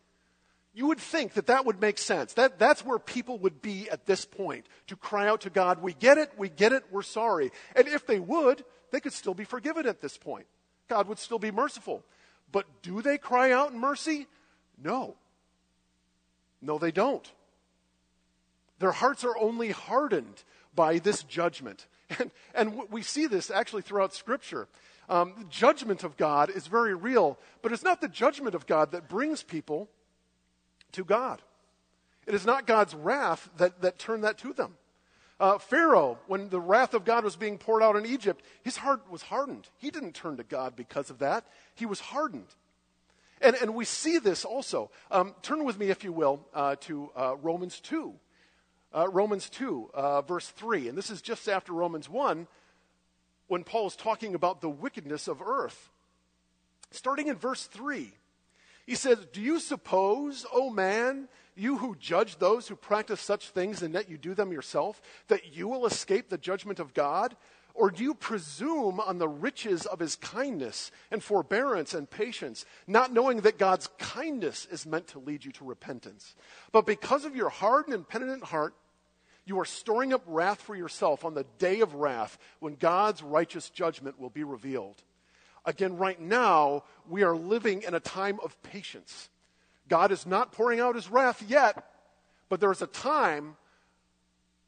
You 0.75 0.87
would 0.87 0.99
think 0.99 1.33
that 1.33 1.47
that 1.47 1.65
would 1.65 1.79
make 1.79 1.97
sense. 1.97 2.33
That, 2.33 2.59
that's 2.59 2.85
where 2.85 2.99
people 2.99 3.39
would 3.39 3.61
be 3.61 3.89
at 3.89 4.05
this 4.05 4.25
point 4.25 4.67
to 4.87 4.97
cry 4.97 5.27
out 5.27 5.41
to 5.41 5.49
God, 5.49 5.81
We 5.81 5.93
get 5.93 6.17
it, 6.17 6.31
we 6.37 6.49
get 6.49 6.73
it, 6.73 6.83
we're 6.91 7.01
sorry. 7.01 7.51
And 7.75 7.87
if 7.87 8.05
they 8.05 8.19
would, 8.19 8.63
they 8.91 8.99
could 8.99 9.13
still 9.13 9.33
be 9.33 9.43
forgiven 9.43 9.87
at 9.87 10.01
this 10.01 10.17
point. 10.17 10.45
God 10.87 11.07
would 11.07 11.19
still 11.19 11.39
be 11.39 11.51
merciful. 11.51 12.03
But 12.51 12.65
do 12.81 13.01
they 13.01 13.17
cry 13.17 13.51
out 13.51 13.71
in 13.71 13.79
mercy? 13.79 14.27
No. 14.81 15.15
No, 16.61 16.77
they 16.77 16.91
don't. 16.91 17.29
Their 18.79 18.91
hearts 18.91 19.23
are 19.23 19.37
only 19.37 19.71
hardened 19.71 20.43
by 20.75 20.99
this 20.99 21.23
judgment. 21.23 21.87
And, 22.19 22.29
and 22.53 22.81
we 22.91 23.01
see 23.01 23.25
this 23.25 23.49
actually 23.49 23.81
throughout 23.81 24.13
Scripture. 24.13 24.67
Um, 25.09 25.33
the 25.39 25.45
judgment 25.45 26.03
of 26.03 26.17
God 26.17 26.51
is 26.51 26.67
very 26.67 26.93
real, 26.93 27.39
but 27.63 27.71
it's 27.71 27.83
not 27.83 27.99
the 27.99 28.07
judgment 28.07 28.53
of 28.53 28.67
God 28.67 28.91
that 28.91 29.09
brings 29.09 29.41
people 29.41 29.89
to 30.91 31.03
God. 31.03 31.41
It 32.27 32.35
is 32.35 32.45
not 32.45 32.67
God's 32.67 32.93
wrath 32.93 33.49
that, 33.57 33.81
that 33.81 33.97
turned 33.97 34.23
that 34.23 34.37
to 34.39 34.53
them. 34.53 34.75
Uh, 35.39 35.57
Pharaoh, 35.57 36.17
when 36.27 36.49
the 36.49 36.61
wrath 36.61 36.93
of 36.93 37.03
God 37.03 37.23
was 37.23 37.35
being 37.35 37.57
poured 37.57 37.83
out 37.83 37.97
in 37.97 38.05
Egypt, 38.05 38.43
his 38.63 38.77
heart 38.77 39.01
was 39.09 39.23
hardened. 39.23 39.67
He 39.77 39.91
didn't 39.91 40.13
turn 40.13 40.37
to 40.37 40.43
God 40.43 40.75
because 40.75 41.09
of 41.09 41.19
that, 41.19 41.45
he 41.73 41.85
was 41.85 41.99
hardened. 41.99 42.47
And, 43.41 43.55
and 43.61 43.75
we 43.75 43.83
see 43.83 44.17
this 44.17 44.45
also. 44.45 44.91
Um, 45.11 45.35
turn 45.41 45.65
with 45.65 45.77
me, 45.77 45.89
if 45.89 46.03
you 46.03 46.13
will, 46.13 46.47
uh, 46.53 46.77
to 46.81 47.11
uh, 47.15 47.35
Romans 47.41 47.81
2. 47.81 48.13
Uh, 48.93 49.09
Romans 49.09 49.49
2, 49.49 49.91
uh, 49.93 50.21
verse 50.21 50.47
3. 50.47 50.87
And 50.87 50.97
this 50.97 51.09
is 51.09 51.21
just 51.21 51.49
after 51.49 51.73
Romans 51.73 52.09
1 52.09 52.47
when 53.47 53.63
Paul 53.65 53.87
is 53.87 53.95
talking 53.95 54.35
about 54.35 54.61
the 54.61 54.69
wickedness 54.69 55.27
of 55.27 55.41
earth. 55.41 55.89
Starting 56.91 57.27
in 57.27 57.35
verse 57.35 57.65
3, 57.65 58.13
he 58.85 58.95
says, 58.95 59.17
Do 59.33 59.41
you 59.41 59.59
suppose, 59.59 60.45
O 60.53 60.69
man, 60.69 61.27
you 61.55 61.77
who 61.77 61.95
judge 61.95 62.37
those 62.37 62.67
who 62.67 62.75
practice 62.75 63.21
such 63.21 63.49
things 63.49 63.81
and 63.81 63.93
yet 63.93 64.09
you 64.09 64.17
do 64.17 64.33
them 64.33 64.51
yourself, 64.51 65.01
that 65.27 65.55
you 65.55 65.67
will 65.67 65.85
escape 65.85 66.29
the 66.29 66.37
judgment 66.37 66.79
of 66.79 66.93
God? 66.93 67.35
Or 67.73 67.91
do 67.91 68.03
you 68.03 68.13
presume 68.13 69.01
on 69.01 69.17
the 69.17 69.27
riches 69.27 69.85
of 69.85 69.99
his 69.99 70.15
kindness 70.15 70.91
and 71.11 71.21
forbearance 71.21 71.93
and 71.93 72.09
patience, 72.09 72.65
not 72.87 73.11
knowing 73.11 73.41
that 73.41 73.57
God's 73.57 73.89
kindness 73.97 74.65
is 74.71 74.85
meant 74.85 75.07
to 75.07 75.19
lead 75.19 75.43
you 75.43 75.51
to 75.53 75.65
repentance? 75.65 76.35
But 76.71 76.85
because 76.85 77.25
of 77.25 77.35
your 77.35 77.49
hard 77.49 77.87
and 77.87 77.95
impenitent 77.95 78.45
heart, 78.45 78.73
you 79.45 79.59
are 79.59 79.65
storing 79.65 80.13
up 80.13 80.23
wrath 80.25 80.61
for 80.61 80.75
yourself 80.75 81.25
on 81.25 81.33
the 81.33 81.45
day 81.59 81.81
of 81.81 81.95
wrath 81.95 82.37
when 82.59 82.75
God's 82.75 83.21
righteous 83.21 83.69
judgment 83.69 84.19
will 84.19 84.29
be 84.29 84.43
revealed. 84.43 85.03
Again, 85.65 85.97
right 85.97 86.19
now, 86.19 86.83
we 87.07 87.23
are 87.23 87.35
living 87.35 87.83
in 87.83 87.93
a 87.93 87.99
time 87.99 88.39
of 88.43 88.61
patience. 88.63 89.29
God 89.87 90.11
is 90.11 90.25
not 90.25 90.51
pouring 90.51 90.79
out 90.79 90.95
his 90.95 91.09
wrath 91.09 91.43
yet, 91.47 91.83
but 92.49 92.59
there 92.59 92.71
is 92.71 92.81
a 92.81 92.87
time 92.87 93.55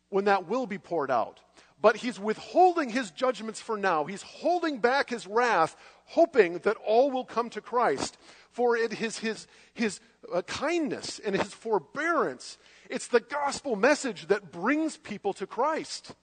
when 0.09 0.25
that 0.25 0.47
will 0.47 0.67
be 0.67 0.77
poured 0.77 1.11
out. 1.11 1.39
But 1.79 1.97
he's 1.97 2.19
withholding 2.19 2.89
his 2.89 3.11
judgments 3.11 3.61
for 3.61 3.77
now. 3.77 4.05
He's 4.05 4.23
holding 4.23 4.79
back 4.79 5.09
his 5.09 5.27
wrath, 5.27 5.75
hoping 6.05 6.59
that 6.59 6.77
all 6.85 7.11
will 7.11 7.25
come 7.25 7.49
to 7.51 7.61
Christ. 7.61 8.17
For 8.51 8.75
it 8.75 8.99
is 8.99 9.19
his, 9.19 9.47
his 9.73 9.99
uh, 10.33 10.41
kindness 10.43 11.19
and 11.19 11.35
his 11.35 11.53
forbearance. 11.53 12.57
It's 12.89 13.07
the 13.07 13.19
gospel 13.19 13.75
message 13.75 14.27
that 14.27 14.51
brings 14.51 14.97
people 14.97 15.33
to 15.33 15.45
Christ. 15.45 16.15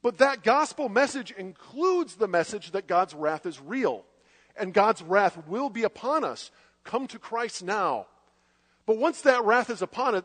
But 0.00 0.18
that 0.18 0.44
gospel 0.44 0.88
message 0.88 1.32
includes 1.32 2.16
the 2.16 2.28
message 2.28 2.72
that 2.72 2.86
God's 2.86 3.14
wrath 3.14 3.46
is 3.46 3.60
real 3.60 4.04
and 4.56 4.74
God's 4.74 5.02
wrath 5.02 5.46
will 5.46 5.70
be 5.70 5.84
upon 5.84 6.24
us. 6.24 6.50
Come 6.84 7.06
to 7.08 7.18
Christ 7.18 7.62
now. 7.62 8.06
But 8.86 8.98
once 8.98 9.22
that 9.22 9.44
wrath 9.44 9.70
is 9.70 9.82
upon 9.82 10.14
it, 10.14 10.24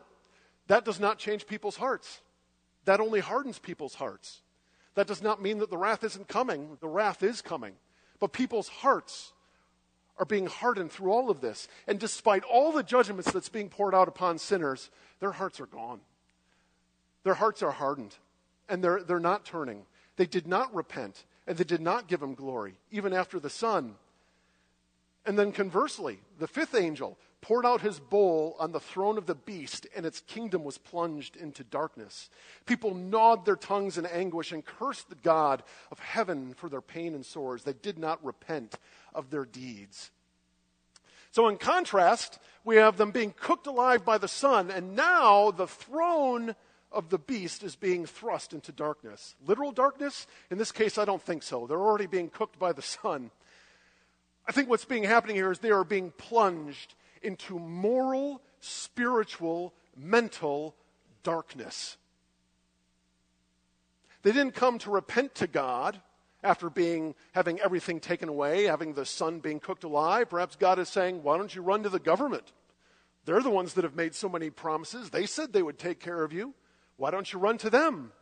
that 0.66 0.84
does 0.84 1.00
not 1.00 1.18
change 1.18 1.46
people's 1.46 1.76
hearts. 1.76 2.20
That 2.84 3.00
only 3.00 3.20
hardens 3.20 3.58
people's 3.58 3.94
hearts. 3.94 4.40
That 4.94 5.06
does 5.06 5.22
not 5.22 5.40
mean 5.40 5.58
that 5.58 5.70
the 5.70 5.76
wrath 5.76 6.02
isn't 6.04 6.28
coming. 6.28 6.76
The 6.80 6.88
wrath 6.88 7.22
is 7.22 7.40
coming. 7.40 7.74
But 8.18 8.32
people's 8.32 8.68
hearts 8.68 9.32
are 10.18 10.26
being 10.26 10.46
hardened 10.46 10.90
through 10.90 11.12
all 11.12 11.30
of 11.30 11.40
this. 11.40 11.68
And 11.86 12.00
despite 12.00 12.42
all 12.42 12.72
the 12.72 12.82
judgments 12.82 13.30
that's 13.30 13.48
being 13.48 13.68
poured 13.68 13.94
out 13.94 14.08
upon 14.08 14.38
sinners, 14.38 14.90
their 15.20 15.32
hearts 15.32 15.60
are 15.60 15.66
gone. 15.66 16.00
Their 17.22 17.34
hearts 17.34 17.62
are 17.62 17.70
hardened 17.70 18.16
and 18.68 18.84
they're, 18.84 19.02
they're 19.02 19.20
not 19.20 19.44
turning. 19.44 19.86
They 20.16 20.26
did 20.26 20.46
not 20.46 20.74
repent, 20.74 21.24
and 21.46 21.56
they 21.56 21.64
did 21.64 21.80
not 21.80 22.08
give 22.08 22.22
him 22.22 22.34
glory, 22.34 22.74
even 22.90 23.12
after 23.12 23.40
the 23.40 23.50
sun. 23.50 23.94
And 25.26 25.38
then 25.38 25.52
conversely, 25.52 26.20
the 26.38 26.46
fifth 26.46 26.74
angel 26.74 27.18
poured 27.40 27.64
out 27.64 27.80
his 27.80 28.00
bowl 28.00 28.56
on 28.58 28.72
the 28.72 28.80
throne 28.80 29.18
of 29.18 29.26
the 29.26 29.34
beast, 29.34 29.86
and 29.94 30.04
its 30.04 30.20
kingdom 30.22 30.64
was 30.64 30.78
plunged 30.78 31.36
into 31.36 31.62
darkness. 31.62 32.30
People 32.66 32.94
gnawed 32.94 33.44
their 33.44 33.56
tongues 33.56 33.98
in 33.98 34.06
anguish 34.06 34.52
and 34.52 34.64
cursed 34.64 35.08
the 35.08 35.14
God 35.16 35.62
of 35.90 35.98
heaven 36.00 36.54
for 36.54 36.68
their 36.68 36.80
pain 36.80 37.14
and 37.14 37.24
sores. 37.24 37.62
They 37.62 37.74
did 37.74 37.98
not 37.98 38.24
repent 38.24 38.76
of 39.14 39.30
their 39.30 39.44
deeds. 39.44 40.10
So, 41.30 41.46
in 41.48 41.58
contrast, 41.58 42.38
we 42.64 42.76
have 42.76 42.96
them 42.96 43.12
being 43.12 43.34
cooked 43.38 43.66
alive 43.66 44.04
by 44.04 44.18
the 44.18 44.28
sun, 44.28 44.70
and 44.70 44.96
now 44.96 45.50
the 45.50 45.66
throne 45.66 46.56
of 46.90 47.10
the 47.10 47.18
beast 47.18 47.62
is 47.62 47.76
being 47.76 48.06
thrust 48.06 48.52
into 48.52 48.72
darkness. 48.72 49.36
Literal 49.46 49.72
darkness? 49.72 50.26
In 50.50 50.58
this 50.58 50.72
case, 50.72 50.96
I 50.96 51.04
don't 51.04 51.22
think 51.22 51.42
so. 51.42 51.66
They're 51.66 51.78
already 51.78 52.06
being 52.06 52.30
cooked 52.30 52.58
by 52.58 52.72
the 52.72 52.82
sun. 52.82 53.30
I 54.48 54.52
think 54.52 54.70
what's 54.70 54.86
being 54.86 55.04
happening 55.04 55.36
here 55.36 55.52
is 55.52 55.58
they 55.58 55.70
are 55.70 55.84
being 55.84 56.10
plunged 56.16 56.94
into 57.22 57.58
moral, 57.58 58.40
spiritual, 58.60 59.74
mental 59.94 60.74
darkness. 61.22 61.98
They 64.22 64.32
didn't 64.32 64.54
come 64.54 64.78
to 64.78 64.90
repent 64.90 65.34
to 65.36 65.46
God 65.46 66.00
after 66.42 66.70
being 66.70 67.14
having 67.32 67.60
everything 67.60 68.00
taken 68.00 68.28
away, 68.28 68.64
having 68.64 68.94
the 68.94 69.04
sun 69.04 69.40
being 69.40 69.60
cooked 69.60 69.84
alive. 69.84 70.30
Perhaps 70.30 70.56
God 70.56 70.78
is 70.78 70.88
saying, 70.88 71.22
"Why 71.22 71.36
don't 71.36 71.54
you 71.54 71.60
run 71.60 71.82
to 71.82 71.88
the 71.88 71.98
government? 71.98 72.52
They're 73.26 73.42
the 73.42 73.50
ones 73.50 73.74
that 73.74 73.84
have 73.84 73.96
made 73.96 74.14
so 74.14 74.28
many 74.28 74.48
promises. 74.48 75.10
They 75.10 75.26
said 75.26 75.52
they 75.52 75.62
would 75.62 75.78
take 75.78 76.00
care 76.00 76.24
of 76.24 76.32
you." 76.32 76.54
Why 76.96 77.10
don't 77.10 77.32
you 77.32 77.38
run 77.38 77.58
to 77.58 77.70
them? 77.70 78.12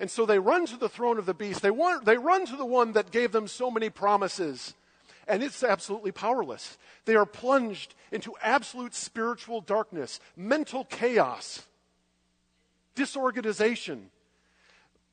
And 0.00 0.10
so 0.10 0.26
they 0.26 0.40
run 0.40 0.66
to 0.66 0.76
the 0.76 0.88
throne 0.88 1.18
of 1.18 1.26
the 1.26 1.34
beast. 1.34 1.62
They, 1.62 1.70
want, 1.70 2.04
they 2.04 2.16
run 2.16 2.46
to 2.46 2.56
the 2.56 2.64
one 2.64 2.92
that 2.92 3.12
gave 3.12 3.30
them 3.30 3.46
so 3.46 3.70
many 3.70 3.90
promises. 3.90 4.74
And 5.26 5.42
it's 5.42 5.62
absolutely 5.62 6.12
powerless. 6.12 6.78
They 7.04 7.14
are 7.14 7.26
plunged 7.26 7.94
into 8.12 8.34
absolute 8.42 8.94
spiritual 8.94 9.60
darkness, 9.60 10.20
mental 10.36 10.84
chaos, 10.84 11.62
disorganization. 12.94 14.10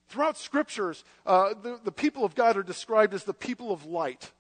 Throughout 0.10 0.38
scriptures, 0.38 1.04
uh, 1.26 1.54
the, 1.62 1.80
the 1.84 1.92
people 1.92 2.26
of 2.26 2.36
God 2.36 2.58
are 2.58 2.64
described 2.64 3.14
as 3.14 3.24
the 3.24 3.34
people 3.34 3.72
of 3.72 3.86
light 3.86 4.32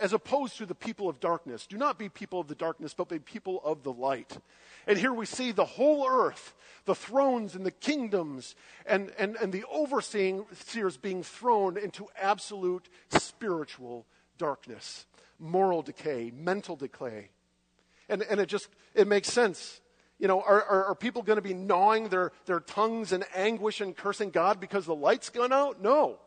as 0.00 0.12
opposed 0.12 0.56
to 0.58 0.66
the 0.66 0.74
people 0.74 1.08
of 1.08 1.20
darkness. 1.20 1.66
Do 1.66 1.76
not 1.76 1.98
be 1.98 2.08
people 2.08 2.40
of 2.40 2.48
the 2.48 2.54
darkness, 2.54 2.94
but 2.94 3.08
be 3.08 3.18
people 3.18 3.60
of 3.64 3.82
the 3.82 3.92
light. 3.92 4.38
And 4.86 4.98
here 4.98 5.12
we 5.12 5.26
see 5.26 5.52
the 5.52 5.64
whole 5.64 6.08
earth, 6.08 6.54
the 6.84 6.94
thrones 6.94 7.54
and 7.54 7.66
the 7.66 7.70
kingdoms, 7.70 8.54
and, 8.86 9.12
and, 9.18 9.36
and 9.36 9.52
the 9.52 9.64
overseers 9.64 10.96
being 10.96 11.22
thrown 11.22 11.76
into 11.76 12.08
absolute 12.20 12.88
spiritual 13.10 14.06
darkness, 14.38 15.06
moral 15.38 15.82
decay, 15.82 16.32
mental 16.34 16.76
decay. 16.76 17.30
And, 18.08 18.22
and 18.22 18.40
it 18.40 18.46
just, 18.46 18.68
it 18.94 19.06
makes 19.06 19.28
sense. 19.28 19.80
You 20.18 20.26
know, 20.26 20.40
are, 20.40 20.62
are, 20.62 20.84
are 20.86 20.94
people 20.94 21.22
going 21.22 21.36
to 21.36 21.42
be 21.42 21.54
gnawing 21.54 22.08
their, 22.08 22.32
their 22.46 22.60
tongues 22.60 23.12
in 23.12 23.24
anguish 23.34 23.80
and 23.80 23.96
cursing 23.96 24.30
God 24.30 24.60
because 24.60 24.86
the 24.86 24.94
light's 24.94 25.30
gone 25.30 25.52
out? 25.52 25.80
No. 25.80 26.18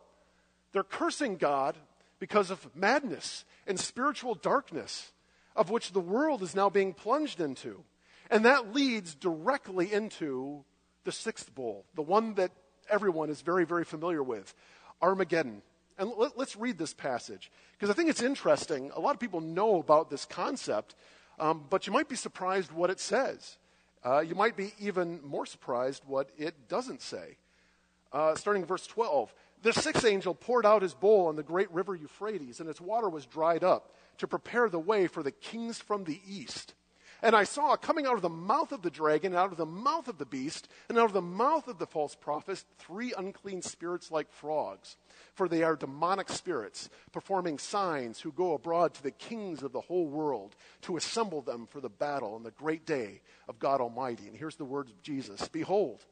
They're 0.71 0.83
cursing 0.83 1.37
God 1.37 1.75
because 2.19 2.51
of 2.51 2.73
madness 2.75 3.43
and 3.67 3.79
spiritual 3.79 4.35
darkness 4.35 5.11
of 5.55 5.69
which 5.69 5.91
the 5.91 5.99
world 5.99 6.41
is 6.41 6.55
now 6.55 6.69
being 6.69 6.93
plunged 6.93 7.41
into. 7.41 7.83
And 8.29 8.45
that 8.45 8.73
leads 8.73 9.15
directly 9.15 9.91
into 9.91 10.63
the 11.03 11.11
sixth 11.11 11.53
bowl, 11.53 11.85
the 11.95 12.01
one 12.01 12.35
that 12.35 12.51
everyone 12.89 13.29
is 13.29 13.41
very, 13.41 13.65
very 13.65 13.83
familiar 13.83 14.23
with 14.23 14.53
Armageddon. 15.01 15.61
And 16.01 16.11
let, 16.17 16.35
us 16.35 16.55
read 16.55 16.79
this 16.79 16.95
passage 16.95 17.51
because 17.73 17.91
I 17.91 17.93
think 17.93 18.09
it's 18.09 18.23
interesting. 18.23 18.91
A 18.95 18.99
lot 18.99 19.13
of 19.13 19.19
people 19.19 19.39
know 19.39 19.79
about 19.79 20.09
this 20.09 20.25
concept, 20.25 20.95
um, 21.39 21.63
but 21.69 21.85
you 21.85 21.93
might 21.93 22.09
be 22.09 22.15
surprised 22.15 22.71
what 22.71 22.89
it 22.89 22.99
says. 22.99 23.57
Uh, 24.03 24.19
you 24.19 24.33
might 24.33 24.57
be 24.57 24.73
even 24.79 25.19
more 25.23 25.45
surprised 25.45 26.01
what 26.07 26.31
it 26.39 26.67
doesn't 26.67 27.03
say. 27.03 27.37
Uh, 28.11 28.33
starting 28.33 28.65
verse 28.65 28.87
12 28.87 29.31
the 29.61 29.73
sixth 29.73 30.03
angel 30.05 30.33
poured 30.33 30.65
out 30.65 30.81
his 30.81 30.95
bowl 30.95 31.27
on 31.27 31.35
the 31.35 31.43
great 31.43 31.71
river 31.71 31.93
Euphrates, 31.93 32.59
and 32.59 32.67
its 32.67 32.81
water 32.81 33.07
was 33.07 33.27
dried 33.27 33.63
up 33.63 33.93
to 34.17 34.27
prepare 34.27 34.69
the 34.69 34.79
way 34.79 35.05
for 35.05 35.21
the 35.21 35.31
kings 35.31 35.77
from 35.77 36.03
the 36.05 36.19
east. 36.27 36.73
And 37.23 37.35
I 37.35 37.43
saw 37.43 37.75
coming 37.75 38.07
out 38.07 38.15
of 38.15 38.23
the 38.23 38.29
mouth 38.29 38.71
of 38.71 38.81
the 38.81 38.89
dragon, 38.89 39.35
out 39.35 39.51
of 39.51 39.57
the 39.57 39.65
mouth 39.65 40.07
of 40.07 40.17
the 40.17 40.25
beast, 40.25 40.67
and 40.89 40.97
out 40.97 41.05
of 41.05 41.13
the 41.13 41.21
mouth 41.21 41.67
of 41.67 41.77
the 41.77 41.85
false 41.85 42.15
prophet, 42.15 42.63
three 42.79 43.13
unclean 43.15 43.61
spirits 43.61 44.09
like 44.09 44.31
frogs. 44.31 44.97
For 45.35 45.47
they 45.47 45.61
are 45.61 45.75
demonic 45.75 46.29
spirits, 46.29 46.89
performing 47.11 47.59
signs, 47.59 48.19
who 48.19 48.31
go 48.31 48.53
abroad 48.53 48.95
to 48.95 49.03
the 49.03 49.11
kings 49.11 49.61
of 49.61 49.71
the 49.71 49.81
whole 49.81 50.07
world 50.07 50.55
to 50.81 50.97
assemble 50.97 51.41
them 51.41 51.67
for 51.67 51.79
the 51.79 51.89
battle 51.89 52.33
on 52.33 52.43
the 52.43 52.51
great 52.51 52.87
day 52.87 53.21
of 53.47 53.59
God 53.59 53.81
Almighty. 53.81 54.27
And 54.27 54.35
here's 54.35 54.55
the 54.55 54.65
words 54.65 54.89
of 54.89 55.01
Jesus 55.03 55.47
Behold, 55.47 56.03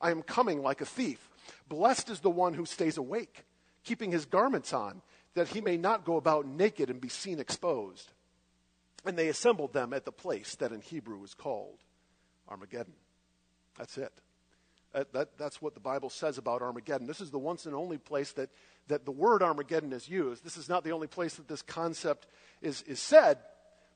I 0.00 0.10
am 0.10 0.22
coming 0.22 0.60
like 0.60 0.82
a 0.82 0.86
thief. 0.86 1.30
Blessed 1.68 2.10
is 2.10 2.20
the 2.20 2.30
one 2.30 2.52
who 2.52 2.66
stays 2.66 2.98
awake, 2.98 3.44
keeping 3.82 4.12
his 4.12 4.26
garments 4.26 4.74
on, 4.74 5.00
that 5.34 5.48
he 5.48 5.62
may 5.62 5.78
not 5.78 6.04
go 6.04 6.16
about 6.16 6.46
naked 6.46 6.90
and 6.90 7.00
be 7.00 7.08
seen 7.08 7.40
exposed. 7.40 8.12
And 9.04 9.18
they 9.18 9.28
assembled 9.28 9.72
them 9.72 9.92
at 9.92 10.04
the 10.04 10.12
place 10.12 10.54
that 10.56 10.72
in 10.72 10.80
Hebrew 10.80 11.22
is 11.24 11.34
called 11.34 11.78
Armageddon. 12.48 12.94
That's 13.76 13.98
it. 13.98 14.12
That, 14.92 15.12
that, 15.12 15.38
that's 15.38 15.60
what 15.60 15.74
the 15.74 15.80
Bible 15.80 16.08
says 16.08 16.38
about 16.38 16.62
Armageddon. 16.62 17.06
This 17.06 17.20
is 17.20 17.30
the 17.30 17.38
once 17.38 17.66
and 17.66 17.74
only 17.74 17.98
place 17.98 18.32
that, 18.32 18.48
that 18.86 19.04
the 19.04 19.10
word 19.10 19.42
Armageddon 19.42 19.92
is 19.92 20.08
used. 20.08 20.44
This 20.44 20.56
is 20.56 20.68
not 20.68 20.84
the 20.84 20.92
only 20.92 21.08
place 21.08 21.34
that 21.34 21.48
this 21.48 21.62
concept 21.62 22.28
is, 22.62 22.82
is 22.82 23.00
said, 23.00 23.38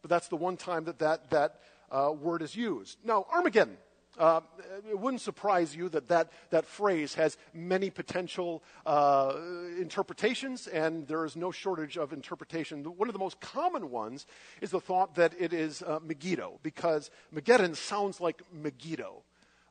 but 0.02 0.10
that's 0.10 0.28
the 0.28 0.36
one 0.36 0.56
time 0.56 0.84
that 0.84 0.98
that, 0.98 1.30
that 1.30 1.60
uh, 1.90 2.12
word 2.12 2.42
is 2.42 2.56
used. 2.56 2.98
Now, 3.04 3.26
Armageddon. 3.32 3.76
Uh, 4.18 4.40
it 4.88 4.98
wouldn't 4.98 5.20
surprise 5.20 5.74
you 5.74 5.88
that 5.90 6.08
that, 6.08 6.30
that 6.50 6.64
phrase 6.66 7.14
has 7.14 7.36
many 7.54 7.88
potential 7.90 8.62
uh, 8.84 9.34
interpretations, 9.80 10.66
and 10.66 11.06
there 11.06 11.24
is 11.24 11.36
no 11.36 11.50
shortage 11.50 11.96
of 11.96 12.12
interpretation. 12.12 12.82
One 12.82 13.08
of 13.08 13.12
the 13.12 13.18
most 13.18 13.40
common 13.40 13.90
ones 13.90 14.26
is 14.60 14.70
the 14.70 14.80
thought 14.80 15.14
that 15.14 15.34
it 15.38 15.52
is 15.52 15.82
uh, 15.82 16.00
Megiddo, 16.02 16.58
because 16.62 17.10
Megiddo 17.30 17.72
sounds 17.74 18.20
like 18.20 18.42
Megiddo. 18.52 19.22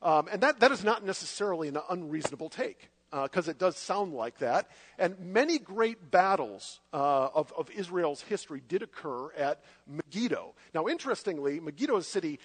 Um, 0.02 0.28
and 0.32 0.42
that, 0.42 0.60
that 0.60 0.72
is 0.72 0.84
not 0.84 1.04
necessarily 1.04 1.68
an 1.68 1.78
unreasonable 1.90 2.50
take 2.50 2.90
because 3.12 3.48
uh, 3.48 3.52
it 3.52 3.58
does 3.58 3.78
sound 3.78 4.14
like 4.14 4.40
that. 4.40 4.70
And 5.00 5.18
many 5.20 5.60
great 5.60 6.12
battles 6.12 6.82
uh, 6.94 7.30
of, 7.34 7.54
of, 7.58 7.70
Israel's 7.72 8.22
history 8.22 8.62
did 8.68 8.82
occur 8.82 9.32
at 9.34 9.64
Megiddo. 9.88 10.54
Now, 10.74 10.88
interestingly, 10.88 11.60
Megiddo 11.60 11.96
is 11.98 12.06
a 12.06 12.10
city, 12.10 12.40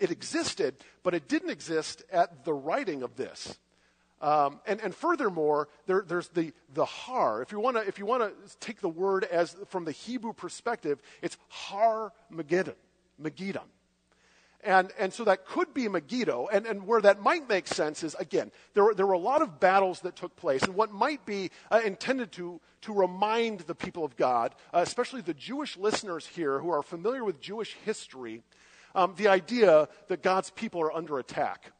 it 0.00 0.10
existed, 0.10 0.74
but 1.02 1.14
it 1.14 1.28
didn't 1.28 1.50
exist 1.50 2.02
at 2.10 2.44
the 2.44 2.52
writing 2.52 3.02
of 3.02 3.16
this. 3.16 3.58
Um, 4.20 4.60
and, 4.66 4.80
and, 4.80 4.94
furthermore, 4.94 5.68
there, 5.86 6.04
there's 6.06 6.28
the, 6.28 6.52
the 6.74 6.84
har. 6.84 7.40
If 7.40 7.52
you 7.52 7.60
want 7.60 7.78
to 7.78 7.88
if 7.88 7.98
you 7.98 8.04
want 8.04 8.22
to 8.22 8.58
take 8.58 8.82
the 8.82 8.88
word 8.88 9.24
as 9.24 9.56
from 9.68 9.86
the 9.86 9.92
Hebrew 9.92 10.34
perspective, 10.34 11.00
it's 11.22 11.38
har 11.48 12.12
Megiddo, 12.28 12.74
Megiddo. 13.18 13.62
And, 14.62 14.92
and 14.98 15.12
so 15.12 15.24
that 15.24 15.46
could 15.46 15.72
be 15.72 15.88
Megiddo. 15.88 16.48
And, 16.52 16.66
and 16.66 16.86
where 16.86 17.00
that 17.00 17.22
might 17.22 17.48
make 17.48 17.66
sense 17.66 18.02
is, 18.02 18.14
again, 18.16 18.52
there 18.74 18.84
were, 18.84 18.94
there 18.94 19.06
were 19.06 19.14
a 19.14 19.18
lot 19.18 19.40
of 19.40 19.58
battles 19.58 20.00
that 20.00 20.16
took 20.16 20.36
place. 20.36 20.62
And 20.62 20.74
what 20.74 20.92
might 20.92 21.24
be 21.24 21.50
uh, 21.70 21.80
intended 21.82 22.30
to, 22.32 22.60
to 22.82 22.92
remind 22.92 23.60
the 23.60 23.74
people 23.74 24.04
of 24.04 24.16
God, 24.16 24.54
uh, 24.74 24.80
especially 24.80 25.22
the 25.22 25.32
Jewish 25.32 25.78
listeners 25.78 26.26
here 26.26 26.58
who 26.58 26.70
are 26.70 26.82
familiar 26.82 27.24
with 27.24 27.40
Jewish 27.40 27.74
history, 27.86 28.42
um, 28.94 29.14
the 29.16 29.28
idea 29.28 29.88
that 30.08 30.22
God's 30.22 30.50
people 30.50 30.80
are 30.80 30.92
under 30.92 31.18
attack. 31.18 31.72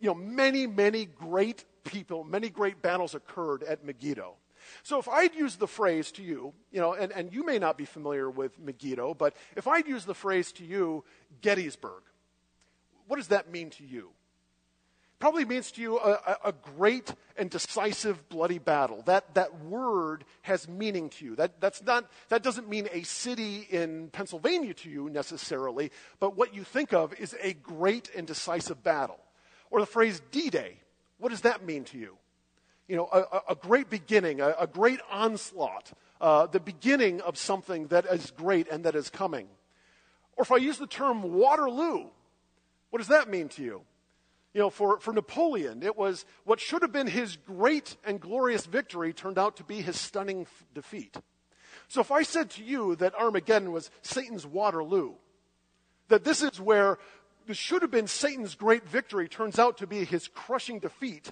You 0.00 0.08
know, 0.08 0.14
many, 0.14 0.66
many 0.66 1.06
great 1.06 1.64
people, 1.84 2.24
many 2.24 2.50
great 2.50 2.82
battles 2.82 3.14
occurred 3.14 3.62
at 3.62 3.84
Megiddo. 3.84 4.34
So 4.82 4.98
if 4.98 5.08
I'd 5.08 5.34
use 5.34 5.56
the 5.56 5.66
phrase 5.66 6.12
to 6.12 6.22
you, 6.22 6.52
you 6.70 6.80
know, 6.80 6.92
and, 6.92 7.12
and 7.12 7.32
you 7.32 7.44
may 7.44 7.58
not 7.58 7.78
be 7.78 7.84
familiar 7.84 8.28
with 8.30 8.58
Megiddo, 8.58 9.14
but 9.14 9.34
if 9.56 9.66
I'd 9.66 9.86
use 9.86 10.04
the 10.04 10.14
phrase 10.14 10.52
to 10.52 10.64
you, 10.64 11.04
Gettysburg, 11.40 12.02
what 13.06 13.16
does 13.16 13.28
that 13.28 13.50
mean 13.50 13.70
to 13.70 13.84
you? 13.84 14.10
Probably 15.18 15.44
means 15.44 15.72
to 15.72 15.82
you 15.82 15.98
a, 15.98 16.36
a, 16.44 16.52
great 16.76 17.12
and 17.36 17.50
decisive 17.50 18.28
bloody 18.28 18.58
battle. 18.58 19.02
That, 19.06 19.34
that 19.34 19.64
word 19.64 20.24
has 20.42 20.68
meaning 20.68 21.10
to 21.10 21.24
you. 21.24 21.34
That, 21.34 21.60
that's 21.60 21.82
not, 21.82 22.08
that 22.28 22.44
doesn't 22.44 22.68
mean 22.68 22.88
a 22.92 23.02
city 23.02 23.66
in 23.68 24.10
Pennsylvania 24.10 24.74
to 24.74 24.90
you 24.90 25.10
necessarily, 25.10 25.90
but 26.20 26.36
what 26.36 26.54
you 26.54 26.62
think 26.62 26.92
of 26.92 27.12
is 27.18 27.34
a 27.42 27.54
great 27.54 28.10
and 28.16 28.28
decisive 28.28 28.84
battle. 28.84 29.18
Or 29.72 29.80
the 29.80 29.86
phrase 29.86 30.22
D 30.30 30.50
Day. 30.50 30.76
What 31.18 31.30
does 31.30 31.40
that 31.40 31.66
mean 31.66 31.82
to 31.84 31.98
you? 31.98 32.16
You 32.86 32.96
know, 32.96 33.08
a, 33.12 33.52
a 33.52 33.54
great 33.56 33.90
beginning, 33.90 34.40
a, 34.40 34.54
a 34.60 34.66
great 34.68 35.00
onslaught, 35.10 35.92
uh, 36.20 36.46
the 36.46 36.60
beginning 36.60 37.20
of 37.22 37.36
something 37.36 37.88
that 37.88 38.06
is 38.06 38.30
great 38.30 38.68
and 38.70 38.84
that 38.84 38.94
is 38.94 39.10
coming. 39.10 39.48
Or 40.36 40.42
if 40.42 40.52
I 40.52 40.56
use 40.58 40.78
the 40.78 40.86
term 40.86 41.34
Waterloo, 41.34 42.06
what 42.90 42.98
does 42.98 43.08
that 43.08 43.28
mean 43.28 43.48
to 43.50 43.62
you? 43.62 43.82
You 44.58 44.64
know, 44.64 44.70
for, 44.70 44.98
for 44.98 45.12
Napoleon, 45.12 45.84
it 45.84 45.96
was 45.96 46.24
what 46.42 46.58
should 46.58 46.82
have 46.82 46.90
been 46.90 47.06
his 47.06 47.36
great 47.36 47.94
and 48.04 48.20
glorious 48.20 48.66
victory 48.66 49.12
turned 49.12 49.38
out 49.38 49.58
to 49.58 49.62
be 49.62 49.80
his 49.80 49.96
stunning 49.96 50.40
f- 50.40 50.64
defeat. 50.74 51.16
So 51.86 52.00
if 52.00 52.10
I 52.10 52.24
said 52.24 52.50
to 52.50 52.64
you 52.64 52.96
that 52.96 53.14
Armageddon 53.14 53.70
was 53.70 53.88
Satan's 54.02 54.44
Waterloo, 54.44 55.12
that 56.08 56.24
this 56.24 56.42
is 56.42 56.60
where 56.60 56.98
this 57.46 57.56
should 57.56 57.82
have 57.82 57.92
been 57.92 58.08
Satan's 58.08 58.56
great 58.56 58.84
victory 58.88 59.28
turns 59.28 59.60
out 59.60 59.78
to 59.78 59.86
be 59.86 60.04
his 60.04 60.26
crushing 60.26 60.80
defeat, 60.80 61.30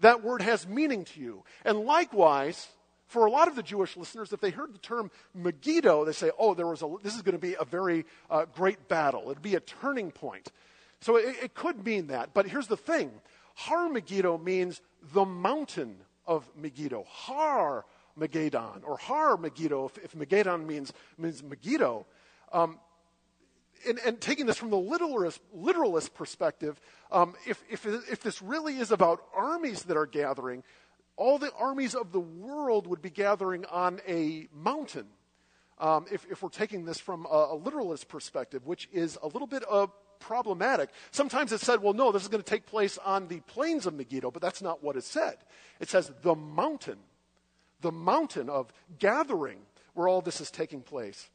that 0.00 0.24
word 0.24 0.42
has 0.42 0.66
meaning 0.66 1.04
to 1.04 1.20
you. 1.20 1.44
And 1.64 1.78
likewise, 1.84 2.66
for 3.06 3.24
a 3.24 3.30
lot 3.30 3.46
of 3.46 3.54
the 3.54 3.62
Jewish 3.62 3.96
listeners, 3.96 4.32
if 4.32 4.40
they 4.40 4.50
heard 4.50 4.74
the 4.74 4.80
term 4.80 5.12
Megiddo, 5.32 6.06
they 6.06 6.12
say, 6.12 6.32
oh, 6.40 6.54
there 6.54 6.66
was 6.66 6.82
a, 6.82 6.92
this 7.04 7.14
is 7.14 7.22
going 7.22 7.36
to 7.36 7.40
be 7.40 7.54
a 7.60 7.64
very 7.64 8.04
uh, 8.28 8.46
great 8.52 8.88
battle. 8.88 9.30
It'd 9.30 9.42
be 9.42 9.54
a 9.54 9.60
turning 9.60 10.10
point. 10.10 10.50
So 11.02 11.16
it, 11.16 11.36
it 11.42 11.54
could 11.54 11.84
mean 11.84 12.06
that. 12.06 12.32
But 12.32 12.46
here's 12.46 12.68
the 12.68 12.76
thing 12.76 13.10
Har 13.54 13.88
Megiddo 13.88 14.38
means 14.38 14.80
the 15.12 15.24
mountain 15.24 15.96
of 16.26 16.48
Megiddo. 16.56 17.04
Har 17.06 17.84
Megiddon, 18.18 18.82
or 18.84 18.96
Har 18.98 19.36
Megiddo, 19.36 19.86
if, 19.86 19.98
if 19.98 20.14
means, 20.66 20.92
means 21.18 21.42
Megiddo. 21.42 22.06
Um, 22.52 22.78
and, 23.88 23.98
and, 24.06 24.20
taking 24.20 24.46
this 24.46 24.58
from 24.58 24.70
the 24.70 24.76
literalist, 24.76 25.40
literalist 25.52 26.14
perspective, 26.14 26.80
um, 27.10 27.34
if, 27.48 27.64
if, 27.68 27.84
if 27.84 28.22
this 28.22 28.40
really 28.40 28.78
is 28.78 28.92
about 28.92 29.24
armies 29.34 29.82
that 29.84 29.96
are 29.96 30.06
gathering, 30.06 30.62
all 31.16 31.38
the 31.38 31.50
armies 31.58 31.94
of 31.94 32.12
the 32.12 32.20
world 32.20 32.86
would 32.86 33.02
be 33.02 33.10
gathering 33.10 33.64
on 33.64 34.00
a 34.06 34.46
mountain. 34.54 35.06
Um, 35.78 36.06
if, 36.12 36.24
if, 36.30 36.42
we're 36.42 36.50
taking 36.50 36.84
this 36.84 37.00
from 37.00 37.26
a, 37.26 37.48
a, 37.50 37.56
literalist 37.56 38.06
perspective, 38.06 38.66
which 38.66 38.88
is 38.92 39.18
a 39.20 39.26
little 39.26 39.48
bit 39.48 39.64
uh, 39.68 39.88
problematic. 40.22 40.90
Sometimes 41.10 41.52
it's 41.52 41.64
said, 41.64 41.82
well, 41.82 41.92
no, 41.92 42.12
this 42.12 42.22
is 42.22 42.28
going 42.28 42.42
to 42.42 42.48
take 42.48 42.66
place 42.66 42.98
on 42.98 43.28
the 43.28 43.40
plains 43.40 43.86
of 43.86 43.94
Megiddo, 43.94 44.30
but 44.30 44.40
that's 44.40 44.62
not 44.62 44.82
what 44.82 44.96
it 44.96 45.04
said. 45.04 45.36
It 45.80 45.88
says 45.88 46.10
the 46.22 46.34
mountain, 46.34 46.98
the 47.80 47.92
mountain 47.92 48.48
of 48.48 48.72
gathering 48.98 49.58
where 49.94 50.08
all 50.08 50.22
this 50.22 50.40
is 50.40 50.50
taking 50.50 50.80
place. 50.80 51.28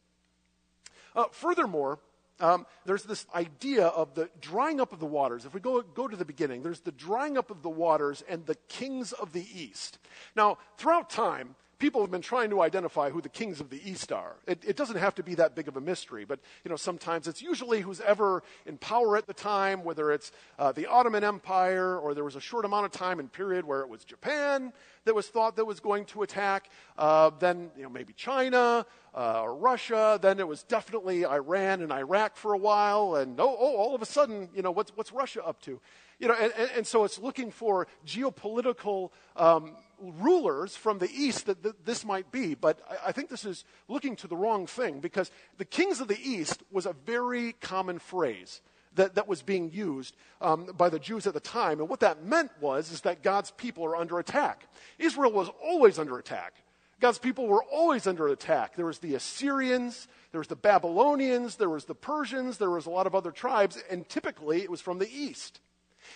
Uh, 1.16 1.26
furthermore, 1.32 2.00
um, 2.40 2.66
there's 2.86 3.04
this 3.04 3.26
idea 3.34 3.88
of 3.88 4.14
the 4.14 4.30
drying 4.42 4.80
up 4.80 4.94
of 4.94 5.00
the 5.00 5.06
waters. 5.06 5.46
If 5.46 5.54
we 5.54 5.60
go, 5.60 5.82
go 5.82 6.08
to 6.08 6.16
the 6.16 6.26
beginning, 6.26 6.62
there's 6.62 6.82
the 6.82 6.92
drying 6.92 7.38
up 7.38 7.50
of 7.50 7.64
the 7.64 7.70
waters 7.70 8.24
and 8.30 8.46
the 8.46 8.56
kings 8.68 9.12
of 9.12 9.34
the 9.34 9.46
east. 9.54 9.98
Now, 10.36 10.60
throughout 10.78 11.10
time, 11.10 11.56
people 11.80 12.02
have 12.02 12.12
been 12.12 12.22
trying 12.22 12.50
to 12.50 12.62
identify 12.62 13.10
who 13.10 13.22
the 13.22 13.30
kings 13.30 13.60
of 13.60 13.70
the 13.70 13.90
East 13.90 14.12
are. 14.12 14.36
It, 14.48 14.64
it, 14.66 14.76
doesn't 14.76 14.98
have 14.98 15.16
to 15.16 15.24
be 15.24 15.36
that 15.36 15.56
big 15.56 15.68
of 15.68 15.78
a 15.78 15.82
mystery, 15.82 16.26
but 16.26 16.40
you 16.64 16.70
know 16.70 16.76
sometimes 16.76 17.28
it's 17.28 17.42
usually 17.42 17.82
who's 17.82 18.02
ever 18.02 18.44
in 18.66 18.78
power 18.78 19.18
at 19.18 19.28
the 19.28 19.34
time, 19.34 19.84
whether 19.84 20.12
it's 20.12 20.32
uh, 20.58 20.72
the 20.72 20.88
Ottoman 20.88 21.24
Empire 21.24 21.98
or 21.98 22.14
there 22.14 22.24
was 22.24 22.36
a 22.36 22.42
short 22.42 22.66
amount 22.66 22.86
of 22.86 22.92
time 22.92 23.20
and 23.20 23.32
period 23.32 23.66
where 23.66 23.82
it 23.82 23.90
was 23.90 24.04
Japan 24.04 24.74
that 25.06 25.14
was 25.14 25.28
thought 25.28 25.56
that 25.56 25.66
was 25.66 25.80
going 25.80 26.06
to 26.06 26.24
attack. 26.24 26.70
Uh, 26.98 27.32
then 27.40 27.70
you 27.76 27.84
know 27.84 27.90
maybe 27.90 28.14
China 28.14 28.86
uh, 29.16 29.42
or 29.42 29.56
Russia. 29.56 30.20
Then 30.22 30.40
it 30.40 30.48
was 30.48 30.64
definitely 30.64 31.26
Iran 31.26 31.82
and 31.82 31.92
Iraq 31.92 32.38
for 32.38 32.54
a 32.54 32.58
while, 32.58 33.16
and 33.16 33.40
oh, 33.40 33.56
oh 33.60 33.76
all 33.76 33.96
of 33.96 34.02
a 34.02 34.06
sudden 34.06 34.50
you 34.56 34.62
know 34.62 34.72
what's 34.72 34.92
what's 34.96 35.12
Russia 35.12 35.46
up 35.46 35.62
to? 35.62 35.80
You 36.20 36.30
know, 36.30 36.34
and, 36.34 36.52
and, 36.58 36.72
and 36.78 36.88
so 36.88 37.04
it's 37.04 37.20
looking 37.20 37.52
for 37.52 37.88
geopolitical. 38.06 39.12
Um, 39.36 39.76
rulers 40.00 40.76
from 40.76 41.00
the 41.00 41.10
east 41.12 41.46
that 41.46 41.64
th- 41.64 41.76
this 41.86 42.06
might 42.06 42.32
be, 42.32 42.56
but 42.56 42.80
I, 42.90 43.10
I, 43.10 43.12
think 43.12 43.30
this 43.30 43.46
is 43.46 43.66
looking 43.88 44.16
to 44.18 44.28
the 44.28 44.36
wrong 44.36 44.68
thing 44.68 45.00
because 45.00 45.32
the 45.58 45.66
kings 45.66 46.00
of 46.00 46.08
the 46.08 46.20
east 46.20 46.64
was 46.72 46.86
a 46.86 46.96
very 47.06 47.54
common 47.54 48.00
phrase 48.00 48.62
that, 48.96 49.16
that 49.16 49.28
was 49.28 49.42
being 49.42 49.72
used 49.72 50.16
um, 50.42 50.66
by 50.78 50.90
the 50.90 51.00
Jews 51.00 51.26
at 51.28 51.34
the 51.34 51.40
time. 51.40 51.80
And 51.80 51.90
what 51.90 52.02
that 52.02 52.24
meant 52.24 52.52
was 52.60 52.92
is 52.92 53.02
that 53.02 53.24
God's 53.24 53.52
people 53.52 53.86
are 53.86 53.96
under 53.96 54.20
attack. 54.20 54.68
Israel 55.00 55.32
was 55.32 55.50
always 55.64 55.98
under 55.98 56.18
attack. 56.18 56.54
God's 57.00 57.20
people 57.20 57.48
were 57.48 57.64
always 57.64 58.08
under 58.08 58.28
attack. 58.28 58.76
There 58.76 58.86
was 58.86 59.00
the 59.00 59.14
Assyrians, 59.14 60.08
there 60.32 60.40
was 60.40 60.48
the 60.48 60.56
Babylonians, 60.56 61.56
there 61.56 61.70
was 61.70 61.86
the 61.86 61.96
Persians, 61.96 62.58
there 62.58 62.72
was 62.72 62.88
a 62.88 62.90
lot 62.90 63.06
of 63.06 63.14
other 63.14 63.32
tribes, 63.32 63.78
and 63.90 64.08
typically 64.10 64.64
it 64.64 64.72
was 64.72 64.82
from 64.82 64.98
the 64.98 65.10
east. 65.10 65.60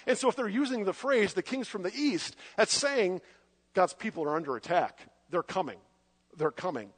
And 0.07 0.17
so 0.17 0.29
if 0.29 0.35
they're 0.35 0.47
using 0.47 0.85
the 0.85 0.93
phrase 0.93 1.33
the 1.33 1.43
kings 1.43 1.67
from 1.67 1.83
the 1.83 1.93
east, 1.93 2.35
that's 2.57 2.73
saying 2.73 3.21
God's 3.73 3.93
people 3.93 4.23
are 4.23 4.35
under 4.35 4.55
attack. 4.55 4.99
They're 5.29 5.43
coming. 5.43 5.77
They're 6.37 6.51
coming. 6.51 6.89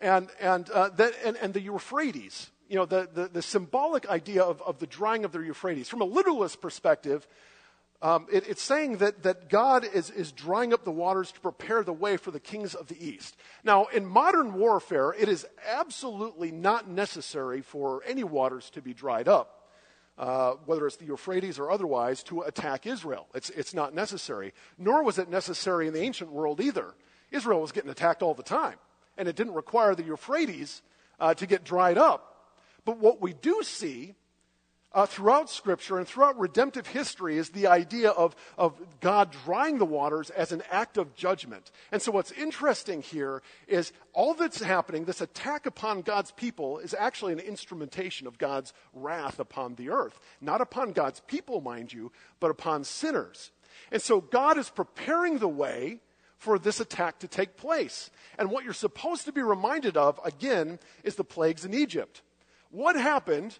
And, 0.00 0.28
and, 0.40 0.70
uh, 0.70 0.90
and, 1.24 1.36
and 1.36 1.52
the 1.52 1.60
Euphrates, 1.60 2.50
you 2.68 2.76
know, 2.76 2.86
the, 2.86 3.08
the, 3.12 3.28
the, 3.28 3.42
symbolic 3.42 4.08
idea 4.08 4.42
of, 4.42 4.62
of 4.62 4.78
the 4.78 4.86
drying 4.86 5.24
of 5.24 5.32
the 5.32 5.40
Euphrates, 5.40 5.88
from 5.88 6.00
a 6.00 6.06
literalist 6.06 6.62
perspective, 6.62 7.26
um, 8.00 8.26
it, 8.32 8.48
it's 8.48 8.62
saying 8.62 8.98
that, 8.98 9.24
that 9.24 9.50
God 9.50 9.84
is, 9.84 10.08
is 10.08 10.32
drying 10.32 10.72
up 10.72 10.84
the 10.84 10.90
waters 10.90 11.32
to 11.32 11.40
prepare 11.40 11.82
the 11.82 11.92
way 11.92 12.16
for 12.16 12.30
the 12.30 12.40
kings 12.40 12.74
of 12.74 12.86
the 12.86 13.04
east. 13.04 13.36
Now, 13.62 13.86
in 13.86 14.06
modern 14.06 14.54
warfare, 14.54 15.12
it 15.12 15.28
is 15.28 15.46
absolutely 15.68 16.50
not 16.50 16.88
necessary 16.88 17.60
for 17.60 18.02
any 18.06 18.24
waters 18.24 18.70
to 18.70 18.80
be 18.80 18.94
dried 18.94 19.28
up 19.28 19.59
uh, 20.20 20.52
whether 20.66 20.86
it's 20.86 20.96
the 20.96 21.06
Euphrates 21.06 21.58
or 21.58 21.70
otherwise, 21.70 22.22
to 22.22 22.42
attack 22.42 22.86
Israel. 22.86 23.26
It's, 23.34 23.48
it's 23.50 23.72
not 23.72 23.94
necessary. 23.94 24.52
Nor 24.76 25.02
was 25.02 25.18
it 25.18 25.30
necessary 25.30 25.88
in 25.88 25.94
the 25.94 26.02
ancient 26.02 26.30
world 26.30 26.60
either. 26.60 26.94
Israel 27.30 27.62
was 27.62 27.72
getting 27.72 27.90
attacked 27.90 28.22
all 28.22 28.34
the 28.34 28.42
time, 28.42 28.76
and 29.16 29.28
it 29.28 29.34
didn't 29.34 29.54
require 29.54 29.94
the 29.94 30.02
Euphrates 30.02 30.82
uh, 31.18 31.32
to 31.34 31.46
get 31.46 31.64
dried 31.64 31.96
up. 31.96 32.52
But 32.84 32.98
what 32.98 33.22
we 33.22 33.32
do 33.32 33.62
see 33.62 34.14
uh, 34.92 35.06
throughout 35.06 35.48
Scripture 35.48 35.98
and 35.98 36.06
throughout 36.06 36.38
redemptive 36.38 36.88
history 36.88 37.38
is 37.38 37.50
the 37.50 37.68
idea 37.68 38.10
of, 38.10 38.34
of 38.58 38.74
God 39.00 39.34
drying 39.44 39.78
the 39.78 39.84
waters 39.84 40.30
as 40.30 40.50
an 40.50 40.62
act 40.70 40.96
of 40.96 41.14
judgment. 41.14 41.70
And 41.92 42.02
so, 42.02 42.10
what's 42.10 42.32
interesting 42.32 43.00
here 43.00 43.42
is 43.68 43.92
all 44.12 44.34
that's 44.34 44.60
happening, 44.60 45.04
this 45.04 45.20
attack 45.20 45.66
upon 45.66 46.02
God's 46.02 46.32
people, 46.32 46.78
is 46.78 46.94
actually 46.94 47.32
an 47.32 47.38
instrumentation 47.38 48.26
of 48.26 48.38
God's 48.38 48.72
wrath 48.92 49.38
upon 49.38 49.76
the 49.76 49.90
earth. 49.90 50.18
Not 50.40 50.60
upon 50.60 50.92
God's 50.92 51.20
people, 51.20 51.60
mind 51.60 51.92
you, 51.92 52.10
but 52.40 52.50
upon 52.50 52.82
sinners. 52.82 53.52
And 53.92 54.02
so, 54.02 54.20
God 54.20 54.58
is 54.58 54.70
preparing 54.70 55.38
the 55.38 55.48
way 55.48 56.00
for 56.36 56.58
this 56.58 56.80
attack 56.80 57.18
to 57.20 57.28
take 57.28 57.56
place. 57.56 58.10
And 58.38 58.50
what 58.50 58.64
you're 58.64 58.72
supposed 58.72 59.26
to 59.26 59.32
be 59.32 59.42
reminded 59.42 59.96
of, 59.96 60.18
again, 60.24 60.78
is 61.04 61.14
the 61.14 61.22
plagues 61.22 61.64
in 61.64 61.74
Egypt. 61.74 62.22
What 62.70 62.96
happened 62.96 63.58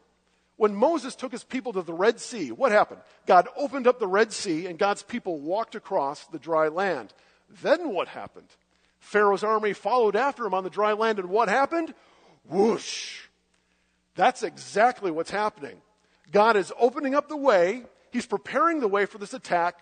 when 0.61 0.75
Moses 0.75 1.15
took 1.15 1.33
his 1.33 1.43
people 1.43 1.73
to 1.73 1.81
the 1.81 1.95
Red 1.95 2.21
Sea, 2.21 2.53
what 2.53 2.71
happened? 2.71 3.01
God 3.25 3.49
opened 3.57 3.87
up 3.87 3.99
the 3.99 4.07
Red 4.07 4.31
Sea 4.31 4.67
and 4.67 4.79
God's 4.79 5.03
people 5.03 5.41
walked 5.41 5.75
across 5.75 6.27
the 6.27 6.39
dry 6.39 6.69
land. 6.69 7.15
Then 7.63 7.95
what 7.95 8.09
happened? 8.09 8.49
Pharaoh's 8.99 9.43
army 9.43 9.73
followed 9.73 10.17
after 10.17 10.45
him 10.45 10.53
on 10.53 10.63
the 10.63 10.69
dry 10.69 10.93
land, 10.93 11.19
and 11.19 11.31
what 11.31 11.49
happened? 11.49 11.95
Whoosh. 12.47 13.21
That's 14.17 14.43
exactly 14.43 15.11
what's 15.11 15.31
happening. 15.31 15.81
God 16.31 16.59
is 16.59 16.75
opening 16.79 17.15
up 17.15 17.31
the 17.31 17.39
way, 17.39 17.85
He's 18.13 18.27
preparing 18.27 18.81
the 18.81 18.89
way 18.89 19.07
for 19.07 19.17
this 19.17 19.33
attack, 19.33 19.79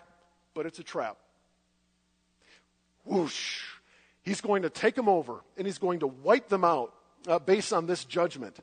but 0.53 0.65
it's 0.65 0.79
a 0.79 0.83
trap. 0.83 1.17
Whoosh. 3.03 3.63
He's 4.21 4.39
going 4.39 4.61
to 4.61 4.69
take 4.69 4.95
them 4.95 5.09
over, 5.09 5.41
and 5.57 5.67
He's 5.67 5.77
going 5.77 5.99
to 5.99 6.07
wipe 6.07 6.47
them 6.47 6.63
out 6.63 6.93
uh, 7.27 7.37
based 7.37 7.73
on 7.73 7.85
this 7.85 8.05
judgment. 8.05 8.61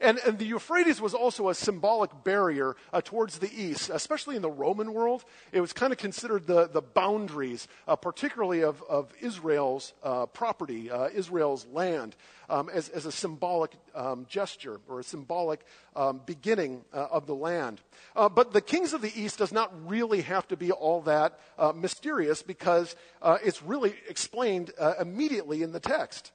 And, 0.00 0.18
and, 0.26 0.38
the 0.38 0.46
Euphrates 0.46 1.00
was 1.00 1.14
also 1.14 1.48
a 1.48 1.54
symbolic 1.54 2.10
barrier 2.24 2.76
uh, 2.92 3.00
towards 3.00 3.38
the 3.38 3.50
east, 3.52 3.90
especially 3.90 4.36
in 4.36 4.42
the 4.42 4.50
Roman 4.50 4.94
world. 4.94 5.24
It 5.52 5.60
was 5.60 5.72
kind 5.72 5.92
of 5.92 5.98
considered 5.98 6.46
the, 6.46 6.68
the 6.68 6.82
boundaries, 6.82 7.66
uh, 7.86 7.96
particularly 7.96 8.62
of, 8.62 8.82
of 8.88 9.12
Israel's 9.20 9.92
uh, 10.02 10.26
property, 10.26 10.90
uh, 10.90 11.08
Israel's 11.12 11.66
land, 11.72 12.14
um, 12.48 12.68
as, 12.68 12.88
as, 12.90 13.06
a 13.06 13.12
symbolic 13.12 13.72
um, 13.94 14.24
gesture 14.28 14.80
or 14.88 15.00
a 15.00 15.04
symbolic 15.04 15.64
um, 15.96 16.20
beginning 16.24 16.84
uh, 16.94 17.08
of 17.10 17.26
the 17.26 17.34
land. 17.34 17.80
Uh, 18.14 18.28
but 18.28 18.52
the 18.52 18.60
kings 18.60 18.92
of 18.92 19.02
the 19.02 19.12
east 19.20 19.38
does 19.38 19.52
not 19.52 19.72
really 19.88 20.22
have 20.22 20.46
to 20.48 20.56
be 20.56 20.70
all 20.70 21.02
that 21.02 21.38
mysterious 21.74 22.42
because 22.42 22.96
it's 23.42 23.62
really 23.62 23.94
explained 24.08 24.70
immediately 25.00 25.62
in 25.62 25.72
the 25.72 25.80
text. 25.80 26.32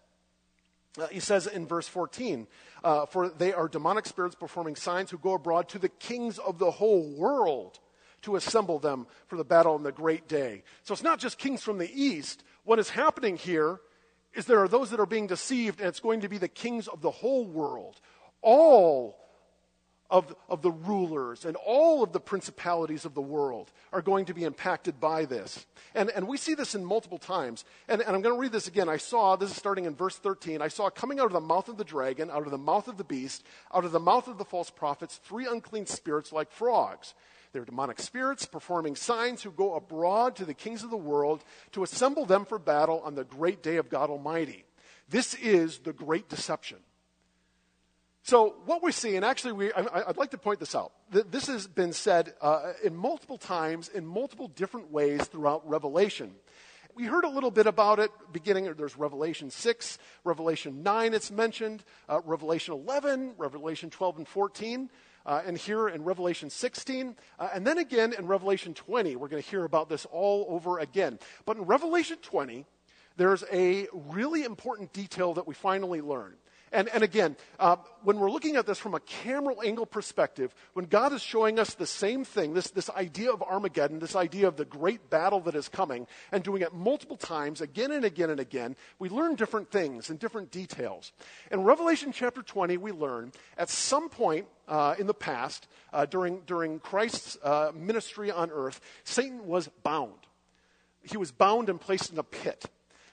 Uh, 1.00 1.08
he 1.08 1.20
says 1.20 1.48
in 1.48 1.66
verse 1.66 1.88
14, 1.88 2.48
uh, 2.84 3.06
For 3.08 3.30
they 3.30 3.54
are 3.54 3.68
demonic 3.68 4.06
spirits 4.06 4.36
performing 4.36 4.76
signs 4.76 5.10
who 5.10 5.18
go 5.18 5.34
abroad 5.34 5.70
to 5.70 5.80
the 5.80 5.90
kings 5.90 6.38
of 6.38 6.60
the 6.60 6.72
whole 6.72 7.04
world 7.16 7.80
to 8.22 8.36
assemble 8.36 8.80
them 8.80 9.08
for 9.28 9.36
the 9.36 9.44
battle 9.44 9.74
on 9.74 9.84
the 9.84 9.92
great 9.92 10.28
day. 10.28 10.64
So 10.84 10.94
it's 10.94 11.04
not 11.04 11.20
just 11.20 11.38
kings 11.38 11.64
from 11.64 11.78
the 11.78 11.92
east. 11.92 12.44
What 12.64 12.80
is 12.80 12.90
happening 12.90 13.38
here 13.38 13.82
is 14.34 14.46
there 14.46 14.62
are 14.62 14.68
those 14.68 14.90
that 14.92 15.00
are 15.00 15.06
being 15.06 15.28
deceived, 15.28 15.80
and 15.80 15.90
it's 15.90 16.00
going 16.00 16.22
to 16.22 16.30
be 16.30 16.38
the 16.38 16.48
kings 16.48 16.88
of 16.88 17.02
the 17.02 17.12
whole 17.12 17.46
world. 17.46 18.00
All 18.42 19.18
of, 20.14 20.36
of 20.48 20.62
the 20.62 20.72
rulers 20.72 21.44
and 21.44 21.58
all 21.66 22.04
of 22.04 22.14
the 22.14 22.20
principalities 22.20 23.04
of 23.04 23.16
the 23.16 23.22
world 23.22 23.72
are 23.92 24.02
going 24.04 24.26
to 24.26 24.34
be 24.36 24.44
impacted 24.44 25.00
by 25.00 25.26
this. 25.26 25.66
And, 25.96 26.12
and 26.12 26.28
we 26.28 26.38
see 26.38 26.54
this 26.54 26.76
in 26.76 26.86
multiple 26.86 27.18
times. 27.18 27.66
And, 27.88 28.00
and 28.00 28.16
I'm 28.16 28.22
going 28.22 28.36
to 28.36 28.40
read 28.40 28.52
this 28.52 28.68
again. 28.68 28.88
I 28.88 28.98
saw, 28.98 29.36
this 29.36 29.50
is 29.50 29.58
starting 29.58 29.86
in 29.86 29.96
verse 29.96 30.16
13, 30.18 30.62
I 30.62 30.68
saw 30.68 30.92
coming 30.92 31.20
out 31.20 31.26
of 31.26 31.32
the 31.32 31.42
mouth 31.42 31.68
of 31.68 31.78
the 31.78 31.84
dragon, 31.84 32.30
out 32.30 32.46
of 32.46 32.52
the 32.52 32.60
mouth 32.60 32.88
of 32.88 32.98
the 32.98 33.04
beast, 33.04 33.44
out 33.74 33.86
of 33.86 33.92
the 33.92 34.00
mouth 34.00 34.28
of 34.28 34.38
the 34.38 34.46
false 34.46 34.70
prophets, 34.70 35.20
three 35.24 35.48
unclean 35.48 35.88
spirits 35.88 36.32
like 36.32 36.52
frogs. 36.52 37.16
They're 37.52 37.66
demonic 37.66 38.00
spirits 38.00 38.46
performing 38.46 38.96
signs 38.96 39.42
who 39.42 39.50
go 39.50 39.74
abroad 39.74 40.36
to 40.36 40.46
the 40.46 40.54
kings 40.54 40.84
of 40.84 40.92
the 40.92 40.98
world 40.98 41.44
to 41.72 41.82
assemble 41.82 42.28
them 42.28 42.46
for 42.46 42.60
battle 42.60 43.02
on 43.04 43.16
the 43.16 43.24
great 43.24 43.64
day 43.64 43.78
of 43.78 43.90
God 43.90 44.12
Almighty. 44.12 44.64
This 45.10 45.34
is 45.34 45.80
the 45.80 45.94
great 45.94 46.30
deception. 46.30 46.78
So, 48.26 48.56
what 48.66 48.82
we're 48.82 48.92
seeing, 48.92 49.22
actually, 49.26 49.52
we, 49.52 49.74
I, 49.74 50.08
would 50.08 50.16
like 50.16 50.32
to 50.32 50.38
point 50.38 50.62
this 50.62 50.76
out. 50.76 50.94
This 51.12 51.48
has 51.48 51.68
been 51.68 51.92
said 51.92 52.34
uh, 52.40 52.72
in 52.82 52.96
multiple 52.96 53.38
times, 53.38 53.90
in 53.90 54.06
multiple 54.06 54.48
different 54.48 54.94
ways 54.94 55.26
throughout 55.26 55.68
Revelation. 55.68 56.32
We 56.96 57.04
heard 57.04 57.26
a 57.26 57.30
little 57.30 57.52
bit 57.52 57.68
about 57.68 58.00
it 58.00 58.12
beginning, 58.32 58.74
there's 58.76 58.98
Revelation 58.98 59.50
6, 59.50 59.98
Revelation 60.24 60.84
9, 60.84 61.14
it's 61.14 61.32
mentioned, 61.32 61.84
uh, 62.08 62.22
Revelation 62.24 62.74
11, 62.76 63.34
Revelation 63.38 63.90
12 63.90 64.20
and 64.20 64.28
14. 64.28 64.90
Uh, 65.26 65.42
and 65.46 65.58
here 65.58 65.90
in 65.90 66.04
Revelation 66.06 66.50
16, 66.50 67.16
uh, 67.40 67.50
and 67.54 67.68
then 67.68 67.78
again 67.78 68.14
in 68.18 68.28
Revelation 68.28 68.74
20, 68.74 69.18
we're 69.18 69.28
going 69.28 69.42
to 69.44 69.50
hear 69.50 69.66
about 69.66 69.90
this 69.90 70.06
all 70.06 70.46
over 70.48 70.80
again. 70.80 71.20
But 71.46 71.58
in 71.58 71.64
Revelation 71.64 72.18
20, 72.22 72.66
there's 73.18 73.44
a 73.52 73.88
really 73.94 74.44
important 74.44 74.94
detail 74.94 75.34
that 75.34 75.48
we 75.48 75.54
finally 75.54 76.02
learn. 76.02 76.36
And, 76.74 76.90
and 76.90 77.04
again, 77.04 77.38
uh, 77.60 77.76
when 78.02 78.20
we're 78.20 78.32
looking 78.32 78.56
at 78.56 78.66
this 78.66 78.80
from 78.80 78.96
a 78.96 79.00
camera 79.00 79.54
angle 79.64 79.86
perspective, 79.86 80.56
when 80.74 80.86
God 80.86 81.14
is 81.14 81.22
showing 81.22 81.60
us 81.60 81.76
the 81.76 81.86
same 81.86 82.26
thing, 82.26 82.56
this, 82.56 82.72
this 82.72 82.90
idea 82.90 83.32
of 83.32 83.44
Armageddon, 83.44 84.00
this 84.00 84.16
idea 84.16 84.48
of 84.48 84.58
the 84.58 84.66
great 84.66 85.12
battle 85.12 85.40
that 85.42 85.54
is 85.54 85.70
coming, 85.70 86.08
and 86.32 86.44
doing 86.44 86.64
it 86.64 86.74
multiple 86.74 87.16
times, 87.16 87.62
again 87.62 87.92
and 87.92 88.04
again 88.04 88.32
and 88.32 88.40
again, 88.40 88.76
we 88.98 89.08
learn 89.08 89.36
different 89.36 89.70
things 89.70 90.10
and 90.10 90.18
different 90.18 90.50
details. 90.50 91.14
In 91.52 91.64
Revelation 91.64 92.12
chapter 92.12 92.42
20, 92.42 92.78
we 92.78 92.92
learn 92.92 93.32
at 93.56 93.70
some 93.70 94.10
point 94.10 94.48
uh, 94.68 94.96
in 94.98 95.06
the 95.06 95.14
past, 95.14 95.68
uh, 95.94 96.08
during, 96.08 96.42
during 96.48 96.80
Christ's 96.80 97.38
uh, 97.44 97.72
ministry 97.76 98.32
on 98.32 98.50
earth, 98.50 98.82
Satan 99.04 99.46
was 99.46 99.68
bound. 99.84 100.14
He 101.04 101.18
was 101.18 101.32
bound 101.32 101.70
and 101.70 101.80
placed 101.80 102.12
in 102.12 102.18
a 102.18 102.24
pit. 102.24 102.66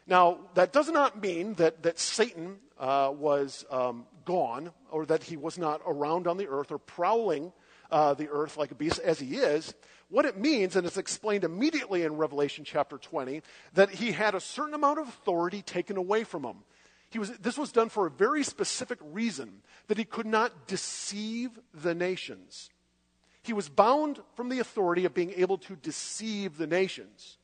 Now, 0.07 0.39
that 0.55 0.73
does 0.73 0.89
not 0.89 1.23
mean 1.23 1.55
that, 1.55 1.83
that 1.83 1.99
Satan 1.99 2.59
uh, 2.79 3.13
was 3.15 3.65
um, 3.71 4.07
gone 4.25 4.73
or 4.91 5.07
that 5.07 5.23
he 5.23 5.37
was 5.37 5.59
not 5.59 5.81
around 5.87 6.27
on 6.27 6.37
the 6.37 6.49
earth 6.49 6.73
or 6.73 6.79
prowling 6.79 7.53
uh, 7.91 8.15
the 8.15 8.29
earth 8.29 8.57
like 8.57 8.71
a 8.71 8.75
beast 8.75 8.99
as 9.01 9.21
he 9.21 9.37
is. 9.37 9.75
What 10.09 10.25
it 10.25 10.37
means, 10.37 10.75
and 10.75 10.87
it's 10.87 10.97
explained 10.97 11.45
immediately 11.45 12.03
in 12.03 12.17
Revelation 12.17 12.65
chapter 12.65 12.99
20, 12.99 13.43
that 13.75 13.91
he 13.91 14.13
had 14.13 14.35
a 14.35 14.41
certain 14.41 14.75
amount 14.75 14.99
of 14.99 15.09
authority 15.09 15.63
taken 15.63 15.97
away 15.97 16.25
from 16.25 16.45
him. 16.45 16.57
He 17.11 17.19
was, 17.19 17.31
this 17.39 17.59
was 17.59 17.73
done 17.73 17.89
for 17.89 18.07
a 18.07 18.11
very 18.11 18.43
specific 18.43 18.99
reason 19.03 19.63
that 19.89 19.99
he 19.99 20.05
could 20.05 20.27
not 20.27 20.67
deceive 20.67 21.51
the 21.75 21.95
nations. 21.95 22.71
He 23.43 23.53
was 23.53 23.69
bound 23.69 24.21
from 24.37 24.49
the 24.49 24.61
authority 24.61 25.05
of 25.05 25.15
being 25.15 25.33
able 25.37 25.59
to 25.59 25.77
deceive 25.77 26.57
the 26.57 26.67
nations. 26.67 27.39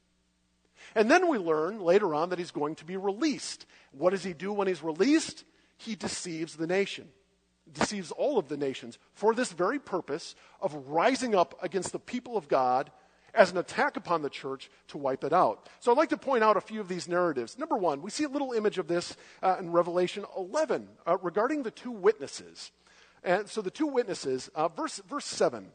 And 0.96 1.10
then 1.10 1.28
we 1.28 1.36
learn 1.36 1.80
later 1.80 2.14
on 2.14 2.30
that 2.30 2.38
he's 2.38 2.50
going 2.50 2.74
to 2.76 2.86
be 2.86 2.96
released. 2.96 3.66
What 3.92 4.10
does 4.10 4.24
he 4.24 4.32
do 4.32 4.50
when 4.50 4.66
he's 4.66 4.82
released? 4.82 5.44
He 5.76 5.94
deceives 5.94 6.56
the 6.56 6.66
nation, 6.66 7.08
deceives 7.70 8.12
all 8.12 8.38
of 8.38 8.48
the 8.48 8.56
nations 8.56 8.98
for 9.12 9.34
this 9.34 9.52
very 9.52 9.78
purpose 9.78 10.34
of 10.58 10.88
rising 10.88 11.34
up 11.34 11.54
against 11.62 11.92
the 11.92 11.98
people 11.98 12.38
of 12.38 12.48
God 12.48 12.90
as 13.34 13.50
an 13.50 13.58
attack 13.58 13.98
upon 13.98 14.22
the 14.22 14.30
church 14.30 14.70
to 14.88 14.96
wipe 14.96 15.22
it 15.22 15.34
out. 15.34 15.68
So 15.80 15.92
I'd 15.92 15.98
like 15.98 16.08
to 16.08 16.16
point 16.16 16.42
out 16.42 16.56
a 16.56 16.62
few 16.62 16.80
of 16.80 16.88
these 16.88 17.06
narratives. 17.06 17.58
Number 17.58 17.76
one, 17.76 18.00
we 18.00 18.08
see 18.08 18.24
a 18.24 18.28
little 18.30 18.52
image 18.52 18.78
of 18.78 18.88
this 18.88 19.18
uh, 19.42 19.56
in 19.60 19.72
Revelation 19.72 20.24
11 20.34 20.88
uh, 21.06 21.18
regarding 21.20 21.62
the 21.62 21.70
two 21.70 21.90
witnesses. 21.90 22.72
And 23.22 23.46
so 23.50 23.60
the 23.60 23.70
two 23.70 23.86
witnesses, 23.86 24.48
uh, 24.54 24.68
verse, 24.68 25.02
verse 25.06 25.26
7 25.26 25.66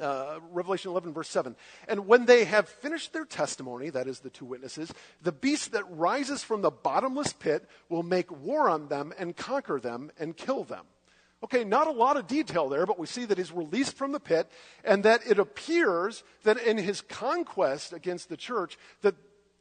uh, 0.00 0.38
Revelation 0.50 0.90
11, 0.90 1.12
verse 1.12 1.28
7. 1.28 1.56
And 1.86 2.06
when 2.06 2.26
they 2.26 2.44
have 2.44 2.68
finished 2.68 3.12
their 3.12 3.24
testimony, 3.24 3.90
that 3.90 4.06
is 4.06 4.20
the 4.20 4.30
two 4.30 4.44
witnesses, 4.44 4.92
the 5.22 5.32
beast 5.32 5.72
that 5.72 5.84
rises 5.90 6.42
from 6.42 6.62
the 6.62 6.70
bottomless 6.70 7.32
pit 7.32 7.68
will 7.88 8.02
make 8.02 8.30
war 8.30 8.68
on 8.68 8.88
them 8.88 9.12
and 9.18 9.36
conquer 9.36 9.80
them 9.80 10.10
and 10.18 10.36
kill 10.36 10.64
them. 10.64 10.84
Okay, 11.42 11.62
not 11.62 11.86
a 11.86 11.92
lot 11.92 12.16
of 12.16 12.26
detail 12.26 12.68
there, 12.68 12.84
but 12.84 12.98
we 12.98 13.06
see 13.06 13.24
that 13.24 13.38
he's 13.38 13.52
released 13.52 13.96
from 13.96 14.10
the 14.10 14.18
pit 14.18 14.50
and 14.84 15.04
that 15.04 15.20
it 15.24 15.38
appears 15.38 16.24
that 16.42 16.58
in 16.58 16.78
his 16.78 17.00
conquest 17.00 17.92
against 17.92 18.28
the 18.28 18.36
church, 18.36 18.76
that 19.02 19.14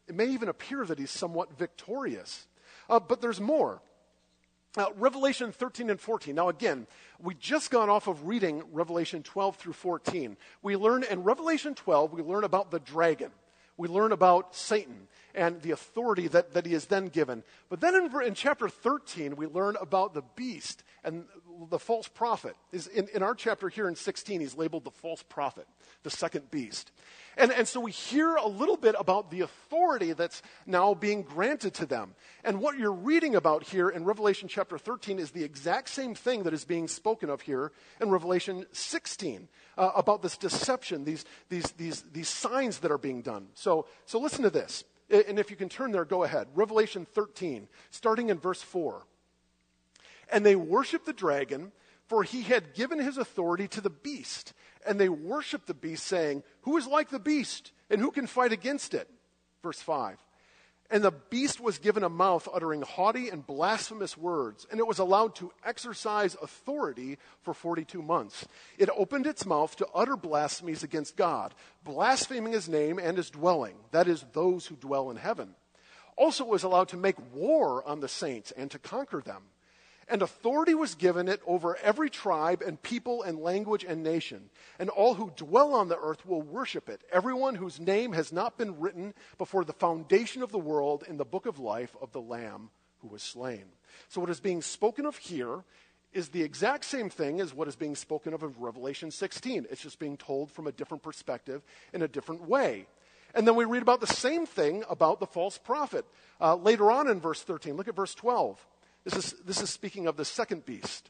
it 0.08 0.16
may 0.16 0.26
even 0.26 0.50
appear 0.50 0.86
that 0.86 0.98
he's 0.98 1.12
somewhat 1.12 1.56
victorious. 1.58 2.48
Uh, 2.90 3.00
but 3.00 3.22
there's 3.22 3.40
more. 3.40 3.82
Now, 4.76 4.92
Revelation 4.96 5.52
13 5.52 5.90
and 5.90 6.00
14. 6.00 6.36
Now, 6.36 6.50
again, 6.50 6.88
we 7.20 7.34
just 7.36 7.72
got 7.72 7.90
off 7.90 8.08
of 8.08 8.28
reading 8.28 8.64
Revelation 8.72 9.24
12 9.24 9.56
through 9.56 9.74
14. 9.74 10.38
We 10.62 10.76
learn 10.76 11.04
in 11.04 11.24
Revelation 11.24 11.76
12, 11.76 12.14
we 12.14 12.22
learn 12.22 12.44
about 12.44 12.72
the 12.72 12.80
dragon. 12.80 13.32
We 13.78 13.88
learn 13.88 14.12
about 14.12 14.56
Satan 14.56 15.08
and 15.36 15.62
the 15.62 15.72
authority 15.72 16.28
that, 16.30 16.54
that 16.54 16.66
he 16.66 16.74
is 16.74 16.86
then 16.86 17.08
given. 17.08 17.44
But 17.70 17.80
then 17.80 17.96
in, 17.96 18.22
in 18.24 18.34
chapter 18.34 18.68
13, 18.68 19.36
we 19.36 19.46
learn 19.46 19.76
about 19.80 20.16
the 20.16 20.24
beast 20.36 20.84
and 21.04 21.26
the 21.70 21.80
false 21.80 22.08
prophet. 22.08 22.56
Is 22.72 22.88
in, 22.88 23.08
in 23.14 23.24
our 23.24 23.36
chapter 23.36 23.70
here 23.70 23.88
in 23.88 23.96
16, 23.96 24.42
he's 24.42 24.56
labeled 24.56 24.84
the 24.84 24.92
false 24.92 25.24
prophet, 25.24 25.68
the 26.04 26.10
second 26.10 26.50
beast. 26.52 26.92
And, 27.38 27.52
and 27.52 27.68
so 27.68 27.80
we 27.80 27.92
hear 27.92 28.36
a 28.36 28.48
little 28.48 28.78
bit 28.78 28.96
about 28.98 29.30
the 29.30 29.42
authority 29.42 30.14
that's 30.14 30.42
now 30.66 30.94
being 30.94 31.22
granted 31.22 31.74
to 31.76 31.86
them. 31.86 32.16
And 32.44 32.60
what 32.60 32.78
you're 32.78 32.92
reading 32.92 33.36
about 33.36 33.64
here 33.64 33.90
in 33.90 34.06
Revelation 34.06 34.48
chapter 34.48 34.78
13 34.78 35.20
is 35.20 35.32
the 35.32 35.44
exact 35.44 35.90
same 35.90 36.16
thing 36.16 36.44
that 36.44 36.54
is 36.54 36.66
being 36.66 36.88
spoken 36.88 37.30
of 37.30 37.42
here 37.42 37.72
in 38.02 38.10
Revelation 38.10 38.66
16 38.72 39.48
uh, 39.78 39.92
about 39.96 40.22
this 40.22 40.38
deception, 40.38 41.04
these, 41.04 41.26
these, 41.50 41.72
these, 41.74 42.04
these 42.12 42.30
signs 42.30 42.80
that 42.80 42.92
are 42.92 42.98
being 42.98 43.22
done. 43.22 43.48
So, 43.54 43.86
so 44.06 44.20
listen 44.20 44.44
to 44.44 44.50
this. 44.50 44.84
And 45.10 45.40
if 45.40 45.50
you 45.50 45.56
can 45.56 45.70
turn 45.70 45.92
there, 45.92 46.04
go 46.04 46.24
ahead. 46.24 46.48
Revelation 46.54 47.06
13, 47.06 47.70
starting 47.92 48.30
in 48.30 48.40
verse 48.40 48.62
4. 48.62 49.06
And 50.32 50.46
they 50.46 50.56
worshiped 50.56 51.06
the 51.06 51.14
dragon, 51.14 51.72
for 52.08 52.24
he 52.24 52.42
had 52.42 52.74
given 52.74 53.00
his 53.00 53.18
authority 53.18 53.68
to 53.70 53.82
the 53.82 53.90
beast. 53.90 54.54
And 54.86 55.00
they 55.00 55.10
worshiped 55.10 55.68
the 55.68 55.74
beast, 55.74 56.06
saying, 56.06 56.44
Who 56.62 56.78
is 56.78 56.88
like 56.88 57.10
the 57.10 57.20
beast, 57.20 57.72
and 57.90 58.02
who 58.02 58.12
can 58.12 58.28
fight 58.28 58.52
against 58.52 58.94
it? 58.94 59.10
Verse 59.62 59.82
5. 59.82 60.18
And 60.90 61.04
the 61.04 61.12
beast 61.12 61.60
was 61.60 61.80
given 61.80 62.04
a 62.04 62.10
mouth 62.10 62.48
uttering 62.54 62.82
haughty 62.82 63.28
and 63.28 63.46
blasphemous 63.46 64.18
words, 64.18 64.66
and 64.72 64.80
it 64.80 64.88
was 64.88 65.00
allowed 65.00 65.36
to 65.36 65.52
exercise 65.66 66.38
authority 66.42 67.18
for 67.42 67.54
42 67.54 68.02
months. 68.02 68.48
It 68.78 68.90
opened 68.96 69.28
its 69.28 69.46
mouth 69.46 69.76
to 69.78 69.88
utter 69.94 70.16
blasphemies 70.16 70.84
against 70.84 71.18
God, 71.18 71.54
blaspheming 71.84 72.54
his 72.54 72.70
name 72.70 73.00
and 73.00 73.18
his 73.18 73.30
dwelling, 73.30 73.76
that 73.92 74.08
is, 74.08 74.26
those 74.32 74.66
who 74.66 74.78
dwell 74.78 75.12
in 75.12 75.18
heaven. 75.18 75.56
Also, 76.16 76.46
it 76.46 76.50
was 76.50 76.64
allowed 76.64 76.88
to 76.90 76.98
make 76.98 77.18
war 77.34 77.86
on 77.86 78.00
the 78.00 78.08
saints 78.08 78.52
and 78.52 78.72
to 78.72 78.80
conquer 78.80 79.22
them. 79.22 79.44
And 80.10 80.22
authority 80.22 80.74
was 80.74 80.96
given 80.96 81.28
it 81.28 81.42
over 81.46 81.76
every 81.78 82.10
tribe 82.10 82.62
and 82.66 82.82
people 82.82 83.24
and 83.24 83.40
language 83.40 83.84
and 83.84 84.04
nation. 84.04 84.50
And 84.80 84.90
all 84.90 85.16
who 85.16 85.34
dwell 85.36 85.74
on 85.74 85.90
the 85.90 86.00
earth 86.00 86.26
will 86.26 86.42
worship 86.42 86.88
it, 86.88 87.02
everyone 87.12 87.56
whose 87.56 87.80
name 87.80 88.14
has 88.14 88.32
not 88.32 88.58
been 88.58 88.80
written 88.80 89.14
before 89.38 89.66
the 89.66 89.74
foundation 89.74 90.42
of 90.42 90.52
the 90.52 90.58
world 90.58 91.04
in 91.08 91.18
the 91.18 91.26
book 91.26 91.46
of 91.46 91.60
life 91.60 91.96
of 92.02 92.14
the 92.14 92.22
Lamb 92.22 92.70
who 93.00 93.10
was 93.10 93.22
slain. 93.22 93.66
So, 94.08 94.22
what 94.22 94.30
is 94.30 94.40
being 94.40 94.62
spoken 94.62 95.06
of 95.06 95.18
here 95.18 95.64
is 96.14 96.30
the 96.30 96.42
exact 96.42 96.86
same 96.86 97.10
thing 97.10 97.42
as 97.42 97.54
what 97.54 97.68
is 97.68 97.76
being 97.76 97.96
spoken 97.96 98.34
of 98.34 98.44
in 98.44 98.54
Revelation 98.58 99.12
16. 99.12 99.68
It's 99.70 99.82
just 99.82 100.00
being 100.00 100.18
told 100.18 100.52
from 100.52 100.68
a 100.68 100.72
different 100.72 101.04
perspective 101.04 101.64
in 101.94 102.02
a 102.02 102.08
different 102.08 102.48
way. 102.48 102.88
And 103.36 103.48
then 103.48 103.56
we 103.56 103.66
read 103.66 103.82
about 103.82 104.00
the 104.00 104.08
same 104.08 104.46
thing 104.46 104.84
about 104.90 105.20
the 105.20 105.28
false 105.28 105.58
prophet 105.58 106.06
uh, 106.40 106.56
later 106.56 106.90
on 106.92 107.10
in 107.10 107.20
verse 107.20 107.44
13. 107.44 107.76
Look 107.76 107.88
at 107.88 107.96
verse 107.96 108.16
12. 108.16 108.66
This 109.08 109.32
is, 109.32 109.36
this 109.46 109.62
is 109.62 109.70
speaking 109.70 110.06
of 110.08 110.18
the 110.18 110.26
second 110.26 110.66
beast, 110.66 111.10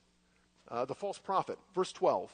uh, 0.70 0.86
the 0.86 0.94
false 0.94 1.18
prophet. 1.18 1.58
Verse 1.74 1.92
12. 1.92 2.32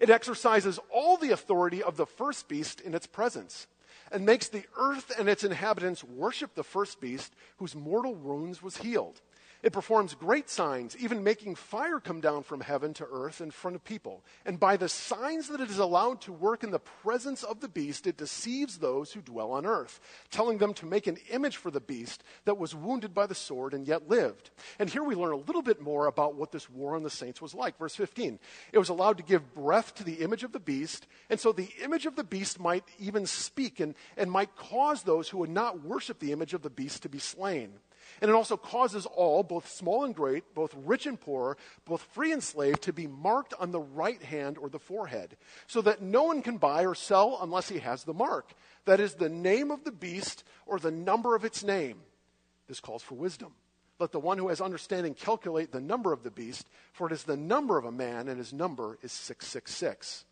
It 0.00 0.08
exercises 0.08 0.80
all 0.90 1.18
the 1.18 1.32
authority 1.32 1.82
of 1.82 1.98
the 1.98 2.06
first 2.06 2.48
beast 2.48 2.80
in 2.80 2.94
its 2.94 3.06
presence 3.06 3.66
and 4.10 4.24
makes 4.24 4.48
the 4.48 4.64
earth 4.78 5.12
and 5.18 5.28
its 5.28 5.44
inhabitants 5.44 6.02
worship 6.02 6.54
the 6.54 6.64
first 6.64 6.98
beast 6.98 7.34
whose 7.58 7.74
mortal 7.74 8.14
wounds 8.14 8.62
was 8.62 8.78
healed. 8.78 9.20
It 9.62 9.72
performs 9.72 10.14
great 10.14 10.50
signs, 10.50 10.96
even 10.96 11.22
making 11.22 11.54
fire 11.54 12.00
come 12.00 12.20
down 12.20 12.42
from 12.42 12.60
heaven 12.60 12.92
to 12.94 13.06
earth 13.08 13.40
in 13.40 13.52
front 13.52 13.76
of 13.76 13.84
people. 13.84 14.24
And 14.44 14.58
by 14.58 14.76
the 14.76 14.88
signs 14.88 15.48
that 15.48 15.60
it 15.60 15.70
is 15.70 15.78
allowed 15.78 16.20
to 16.22 16.32
work 16.32 16.64
in 16.64 16.72
the 16.72 16.80
presence 16.80 17.44
of 17.44 17.60
the 17.60 17.68
beast, 17.68 18.08
it 18.08 18.16
deceives 18.16 18.78
those 18.78 19.12
who 19.12 19.20
dwell 19.20 19.52
on 19.52 19.64
earth, 19.64 20.00
telling 20.32 20.58
them 20.58 20.74
to 20.74 20.86
make 20.86 21.06
an 21.06 21.16
image 21.30 21.58
for 21.58 21.70
the 21.70 21.80
beast 21.80 22.24
that 22.44 22.58
was 22.58 22.74
wounded 22.74 23.14
by 23.14 23.26
the 23.26 23.36
sword 23.36 23.72
and 23.72 23.86
yet 23.86 24.08
lived. 24.08 24.50
And 24.80 24.90
here 24.90 25.04
we 25.04 25.14
learn 25.14 25.32
a 25.32 25.36
little 25.36 25.62
bit 25.62 25.80
more 25.80 26.06
about 26.06 26.34
what 26.34 26.50
this 26.50 26.68
war 26.68 26.96
on 26.96 27.04
the 27.04 27.10
saints 27.10 27.40
was 27.40 27.54
like. 27.54 27.78
Verse 27.78 27.94
15 27.94 28.40
It 28.72 28.78
was 28.78 28.88
allowed 28.88 29.18
to 29.18 29.22
give 29.22 29.54
breath 29.54 29.94
to 29.94 30.04
the 30.04 30.14
image 30.14 30.42
of 30.42 30.50
the 30.50 30.58
beast, 30.58 31.06
and 31.30 31.38
so 31.38 31.52
the 31.52 31.70
image 31.84 32.04
of 32.06 32.16
the 32.16 32.24
beast 32.24 32.58
might 32.58 32.84
even 32.98 33.26
speak 33.26 33.78
and, 33.78 33.94
and 34.16 34.28
might 34.28 34.56
cause 34.56 35.04
those 35.04 35.28
who 35.28 35.38
would 35.38 35.50
not 35.50 35.84
worship 35.84 36.18
the 36.18 36.32
image 36.32 36.52
of 36.52 36.62
the 36.62 36.70
beast 36.70 37.04
to 37.04 37.08
be 37.08 37.20
slain. 37.20 37.74
And 38.22 38.30
it 38.30 38.34
also 38.34 38.56
causes 38.56 39.04
all, 39.04 39.42
both 39.42 39.68
small 39.68 40.04
and 40.04 40.14
great, 40.14 40.54
both 40.54 40.72
rich 40.84 41.06
and 41.06 41.20
poor, 41.20 41.56
both 41.84 42.02
free 42.14 42.30
and 42.30 42.40
slave, 42.40 42.80
to 42.82 42.92
be 42.92 43.08
marked 43.08 43.52
on 43.58 43.72
the 43.72 43.80
right 43.80 44.22
hand 44.22 44.58
or 44.58 44.68
the 44.68 44.78
forehead, 44.78 45.36
so 45.66 45.82
that 45.82 46.00
no 46.00 46.22
one 46.22 46.40
can 46.40 46.56
buy 46.56 46.86
or 46.86 46.94
sell 46.94 47.40
unless 47.42 47.68
he 47.68 47.80
has 47.80 48.04
the 48.04 48.14
mark. 48.14 48.52
That 48.84 49.00
is 49.00 49.14
the 49.14 49.28
name 49.28 49.72
of 49.72 49.82
the 49.82 49.90
beast 49.90 50.44
or 50.66 50.78
the 50.78 50.92
number 50.92 51.34
of 51.34 51.44
its 51.44 51.64
name. 51.64 51.98
This 52.68 52.78
calls 52.78 53.02
for 53.02 53.16
wisdom. 53.16 53.54
Let 53.98 54.12
the 54.12 54.20
one 54.20 54.38
who 54.38 54.48
has 54.50 54.60
understanding 54.60 55.14
calculate 55.14 55.72
the 55.72 55.80
number 55.80 56.12
of 56.12 56.22
the 56.22 56.30
beast, 56.30 56.68
for 56.92 57.08
it 57.08 57.12
is 57.12 57.24
the 57.24 57.36
number 57.36 57.76
of 57.76 57.84
a 57.84 57.92
man, 57.92 58.28
and 58.28 58.38
his 58.38 58.52
number 58.52 58.98
is 59.02 59.10
666. 59.10 60.24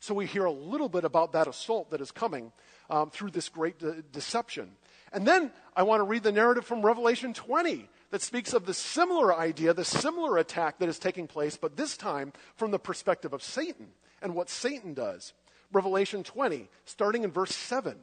So 0.00 0.12
we 0.14 0.26
hear 0.26 0.44
a 0.44 0.52
little 0.52 0.90
bit 0.90 1.04
about 1.04 1.32
that 1.32 1.48
assault 1.48 1.90
that 1.92 2.02
is 2.02 2.10
coming 2.10 2.52
um, 2.90 3.08
through 3.08 3.30
this 3.30 3.48
great 3.48 3.78
de- 3.78 4.02
deception. 4.02 4.72
And 5.12 5.26
then 5.26 5.50
I 5.74 5.82
want 5.82 6.00
to 6.00 6.04
read 6.04 6.22
the 6.22 6.32
narrative 6.32 6.64
from 6.64 6.84
Revelation 6.84 7.34
20 7.34 7.88
that 8.10 8.22
speaks 8.22 8.52
of 8.52 8.66
the 8.66 8.74
similar 8.74 9.34
idea, 9.34 9.74
the 9.74 9.84
similar 9.84 10.38
attack 10.38 10.78
that 10.78 10.88
is 10.88 10.98
taking 10.98 11.26
place, 11.26 11.56
but 11.56 11.76
this 11.76 11.96
time 11.96 12.32
from 12.56 12.70
the 12.70 12.78
perspective 12.78 13.32
of 13.32 13.42
Satan 13.42 13.88
and 14.22 14.34
what 14.34 14.50
Satan 14.50 14.94
does. 14.94 15.32
Revelation 15.72 16.22
20, 16.22 16.68
starting 16.84 17.24
in 17.24 17.30
verse 17.30 17.54
7. 17.54 17.96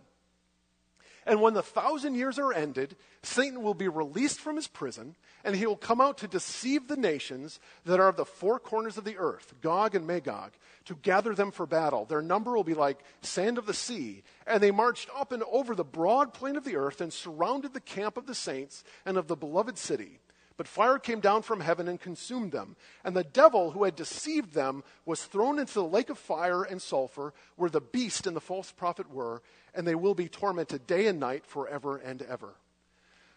And 1.25 1.41
when 1.41 1.53
the 1.53 1.63
thousand 1.63 2.15
years 2.15 2.37
are 2.37 2.53
ended, 2.53 2.95
Satan 3.21 3.63
will 3.63 3.73
be 3.73 3.87
released 3.87 4.39
from 4.39 4.57
his 4.57 4.67
prison, 4.67 5.15
and 5.43 5.55
he 5.55 5.65
will 5.65 5.77
come 5.77 6.01
out 6.01 6.17
to 6.19 6.27
deceive 6.27 6.87
the 6.87 6.97
nations 6.97 7.59
that 7.85 7.99
are 7.99 8.09
of 8.09 8.17
the 8.17 8.25
four 8.25 8.59
corners 8.59 8.97
of 8.97 9.05
the 9.05 9.17
earth, 9.17 9.53
Gog 9.61 9.95
and 9.95 10.05
Magog, 10.05 10.51
to 10.85 10.95
gather 10.95 11.33
them 11.33 11.51
for 11.51 11.65
battle. 11.65 12.05
Their 12.05 12.21
number 12.21 12.53
will 12.53 12.63
be 12.63 12.73
like 12.73 13.03
sand 13.21 13.57
of 13.57 13.65
the 13.65 13.73
sea. 13.73 14.23
And 14.45 14.61
they 14.61 14.71
marched 14.71 15.09
up 15.15 15.31
and 15.31 15.43
over 15.43 15.75
the 15.75 15.85
broad 15.85 16.33
plain 16.33 16.57
of 16.57 16.65
the 16.65 16.75
earth 16.75 16.99
and 16.99 17.13
surrounded 17.13 17.73
the 17.73 17.79
camp 17.79 18.17
of 18.17 18.25
the 18.25 18.35
saints 18.35 18.83
and 19.05 19.17
of 19.17 19.27
the 19.27 19.37
beloved 19.37 19.77
city. 19.77 20.19
But 20.55 20.67
fire 20.67 20.99
came 20.99 21.19
down 21.19 21.41
from 21.41 21.61
heaven 21.61 21.87
and 21.87 21.99
consumed 21.99 22.51
them. 22.51 22.75
And 23.03 23.15
the 23.15 23.23
devil 23.23 23.71
who 23.71 23.83
had 23.83 23.95
deceived 23.95 24.53
them 24.53 24.83
was 25.05 25.23
thrown 25.23 25.59
into 25.59 25.73
the 25.73 25.83
lake 25.83 26.09
of 26.09 26.17
fire 26.17 26.63
and 26.63 26.81
sulfur, 26.81 27.33
where 27.55 27.69
the 27.69 27.81
beast 27.81 28.27
and 28.27 28.35
the 28.35 28.41
false 28.41 28.71
prophet 28.71 29.11
were, 29.11 29.41
and 29.73 29.87
they 29.87 29.95
will 29.95 30.15
be 30.15 30.27
tormented 30.27 30.85
day 30.85 31.07
and 31.07 31.19
night 31.19 31.45
forever 31.45 31.97
and 31.97 32.21
ever. 32.21 32.53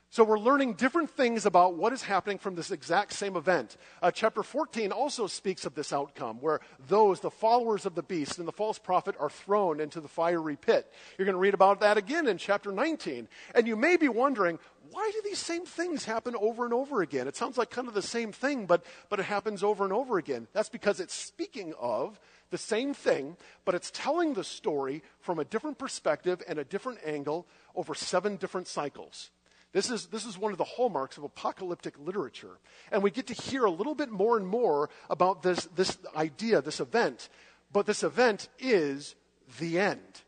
So 0.09 0.23
we're 0.23 0.39
learning 0.39 0.75
different 0.75 1.11
things 1.11 1.47
about 1.47 1.75
what 1.75 1.93
is 1.93 2.03
happening 2.03 2.39
from 2.39 2.55
this 2.55 2.71
exact 2.71 3.13
same 3.13 3.37
event. 3.37 3.77
Uh, 4.01 4.11
chapter 4.13 4.43
14 4.43 4.93
also 4.93 5.27
speaks 5.27 5.67
of 5.67 5.75
this 5.75 5.93
outcome, 5.93 6.41
where 6.41 6.61
those, 6.89 7.21
the 7.21 7.31
followers 7.31 7.87
of 7.87 7.97
the 7.97 8.05
beast 8.05 8.39
and 8.39 8.47
the 8.47 8.53
false 8.53 8.79
prophet, 8.79 9.17
are 9.19 9.29
thrown 9.29 9.81
into 9.81 10.01
the 10.01 10.09
fiery 10.09 10.57
pit. 10.57 10.91
You're 11.19 11.27
going 11.27 11.35
to 11.35 11.41
read 11.41 11.55
about 11.55 11.81
that 11.81 11.99
again 11.99 12.29
in 12.29 12.39
chapter 12.39 12.71
19. 12.71 13.29
And 13.55 13.67
you 13.67 13.75
may 13.75 13.97
be 13.97 14.09
wondering, 14.09 14.61
why 14.91 15.11
do 15.13 15.21
these 15.25 15.39
same 15.39 15.65
things 15.65 16.05
happen 16.05 16.35
over 16.39 16.65
and 16.65 16.75
over 16.75 17.03
again? 17.03 17.29
It 17.29 17.37
sounds 17.37 17.57
like 17.57 17.71
kind 17.71 17.89
of 17.89 17.95
the 17.95 18.03
same 18.03 18.33
thing, 18.33 18.67
but, 18.67 18.85
but 19.09 19.21
it 19.21 19.25
happens 19.25 19.63
over 19.63 19.85
and 19.85 19.93
over 19.93 20.19
again. 20.19 20.49
That's 20.53 20.69
because 20.69 21.01
it's 21.01 21.15
speaking 21.15 21.75
of 21.81 22.21
the 22.51 22.59
same 22.59 22.95
thing, 22.95 23.37
but 23.65 23.75
it's 23.75 23.91
telling 23.91 24.35
the 24.35 24.45
story 24.45 25.03
from 25.21 25.39
a 25.39 25.45
different 25.45 25.79
perspective 25.79 26.43
and 26.47 26.59
a 26.59 26.65
different 26.65 27.01
angle 27.05 27.47
over 27.75 27.95
seven 27.95 28.37
different 28.37 28.69
cycles. 28.69 29.31
This 29.73 29.91
is, 29.91 30.07
this 30.07 30.25
is 30.25 30.39
one 30.39 30.53
of 30.53 30.59
the 30.59 30.65
hallmarks 30.65 31.19
of 31.19 31.25
apocalyptic 31.25 31.95
literature. 31.99 32.59
And 32.91 33.03
we 33.03 33.11
get 33.11 33.27
to 33.27 33.35
hear 33.35 33.65
a 33.65 33.71
little 33.71 33.95
bit 33.95 34.11
more 34.11 34.37
and 34.39 34.47
more 34.47 34.89
about 35.11 35.43
this, 35.43 35.69
this 35.75 35.99
idea, 36.15 36.63
this 36.63 36.81
event. 36.81 37.29
But 37.73 37.85
this 37.85 38.03
event 38.03 38.49
is 38.59 39.17
the 39.59 39.79
end. 39.79 40.23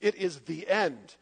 It 0.00 0.16
is 0.16 0.40
the 0.40 0.68
end. 0.68 1.16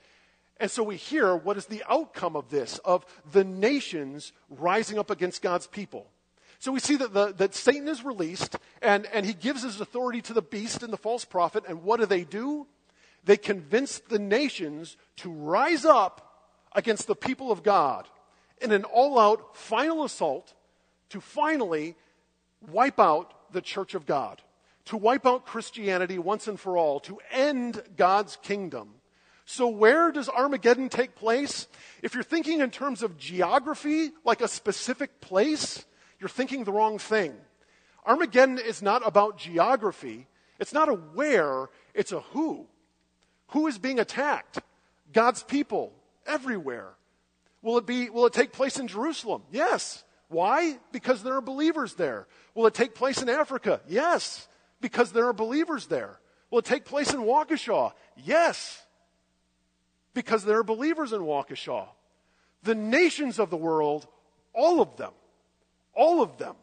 And 0.59 0.71
so 0.71 0.83
we 0.83 0.97
hear 0.97 1.37
what 1.37 1.57
is 1.57 1.67
the 1.67 1.83
outcome 1.89 2.35
of 2.35 2.49
this, 2.49 2.79
of 2.85 3.05
the 3.33 3.45
nations 3.45 4.33
rising 4.49 4.99
up 4.99 5.11
against 5.11 5.43
God's 5.43 5.67
people. 5.67 6.07
So 6.59 6.73
we 6.73 6.81
see 6.81 6.97
that, 6.97 7.13
the, 7.13 7.33
that 7.35 7.55
Satan 7.55 7.89
is 7.89 8.05
released, 8.05 8.57
and, 8.81 9.07
and 9.13 9.27
he 9.27 9.35
gives 9.35 9.63
his 9.63 9.81
authority 9.81 10.23
to 10.23 10.33
the 10.33 10.43
beast 10.43 10.83
and 10.83 10.93
the 10.93 10.97
false 10.97 11.25
prophet. 11.25 11.65
And 11.69 11.83
what 11.83 12.01
do 12.01 12.07
they 12.07 12.25
do? 12.25 12.67
They 13.25 13.37
convince 13.37 13.99
the 13.99 14.19
nations 14.19 14.97
to 15.17 15.31
rise 15.31 15.85
up 15.85 16.23
against 16.75 17.07
the 17.07 17.17
people 17.17 17.53
of 17.53 17.63
God 17.63 18.09
in 18.63 18.73
an 18.73 18.85
all 18.85 19.19
out 19.19 19.57
final 19.57 20.05
assault 20.05 20.55
to 21.11 21.21
finally 21.21 21.95
wipe 22.71 22.99
out 22.99 23.53
the 23.53 23.61
church 23.61 23.95
of 23.95 24.07
God, 24.07 24.43
to 24.87 24.97
wipe 24.97 25.27
out 25.27 25.47
Christianity 25.47 26.19
once 26.19 26.49
and 26.49 26.59
for 26.59 26.77
all, 26.77 27.01
to 27.01 27.19
end 27.31 27.83
God's 27.97 28.37
kingdom. 28.37 28.96
So, 29.49 29.69
where 29.69 30.11
does 30.11 30.29
Armageddon 30.29 30.89
take 30.89 31.15
place? 31.15 31.69
If 32.03 32.15
you're 32.15 32.25
thinking 32.25 32.61
in 32.61 32.71
terms 32.73 33.05
of 33.05 33.17
geography, 33.17 34.11
like 34.25 34.41
a 34.41 34.49
specific 34.49 35.21
place, 35.21 35.85
you're 36.19 36.29
thinking 36.29 36.65
the 36.65 36.73
wrong 36.73 36.99
thing. 36.99 37.33
Armageddon 38.05 38.59
is 38.59 38.83
not 38.83 39.07
about 39.07 39.39
geography, 39.39 40.27
it's 40.59 40.73
not 40.73 40.89
a 40.89 40.95
where, 40.95 41.69
it's 41.95 42.11
a 42.11 42.21
who. 42.21 42.67
Who 43.51 43.69
is 43.69 43.79
being 43.79 44.01
attacked? 44.01 44.59
God's 45.13 45.45
people, 45.45 45.93
everywhere. 46.27 46.95
Will 47.63 47.79
it 47.79 47.87
be, 47.87 48.11
will 48.11 48.27
it 48.27 48.33
take 48.33 48.51
place 48.51 48.81
in 48.81 48.89
Jerusalem? 48.89 49.43
Yes. 49.53 50.03
Why? 50.29 50.79
Because 50.91 51.23
there 51.23 51.35
are 51.35 51.41
believers 51.41 51.95
there. 51.95 52.27
Will 52.57 52.67
it 52.67 52.75
take 52.75 52.97
place 52.97 53.23
in 53.23 53.29
Africa? 53.29 53.81
Yes, 53.87 54.49
because 54.81 55.13
there 55.13 55.29
are 55.29 55.33
believers 55.33 55.87
there. 55.87 56.19
Will 56.51 56.59
it 56.59 56.65
take 56.65 56.85
place 56.85 57.15
in 57.15 57.21
Waukesha? 57.21 57.93
Yes, 58.17 58.86
because 60.17 60.45
there 60.45 60.59
are 60.59 60.65
believers 60.65 61.13
in 61.13 61.21
Waukesha. 61.21 61.87
The 62.63 62.75
nations 62.75 63.39
of 63.39 63.51
the 63.51 63.57
world, 63.57 64.07
all 64.55 64.81
of 64.81 64.97
them, 64.97 65.13
all 65.93 66.23
of 66.23 66.39
them, 66.39 66.57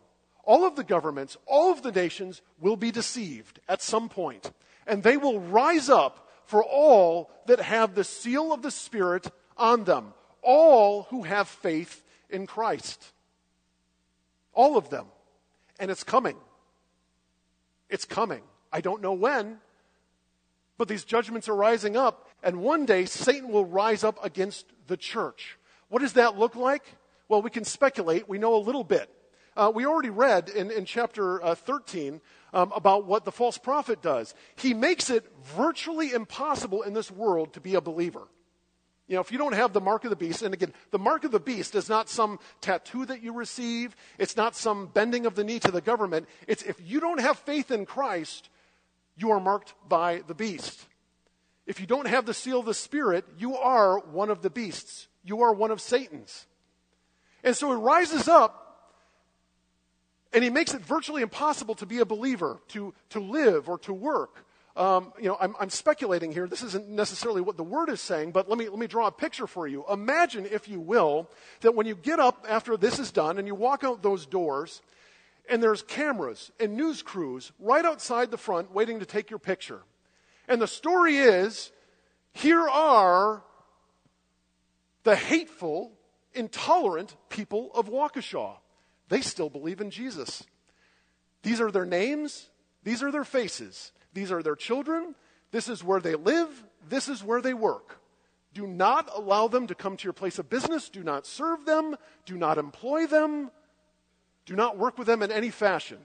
all 0.44 0.66
of 0.66 0.76
the 0.76 0.84
governments, 0.84 1.38
all 1.46 1.72
of 1.72 1.84
the 1.84 1.92
nations 1.92 2.42
will 2.60 2.76
be 2.76 2.92
deceived 2.92 3.60
at 3.70 3.84
some 3.84 4.10
point, 4.10 4.52
and 4.88 5.04
they 5.04 5.18
will 5.18 5.40
rise 5.40 5.88
up 5.88 6.28
for 6.48 6.64
all 6.64 7.30
that 7.46 7.60
have 7.60 7.94
the 7.94 8.04
seal 8.04 8.52
of 8.52 8.64
the 8.64 8.72
Spirit 8.72 9.32
on 9.56 9.84
them, 9.84 10.16
all 10.42 11.04
who 11.04 11.22
have 11.22 11.48
faith 11.48 12.04
in 12.32 12.48
Christ. 12.48 13.14
All 14.54 14.78
of 14.78 14.90
them. 14.90 15.06
And 15.80 15.92
it's 15.92 16.04
coming. 16.04 16.38
It's 17.88 18.06
coming. 18.06 18.42
I 18.72 18.82
don't 18.82 19.04
know 19.04 19.14
when, 19.14 19.60
but 20.80 20.88
these 20.88 21.04
judgments 21.04 21.48
are 21.48 21.56
rising 21.56 21.96
up, 21.96 22.28
and 22.44 22.58
one 22.58 22.86
day 22.86 23.06
Satan 23.06 23.50
will 23.50 23.66
rise 23.66 24.04
up 24.04 24.24
against 24.24 24.66
the 24.88 24.98
church. 24.98 25.58
What 25.90 26.02
does 26.02 26.14
that 26.14 26.38
look 26.38 26.56
like? 26.56 26.84
Well, 27.30 27.42
we 27.42 27.50
can 27.50 27.64
speculate. 27.64 28.28
We 28.28 28.38
know 28.38 28.56
a 28.56 28.58
little 28.58 28.84
bit. 28.84 29.10
Uh, 29.56 29.72
we 29.74 29.86
already 29.86 30.10
read 30.10 30.50
in, 30.50 30.72
in 30.72 30.86
chapter 30.86 31.44
uh, 31.44 31.56
13 31.56 32.22
um, 32.54 32.72
about 32.76 33.06
what 33.06 33.26
the 33.26 33.32
false 33.32 33.58
prophet 33.58 34.02
does. 34.02 34.34
He 34.56 34.74
makes 34.74 35.10
it 35.10 35.26
virtually 35.56 36.12
impossible 36.12 36.82
in 36.82 36.94
this 36.94 37.12
world 37.12 37.54
to 37.54 37.62
be 37.62 37.76
a 37.76 37.82
believer. 37.82 38.28
You 39.08 39.16
know, 39.16 39.22
if 39.22 39.32
you 39.32 39.38
don't 39.38 39.54
have 39.54 39.74
the 39.74 39.82
mark 39.82 40.06
of 40.06 40.10
the 40.10 40.16
beast, 40.16 40.42
and 40.42 40.54
again, 40.54 40.74
the 40.92 41.00
mark 41.00 41.24
of 41.24 41.32
the 41.32 41.40
beast 41.40 41.76
is 41.76 41.90
not 41.90 42.10
some 42.10 42.40
tattoo 42.62 43.06
that 43.06 43.22
you 43.22 43.34
receive, 43.34 43.96
it's 44.18 44.38
not 44.38 44.56
some 44.56 44.88
bending 44.88 45.26
of 45.26 45.36
the 45.36 45.44
knee 45.44 45.60
to 45.60 45.72
the 45.72 45.82
government. 45.82 46.28
It's 46.48 46.64
if 46.64 46.80
you 46.82 47.00
don't 47.00 47.20
have 47.20 47.38
faith 47.38 47.70
in 47.70 47.86
Christ, 47.86 48.50
you 49.18 49.32
are 49.32 49.40
marked 49.40 49.74
by 49.88 50.24
the 50.26 50.34
beast. 50.34 50.88
If 51.66 51.80
you 51.80 51.88
don't 51.88 52.08
have 52.08 52.26
the 52.26 52.34
seal 52.34 52.60
of 52.60 52.66
the 52.66 52.74
Spirit, 52.74 53.26
you 53.38 53.56
are 53.56 54.00
one 54.00 54.30
of 54.30 54.42
the 54.42 54.50
beasts. 54.50 55.08
You 55.24 55.42
are 55.42 55.54
one 55.54 55.72
of 55.72 55.80
Satan's. 55.80 56.46
And 57.44 57.56
so 57.56 57.70
he 57.70 57.76
rises 57.76 58.28
up 58.28 58.64
and 60.34 60.44
he 60.44 60.50
makes 60.50 60.74
it 60.74 60.82
virtually 60.82 61.22
impossible 61.22 61.76
to 61.76 61.86
be 61.86 62.00
a 62.00 62.06
believer, 62.06 62.60
to, 62.70 62.94
to 63.10 63.20
live 63.20 63.70
or 63.70 63.78
to 63.80 63.94
work. 63.94 64.46
Um, 64.76 65.14
you 65.20 65.26
know, 65.26 65.38
I'm, 65.40 65.56
I'm, 65.60 65.70
speculating 65.70 66.32
here. 66.32 66.48
This 66.48 66.64
isn't 66.64 66.90
necessarily 66.90 67.42
what 67.42 67.58
the 67.58 67.64
word 67.64 67.90
is 67.90 68.02
saying, 68.02 68.32
but 68.32 68.50
let 68.50 68.58
me, 68.58 68.68
let 68.68 68.80
me 68.80 68.88
draw 68.88 69.06
a 69.06 69.12
picture 69.12 69.46
for 69.46 69.68
you. 69.68 69.86
Imagine, 69.88 70.48
if 70.48 70.68
you 70.68 70.80
will, 70.80 71.30
that 71.62 71.76
when 71.76 71.86
you 71.86 71.94
get 71.96 72.20
up 72.20 72.44
after 72.50 72.76
this 72.76 72.98
is 72.98 73.12
done 73.12 73.38
and 73.38 73.46
you 73.46 73.54
walk 73.54 73.84
out 73.84 74.02
those 74.02 74.26
doors, 74.26 74.82
and 75.48 75.62
there's 75.62 75.84
cameras 75.84 76.52
and 76.60 76.76
news 76.76 77.04
crews 77.04 77.52
right 77.60 77.86
outside 77.86 78.32
the 78.32 78.38
front 78.38 78.74
waiting 78.74 79.00
to 79.00 79.06
take 79.06 79.30
your 79.30 79.38
picture. 79.38 79.82
And 80.54 80.62
the 80.62 80.68
story 80.68 81.18
is 81.18 81.72
here 82.32 82.70
are 82.70 83.42
the 85.02 85.16
hateful, 85.16 85.94
intolerant 86.36 87.16
people 87.28 87.72
of 87.74 87.90
Waukesha. 87.90 88.58
They 89.10 89.22
still 89.22 89.50
believe 89.50 89.82
in 89.82 89.90
Jesus. 89.90 90.44
These 91.42 91.60
are 91.60 91.72
their 91.72 91.88
names, 91.88 92.52
these 92.84 93.02
are 93.02 93.12
their 93.12 93.24
faces, 93.24 93.94
these 94.14 94.32
are 94.32 94.44
their 94.44 94.56
children, 94.56 95.16
this 95.50 95.68
is 95.68 95.84
where 95.84 96.00
they 96.00 96.14
live, 96.14 96.64
this 96.88 97.10
is 97.10 97.24
where 97.24 97.42
they 97.42 97.56
work. 97.56 97.98
Do 98.54 98.68
not 98.68 99.10
allow 99.12 99.48
them 99.48 99.66
to 99.66 99.74
come 99.74 99.98
to 99.98 100.04
your 100.04 100.14
place 100.14 100.38
of 100.38 100.52
business. 100.52 100.88
Do 100.88 101.04
not 101.04 101.26
serve 101.26 101.66
them. 101.66 101.96
Do 102.28 102.38
not 102.38 102.60
employ 102.60 103.08
them. 103.08 103.50
Do 104.46 104.56
not 104.56 104.78
work 104.78 105.00
with 105.00 105.08
them 105.08 105.24
in 105.24 105.32
any 105.32 105.50
fashion. 105.50 105.98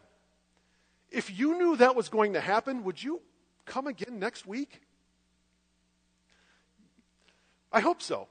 If 1.11 1.39
you 1.39 1.59
knew 1.59 1.77
that 1.77 1.95
was 1.95 2.09
going 2.09 2.33
to 2.33 2.41
happen, 2.41 2.85
would 2.85 3.03
you 3.03 3.21
come 3.69 3.87
again 3.87 4.19
next 4.19 4.47
week? 4.47 4.81
I 7.71 7.81
hope 7.81 8.03
so. 8.03 8.29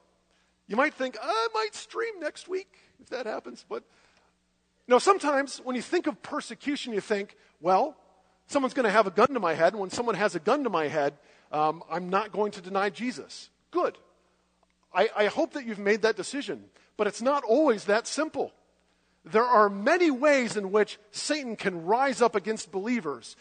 You 0.66 0.76
might 0.76 0.94
think, 0.94 1.16
I 1.22 1.48
might 1.54 1.74
stream 1.74 2.20
next 2.20 2.48
week 2.48 2.68
if 3.00 3.08
that 3.10 3.24
happens, 3.24 3.64
but 3.68 3.84
now, 4.88 4.96
sometimes 4.96 5.58
when 5.58 5.76
you 5.76 5.82
think 5.82 6.06
of 6.06 6.22
persecution, 6.22 6.94
you 6.94 7.02
think, 7.02 7.36
well, 7.60 7.94
someone's 8.46 8.72
going 8.72 8.84
to 8.84 8.90
have 8.90 9.06
a 9.06 9.10
gun 9.10 9.28
to 9.34 9.40
my 9.40 9.52
head, 9.52 9.74
and 9.74 9.80
when 9.80 9.90
someone 9.90 10.14
has 10.14 10.34
a 10.34 10.40
gun 10.40 10.64
to 10.64 10.70
my 10.70 10.88
head, 10.88 11.12
um, 11.52 11.82
I'm 11.90 12.08
not 12.08 12.32
going 12.32 12.52
to 12.52 12.62
deny 12.62 12.88
Jesus. 12.88 13.50
Good. 13.70 13.98
I, 14.94 15.10
I 15.14 15.26
hope 15.26 15.52
that 15.52 15.66
you've 15.66 15.78
made 15.78 16.02
that 16.02 16.16
decision, 16.16 16.64
but 16.96 17.06
it's 17.06 17.20
not 17.20 17.44
always 17.44 17.84
that 17.84 18.06
simple. 18.06 18.54
There 19.26 19.44
are 19.44 19.68
many 19.68 20.10
ways 20.10 20.56
in 20.56 20.72
which 20.72 20.98
Satan 21.10 21.56
can 21.56 21.84
rise 21.84 22.22
up 22.22 22.34
against 22.34 22.72
believers, 22.72 23.36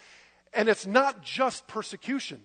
and 0.54 0.70
it's 0.70 0.86
not 0.86 1.22
just 1.22 1.68
persecution. 1.68 2.42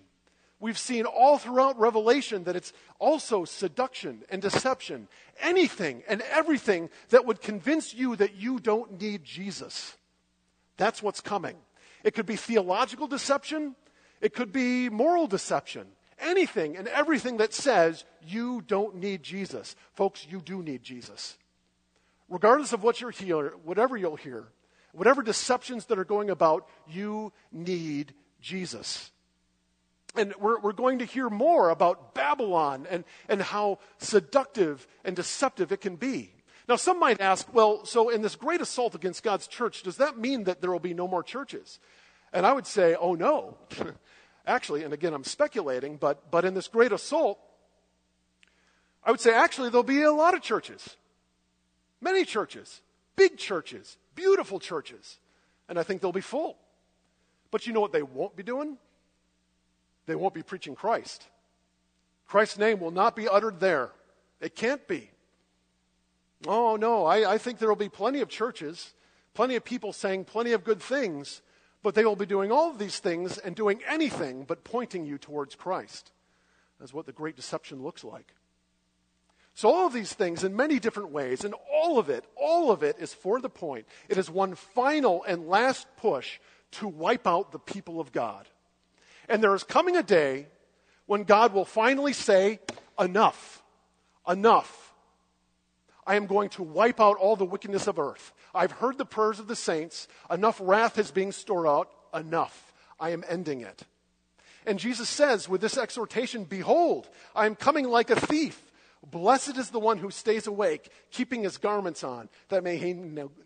We've 0.59 0.77
seen 0.77 1.05
all 1.05 1.37
throughout 1.37 1.77
Revelation 1.77 2.45
that 2.45 2.55
it's 2.55 2.71
also 2.97 3.43
seduction 3.43 4.23
and 4.29 4.41
deception. 4.41 5.09
Anything 5.41 6.03
and 6.07 6.21
everything 6.31 6.89
that 7.09 7.25
would 7.25 7.41
convince 7.41 7.93
you 7.93 8.15
that 8.15 8.35
you 8.35 8.59
don't 8.59 9.01
need 9.01 9.25
Jesus. 9.25 9.97
That's 10.77 11.03
what's 11.03 11.19
coming. 11.19 11.57
It 12.05 12.13
could 12.13 12.25
be 12.25 12.37
theological 12.37 13.07
deception, 13.07 13.75
it 14.21 14.33
could 14.33 14.53
be 14.53 14.87
moral 14.89 15.27
deception. 15.27 15.87
Anything 16.17 16.77
and 16.77 16.87
everything 16.87 17.37
that 17.37 17.53
says 17.53 18.05
you 18.25 18.61
don't 18.61 18.95
need 18.95 19.21
Jesus. 19.21 19.75
Folks, 19.93 20.25
you 20.29 20.39
do 20.39 20.63
need 20.63 20.81
Jesus. 20.81 21.37
Regardless 22.29 22.71
of 22.71 22.83
what 22.83 23.01
you're 23.01 23.11
hear, 23.11 23.53
whatever 23.65 23.97
you'll 23.97 24.15
hear, 24.15 24.47
whatever 24.93 25.21
deceptions 25.21 25.85
that 25.87 25.99
are 25.99 26.05
going 26.05 26.29
about, 26.29 26.67
you 26.87 27.33
need 27.51 28.13
Jesus. 28.39 29.11
And 30.15 30.33
we're, 30.39 30.59
we're 30.59 30.73
going 30.73 30.99
to 30.99 31.05
hear 31.05 31.29
more 31.29 31.69
about 31.69 32.13
Babylon 32.13 32.87
and, 32.89 33.03
and 33.27 33.41
how 33.41 33.79
seductive 33.97 34.87
and 35.03 35.15
deceptive 35.15 35.71
it 35.71 35.81
can 35.81 35.95
be. 35.95 36.31
Now, 36.69 36.77
some 36.77 36.99
might 36.99 37.19
ask, 37.19 37.51
well, 37.53 37.83
so 37.83 38.09
in 38.09 38.21
this 38.21 38.35
great 38.35 38.61
assault 38.61 38.95
against 38.95 39.23
God's 39.23 39.47
church, 39.47 39.83
does 39.83 39.97
that 39.97 40.17
mean 40.17 40.45
that 40.45 40.61
there 40.61 40.71
will 40.71 40.79
be 40.79 40.93
no 40.93 41.07
more 41.07 41.23
churches? 41.23 41.79
And 42.31 42.45
I 42.45 42.53
would 42.53 42.67
say, 42.67 42.95
oh 42.95 43.15
no. 43.15 43.57
actually, 44.47 44.83
and 44.83 44.93
again, 44.93 45.13
I'm 45.13 45.23
speculating, 45.23 45.97
but, 45.97 46.31
but 46.31 46.45
in 46.45 46.53
this 46.53 46.67
great 46.67 46.91
assault, 46.91 47.39
I 49.03 49.11
would 49.11 49.19
say 49.19 49.33
actually 49.33 49.69
there'll 49.69 49.83
be 49.83 50.03
a 50.03 50.11
lot 50.11 50.35
of 50.35 50.41
churches. 50.41 50.95
Many 51.99 52.23
churches. 52.23 52.81
Big 53.15 53.37
churches. 53.37 53.97
Beautiful 54.15 54.59
churches. 54.59 55.19
And 55.69 55.79
I 55.79 55.83
think 55.83 56.01
they'll 56.01 56.11
be 56.11 56.21
full. 56.21 56.57
But 57.51 57.67
you 57.67 57.73
know 57.73 57.81
what 57.81 57.91
they 57.91 58.03
won't 58.03 58.35
be 58.35 58.43
doing? 58.43 58.77
they 60.05 60.15
won't 60.15 60.33
be 60.33 60.43
preaching 60.43 60.75
Christ. 60.75 61.27
Christ's 62.27 62.57
name 62.57 62.79
will 62.79 62.91
not 62.91 63.15
be 63.15 63.27
uttered 63.27 63.59
there. 63.59 63.91
It 64.41 64.55
can't 64.55 64.85
be. 64.87 65.11
Oh, 66.47 66.75
no, 66.75 67.05
I, 67.05 67.33
I 67.33 67.37
think 67.37 67.59
there 67.59 67.69
will 67.69 67.75
be 67.75 67.89
plenty 67.89 68.19
of 68.19 68.27
churches, 68.27 68.93
plenty 69.33 69.55
of 69.55 69.63
people 69.63 69.93
saying 69.93 70.25
plenty 70.25 70.51
of 70.51 70.63
good 70.63 70.81
things, 70.81 71.41
but 71.81 71.95
they 71.95 72.03
will 72.03 72.15
be 72.15 72.25
doing 72.25 72.51
all 72.51 72.69
of 72.69 72.79
these 72.79 72.99
things 72.99 73.37
and 73.37 73.55
doing 73.55 73.81
anything 73.87 74.43
but 74.43 74.63
pointing 74.63 75.05
you 75.05 75.17
towards 75.17 75.55
Christ. 75.55 76.11
That's 76.79 76.93
what 76.93 77.05
the 77.05 77.13
great 77.13 77.35
deception 77.35 77.81
looks 77.81 78.03
like. 78.03 78.33
So, 79.55 79.69
all 79.69 79.85
of 79.85 79.93
these 79.93 80.13
things 80.13 80.43
in 80.43 80.55
many 80.55 80.79
different 80.79 81.11
ways, 81.11 81.43
and 81.43 81.53
all 81.71 81.99
of 81.99 82.09
it, 82.09 82.25
all 82.35 82.71
of 82.71 82.81
it 82.81 82.97
is 82.99 83.13
for 83.13 83.39
the 83.39 83.49
point. 83.49 83.85
It 84.09 84.17
is 84.17 84.29
one 84.29 84.55
final 84.55 85.23
and 85.27 85.47
last 85.47 85.85
push 85.97 86.39
to 86.71 86.87
wipe 86.87 87.27
out 87.27 87.51
the 87.51 87.59
people 87.59 87.99
of 87.99 88.11
God. 88.11 88.47
And 89.29 89.43
there 89.43 89.53
is 89.53 89.63
coming 89.63 89.95
a 89.95 90.03
day 90.03 90.47
when 91.05 91.23
God 91.23 91.53
will 91.53 91.65
finally 91.65 92.13
say, 92.13 92.59
Enough, 92.99 93.61
enough. 94.27 94.93
I 96.05 96.15
am 96.15 96.25
going 96.25 96.49
to 96.49 96.63
wipe 96.63 96.99
out 96.99 97.17
all 97.17 97.35
the 97.35 97.45
wickedness 97.45 97.87
of 97.87 97.97
earth. 97.97 98.33
I've 98.53 98.71
heard 98.71 98.97
the 98.97 99.05
prayers 99.05 99.39
of 99.39 99.47
the 99.47 99.55
saints. 99.55 100.07
Enough 100.29 100.59
wrath 100.61 100.97
is 100.97 101.11
being 101.11 101.31
stored 101.31 101.65
out. 101.65 101.89
Enough. 102.13 102.73
I 102.99 103.11
am 103.11 103.23
ending 103.27 103.61
it. 103.61 103.83
And 104.65 104.79
Jesus 104.79 105.09
says 105.09 105.47
with 105.47 105.61
this 105.61 105.77
exhortation, 105.77 106.43
Behold, 106.43 107.07
I 107.35 107.45
am 107.45 107.55
coming 107.55 107.85
like 107.85 108.09
a 108.09 108.19
thief. 108.19 108.71
Blessed 109.05 109.57
is 109.57 109.69
the 109.69 109.79
one 109.79 109.97
who 109.97 110.11
stays 110.11 110.47
awake, 110.47 110.89
keeping 111.11 111.43
his 111.43 111.57
garments 111.57 112.03
on, 112.03 112.29
that, 112.49 112.63
may 112.63 112.77
he, 112.77 112.93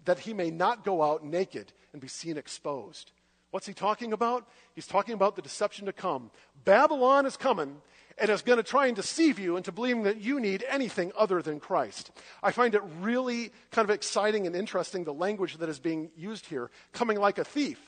that 0.05 0.19
he 0.19 0.33
may 0.33 0.51
not 0.51 0.85
go 0.85 1.01
out 1.01 1.25
naked 1.25 1.73
and 1.93 2.01
be 2.01 2.07
seen 2.07 2.37
exposed. 2.37 3.11
What's 3.49 3.65
he 3.65 3.73
talking 3.73 4.13
about? 4.13 4.47
He's 4.75 4.87
talking 4.87 5.13
about 5.13 5.35
the 5.35 5.41
deception 5.41 5.85
to 5.87 5.93
come. 5.93 6.29
Babylon 6.63 7.25
is 7.25 7.37
coming 7.37 7.77
and 8.17 8.29
is 8.29 8.41
going 8.41 8.57
to 8.57 8.63
try 8.63 8.87
and 8.87 8.95
deceive 8.95 9.39
you 9.39 9.57
into 9.57 9.71
believing 9.71 10.03
that 10.03 10.21
you 10.21 10.39
need 10.39 10.63
anything 10.69 11.11
other 11.17 11.41
than 11.41 11.59
Christ. 11.59 12.11
I 12.43 12.51
find 12.51 12.75
it 12.75 12.81
really 12.99 13.51
kind 13.71 13.87
of 13.87 13.93
exciting 13.93 14.45
and 14.47 14.55
interesting 14.55 15.03
the 15.03 15.13
language 15.13 15.57
that 15.57 15.69
is 15.69 15.79
being 15.79 16.11
used 16.15 16.47
here, 16.47 16.69
coming 16.93 17.19
like 17.19 17.37
a 17.37 17.43
thief. 17.43 17.79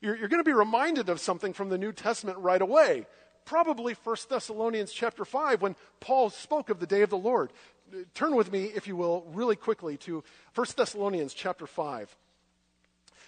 You're, 0.00 0.16
you're 0.16 0.28
going 0.28 0.42
to 0.42 0.48
be 0.48 0.52
reminded 0.52 1.08
of 1.08 1.20
something 1.20 1.52
from 1.52 1.70
the 1.70 1.78
New 1.78 1.92
Testament 1.92 2.38
right 2.38 2.60
away 2.60 3.06
probably 3.46 3.94
1 3.94 4.16
Thessalonians 4.28 4.92
chapter 4.92 5.24
5 5.24 5.62
when 5.62 5.76
Paul 6.00 6.28
spoke 6.28 6.68
of 6.68 6.80
the 6.80 6.86
day 6.86 7.00
of 7.00 7.08
the 7.08 7.16
Lord. 7.16 7.50
Turn 8.14 8.34
with 8.36 8.52
me, 8.52 8.64
if 8.64 8.86
you 8.86 8.96
will, 8.96 9.24
really 9.32 9.56
quickly 9.56 9.96
to 9.98 10.22
1 10.54 10.66
Thessalonians 10.76 11.32
chapter 11.32 11.66
5. 11.66 12.14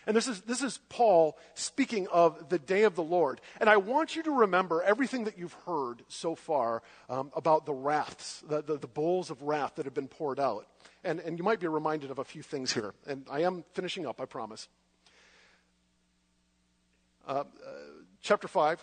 And 0.07 0.17
this 0.17 0.27
is, 0.27 0.41
this 0.43 0.63
is 0.63 0.81
Paul 0.89 1.37
speaking 1.55 2.09
of 2.09 2.49
the 2.49 2.59
day 2.59 2.85
of 2.85 2.95
the 2.95 3.03
Lord. 3.03 3.41
And 3.61 3.69
I 3.69 3.77
want 3.77 4.17
you 4.17 4.23
to 4.25 4.31
remember 4.31 4.83
everything 4.83 5.25
that 5.25 5.39
you've 5.39 5.57
heard 5.67 6.03
so 6.09 6.35
far 6.35 6.83
um, 7.09 7.31
about 7.37 7.67
the 7.67 7.75
wraths, 7.75 8.43
the, 8.49 8.63
the, 8.63 8.79
the, 8.79 8.87
bowls 8.87 9.31
of 9.31 9.43
wrath 9.43 9.75
that 9.77 9.85
have 9.85 9.93
been 9.95 10.09
poured 10.09 10.41
out. 10.41 10.67
And, 11.05 11.21
and 11.21 11.39
you 11.39 11.45
might 11.45 11.61
be 11.61 11.69
reminded 11.69 12.11
of 12.11 12.19
a 12.19 12.25
few 12.25 12.43
things 12.43 12.73
here. 12.73 12.95
And 13.07 13.27
I 13.31 13.43
am 13.43 13.65
finishing 13.75 14.07
up, 14.07 14.19
I 14.19 14.25
promise. 14.25 14.67
Uh, 17.27 17.33
uh, 17.33 17.45
chapter 18.23 18.49
5, 18.49 18.83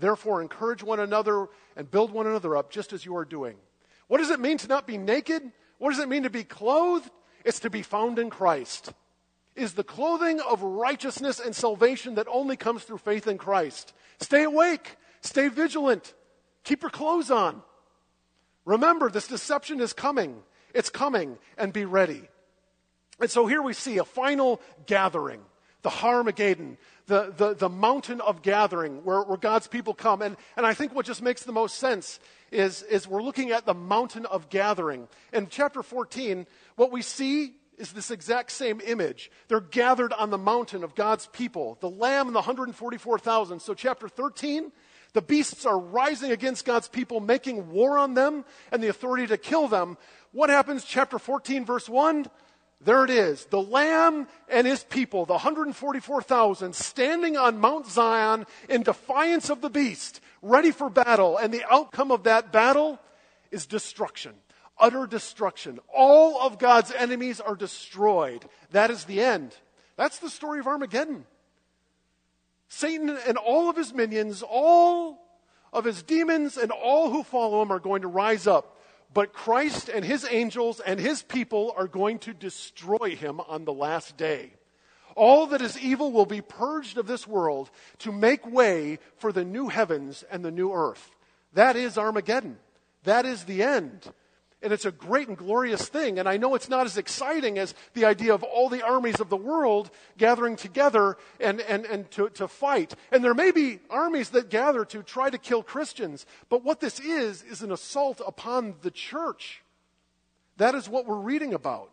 Therefore, 0.00 0.40
encourage 0.40 0.82
one 0.82 0.98
another 0.98 1.48
and 1.76 1.90
build 1.90 2.10
one 2.10 2.26
another 2.26 2.56
up, 2.56 2.70
just 2.70 2.92
as 2.92 3.04
you 3.04 3.16
are 3.16 3.24
doing. 3.24 3.56
What 4.08 4.18
does 4.18 4.30
it 4.30 4.40
mean 4.40 4.58
to 4.58 4.68
not 4.68 4.86
be 4.86 4.98
naked? 4.98 5.42
What 5.78 5.90
does 5.90 6.00
it 6.00 6.08
mean 6.08 6.24
to 6.24 6.30
be 6.30 6.44
clothed? 6.44 7.10
It's 7.44 7.60
to 7.60 7.70
be 7.70 7.82
found 7.82 8.18
in 8.18 8.30
Christ. 8.30 8.92
Is 9.54 9.74
the 9.74 9.84
clothing 9.84 10.40
of 10.40 10.62
righteousness 10.62 11.38
and 11.38 11.54
salvation 11.54 12.14
that 12.14 12.26
only 12.28 12.56
comes 12.56 12.82
through 12.84 12.98
faith 12.98 13.26
in 13.26 13.38
Christ. 13.38 13.92
Stay 14.20 14.44
awake, 14.44 14.96
stay 15.20 15.48
vigilant, 15.48 16.14
keep 16.64 16.82
your 16.82 16.90
clothes 16.90 17.30
on. 17.30 17.62
Remember, 18.64 19.10
this 19.10 19.28
deception 19.28 19.80
is 19.80 19.92
coming. 19.92 20.42
It's 20.74 20.90
coming, 20.90 21.38
and 21.58 21.72
be 21.72 21.84
ready. 21.84 22.28
And 23.20 23.30
so 23.30 23.46
here 23.46 23.62
we 23.62 23.72
see 23.72 23.98
a 23.98 24.04
final 24.04 24.60
gathering, 24.86 25.40
the 25.82 25.90
Harmageddon, 25.90 26.76
the, 27.10 27.34
the, 27.36 27.54
the 27.54 27.68
mountain 27.68 28.20
of 28.20 28.40
gathering 28.40 29.02
where, 29.02 29.22
where 29.22 29.36
God's 29.36 29.66
people 29.66 29.94
come. 29.94 30.22
And, 30.22 30.36
and 30.56 30.64
I 30.64 30.74
think 30.74 30.94
what 30.94 31.04
just 31.04 31.22
makes 31.22 31.42
the 31.42 31.50
most 31.50 31.74
sense 31.74 32.20
is, 32.52 32.82
is 32.84 33.08
we're 33.08 33.20
looking 33.20 33.50
at 33.50 33.66
the 33.66 33.74
mountain 33.74 34.26
of 34.26 34.48
gathering. 34.48 35.08
In 35.32 35.48
chapter 35.48 35.82
14, 35.82 36.46
what 36.76 36.92
we 36.92 37.02
see 37.02 37.54
is 37.78 37.92
this 37.92 38.12
exact 38.12 38.52
same 38.52 38.80
image. 38.86 39.28
They're 39.48 39.60
gathered 39.60 40.12
on 40.12 40.30
the 40.30 40.38
mountain 40.38 40.84
of 40.84 40.94
God's 40.94 41.26
people, 41.26 41.78
the 41.80 41.90
lamb 41.90 42.28
and 42.28 42.34
the 42.34 42.40
144,000. 42.40 43.60
So, 43.60 43.74
chapter 43.74 44.08
13, 44.08 44.70
the 45.12 45.22
beasts 45.22 45.66
are 45.66 45.80
rising 45.80 46.30
against 46.30 46.64
God's 46.64 46.86
people, 46.86 47.18
making 47.18 47.70
war 47.72 47.98
on 47.98 48.14
them 48.14 48.44
and 48.70 48.80
the 48.80 48.88
authority 48.88 49.26
to 49.26 49.36
kill 49.36 49.66
them. 49.66 49.98
What 50.30 50.48
happens? 50.48 50.84
Chapter 50.84 51.18
14, 51.18 51.64
verse 51.64 51.88
1 51.88 52.26
there 52.82 53.04
it 53.04 53.10
is. 53.10 53.44
The 53.46 53.60
Lamb 53.60 54.26
and 54.48 54.66
his 54.66 54.84
people, 54.84 55.26
the 55.26 55.34
144,000, 55.34 56.74
standing 56.74 57.36
on 57.36 57.60
Mount 57.60 57.86
Zion 57.86 58.46
in 58.68 58.82
defiance 58.82 59.50
of 59.50 59.60
the 59.60 59.68
beast, 59.68 60.20
ready 60.40 60.70
for 60.70 60.88
battle. 60.88 61.36
And 61.36 61.52
the 61.52 61.64
outcome 61.70 62.10
of 62.10 62.24
that 62.24 62.52
battle 62.52 62.98
is 63.50 63.66
destruction, 63.66 64.32
utter 64.78 65.06
destruction. 65.06 65.78
All 65.94 66.40
of 66.40 66.58
God's 66.58 66.90
enemies 66.92 67.38
are 67.38 67.54
destroyed. 67.54 68.46
That 68.70 68.90
is 68.90 69.04
the 69.04 69.20
end. 69.20 69.54
That's 69.96 70.18
the 70.18 70.30
story 70.30 70.60
of 70.60 70.66
Armageddon. 70.66 71.26
Satan 72.68 73.10
and 73.26 73.36
all 73.36 73.68
of 73.68 73.76
his 73.76 73.92
minions, 73.92 74.42
all 74.42 75.20
of 75.72 75.84
his 75.84 76.02
demons, 76.02 76.56
and 76.56 76.70
all 76.70 77.10
who 77.10 77.24
follow 77.24 77.60
him 77.60 77.70
are 77.70 77.78
going 77.78 78.02
to 78.02 78.08
rise 78.08 78.46
up 78.46 78.79
but 79.12 79.32
Christ 79.32 79.88
and 79.88 80.04
his 80.04 80.26
angels 80.30 80.80
and 80.80 81.00
his 81.00 81.22
people 81.22 81.74
are 81.76 81.88
going 81.88 82.18
to 82.20 82.32
destroy 82.32 83.16
him 83.16 83.40
on 83.40 83.64
the 83.64 83.72
last 83.72 84.16
day. 84.16 84.52
All 85.16 85.48
that 85.48 85.60
is 85.60 85.78
evil 85.78 86.12
will 86.12 86.26
be 86.26 86.40
purged 86.40 86.96
of 86.96 87.06
this 87.06 87.26
world 87.26 87.70
to 87.98 88.12
make 88.12 88.46
way 88.46 88.98
for 89.16 89.32
the 89.32 89.44
new 89.44 89.68
heavens 89.68 90.24
and 90.30 90.44
the 90.44 90.52
new 90.52 90.72
earth. 90.72 91.10
That 91.54 91.76
is 91.76 91.98
Armageddon. 91.98 92.58
That 93.04 93.26
is 93.26 93.44
the 93.44 93.62
end. 93.62 94.12
And 94.62 94.74
it's 94.74 94.84
a 94.84 94.92
great 94.92 95.28
and 95.28 95.38
glorious 95.38 95.88
thing. 95.88 96.18
And 96.18 96.28
I 96.28 96.36
know 96.36 96.54
it's 96.54 96.68
not 96.68 96.84
as 96.84 96.98
exciting 96.98 97.58
as 97.58 97.74
the 97.94 98.04
idea 98.04 98.34
of 98.34 98.42
all 98.42 98.68
the 98.68 98.84
armies 98.84 99.18
of 99.18 99.30
the 99.30 99.36
world 99.36 99.90
gathering 100.18 100.56
together 100.56 101.16
and, 101.40 101.60
and, 101.62 101.86
and 101.86 102.10
to, 102.12 102.28
to 102.30 102.46
fight. 102.46 102.94
And 103.10 103.24
there 103.24 103.32
may 103.32 103.52
be 103.52 103.80
armies 103.88 104.30
that 104.30 104.50
gather 104.50 104.84
to 104.86 105.02
try 105.02 105.30
to 105.30 105.38
kill 105.38 105.62
Christians. 105.62 106.26
But 106.50 106.62
what 106.62 106.80
this 106.80 107.00
is, 107.00 107.42
is 107.42 107.62
an 107.62 107.72
assault 107.72 108.20
upon 108.26 108.74
the 108.82 108.90
church. 108.90 109.62
That 110.58 110.74
is 110.74 110.90
what 110.90 111.06
we're 111.06 111.16
reading 111.16 111.54
about. 111.54 111.90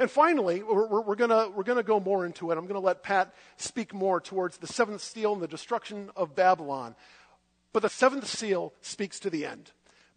And 0.00 0.10
finally, 0.10 0.62
we're, 0.62 0.86
we're, 0.86 1.00
we're 1.00 1.16
going 1.16 1.54
we're 1.54 1.64
gonna 1.64 1.82
go 1.84 2.00
more 2.00 2.26
into 2.26 2.50
it. 2.50 2.58
I'm 2.58 2.64
going 2.64 2.74
to 2.74 2.86
let 2.86 3.04
Pat 3.04 3.34
speak 3.56 3.94
more 3.94 4.20
towards 4.20 4.58
the 4.58 4.66
seventh 4.66 5.00
seal 5.00 5.32
and 5.32 5.42
the 5.42 5.48
destruction 5.48 6.10
of 6.16 6.34
Babylon. 6.34 6.96
But 7.72 7.82
the 7.82 7.88
seventh 7.88 8.26
seal 8.26 8.72
speaks 8.80 9.20
to 9.20 9.30
the 9.30 9.46
end. 9.46 9.70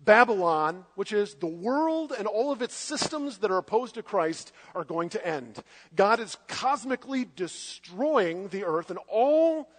Babylon, 0.03 0.85
which 0.95 1.13
is 1.13 1.35
the 1.35 1.47
world 1.47 2.11
and 2.17 2.27
all 2.27 2.51
of 2.51 2.61
its 2.61 2.73
systems 2.75 3.39
that 3.39 3.51
are 3.51 3.57
opposed 3.57 3.95
to 3.95 4.03
Christ, 4.03 4.51
are 4.73 4.83
going 4.83 5.09
to 5.09 5.25
end. 5.25 5.63
God 5.95 6.19
is 6.19 6.37
cosmically 6.47 7.27
destroying 7.35 8.47
the 8.47 8.63
earth 8.63 8.89
and 8.89 8.99
all 9.07 9.69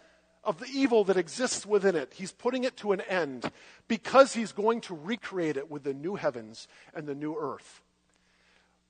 of 0.45 0.59
the 0.59 0.67
evil 0.73 1.05
that 1.05 1.17
exists 1.17 1.67
within 1.67 1.97
it. 1.97 2.13
He's 2.15 2.33
putting 2.33 2.65
it 2.65 2.77
to 2.79 2.93
an 2.93 3.01
end 3.03 3.51
because 3.89 4.35
he's 4.35 4.53
going 4.53 4.81
to 4.83 4.95
recreate 4.95 5.57
it 5.57 5.71
with 5.71 5.85
the 5.85 5.95
new 5.95 6.15
heavens 6.15 6.69
and 6.95 7.07
the 7.07 7.15
new 7.15 7.37
earth. 7.39 7.83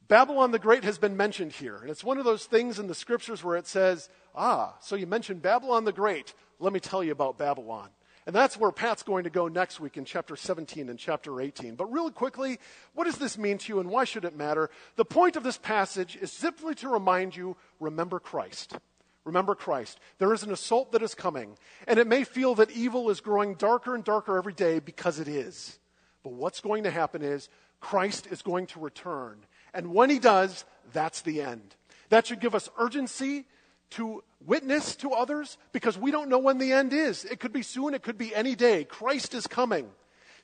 Babylon 0.09 0.51
the 0.51 0.59
Great 0.59 0.85
has 0.85 0.99
been 0.99 1.17
mentioned 1.17 1.53
here, 1.53 1.77
and 1.77 1.91
it's 1.91 2.05
one 2.05 2.19
of 2.19 2.25
those 2.25 2.45
things 2.45 2.79
in 2.79 2.87
the 2.87 2.95
scriptures 2.95 3.43
where 3.43 3.57
it 3.57 3.67
says, 3.67 4.11
Ah, 4.35 4.75
so 4.81 4.97
you 4.97 5.07
mentioned 5.07 5.41
Babylon 5.41 5.85
the 5.85 5.93
Great. 5.93 6.35
Let 6.59 6.73
me 6.73 6.81
tell 6.81 7.03
you 7.03 7.13
about 7.13 7.39
Babylon. 7.39 7.89
And 8.27 8.35
that's 8.35 8.57
where 8.57 8.71
Pat's 8.71 9.03
going 9.03 9.25
to 9.25 9.31
go 9.31 9.49
next 9.49 9.81
week 9.81 9.97
in 9.97 10.05
chapter 10.05 10.37
17 10.37 10.89
and 10.89 10.99
chapter 10.99 11.41
18. 11.41 11.75
But 11.75 11.91
really 11.91 12.13
quickly, 12.13 12.59
what 12.95 13.05
does 13.05 13.19
this 13.19 13.37
mean 13.37 13.59
to 13.59 13.73
you 13.73 13.81
and 13.81 13.91
why 13.91 14.05
should 14.05 14.25
it 14.25 14.37
matter? 14.37 14.71
The 14.97 15.05
point 15.05 15.35
of 15.35 15.43
this 15.43 15.59
passage 15.59 16.17
is 16.21 16.31
simply 16.31 16.75
to 16.77 16.89
remind 16.89 17.35
you 17.35 17.57
remember 17.81 18.21
Christ. 18.21 18.77
Remember 19.25 19.55
Christ. 19.55 19.99
There 20.19 20.33
is 20.33 20.43
an 20.43 20.53
assault 20.53 20.93
that 20.93 21.03
is 21.03 21.15
coming, 21.15 21.57
and 21.87 21.99
it 21.99 22.09
may 22.09 22.25
feel 22.25 22.57
that 22.57 22.73
evil 22.73 23.09
is 23.11 23.21
growing 23.21 23.55
darker 23.55 23.95
and 23.95 24.03
darker 24.03 24.37
every 24.37 24.53
day 24.53 24.81
because 24.81 25.21
it 25.21 25.29
is. 25.29 25.79
But 26.25 26.33
what's 26.33 26.61
going 26.61 26.85
to 26.85 26.91
happen 26.91 27.23
is 27.23 27.49
Christ 27.81 28.27
is 28.31 28.43
going 28.43 28.67
to 28.69 28.81
return. 28.81 29.39
And 29.75 29.95
when 29.95 30.11
he 30.11 30.19
does, 30.19 30.65
that's 30.93 31.23
the 31.23 31.41
end. 31.43 31.77
That 32.09 32.27
should 32.27 32.41
give 32.41 32.55
us 32.55 32.69
urgency 32.79 33.47
to 33.93 34.23
witness 34.45 34.97
to 34.97 35.13
others 35.13 35.59
because 35.73 35.97
we 35.97 36.11
don't 36.11 36.29
know 36.29 36.39
when 36.39 36.59
the 36.59 36.73
end 36.73 36.93
is. 36.93 37.25
It 37.25 37.41
could 37.41 37.53
be 37.53 37.63
soon, 37.63 37.95
it 37.95 38.03
could 38.03 38.19
be 38.19 38.35
any 38.35 38.55
day. 38.55 38.85
Christ 38.85 39.35
is 39.35 39.47
coming. 39.47 39.91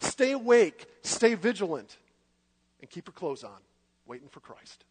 Stay 0.01 0.33
awake, 0.33 0.87
stay 1.03 1.35
vigilant, 1.35 1.97
and 2.81 2.89
keep 2.89 3.09
your 3.09 3.13
clothes 3.13 3.43
on, 3.43 3.59
waiting 4.07 4.29
for 4.29 4.41
Christ. 4.41 4.85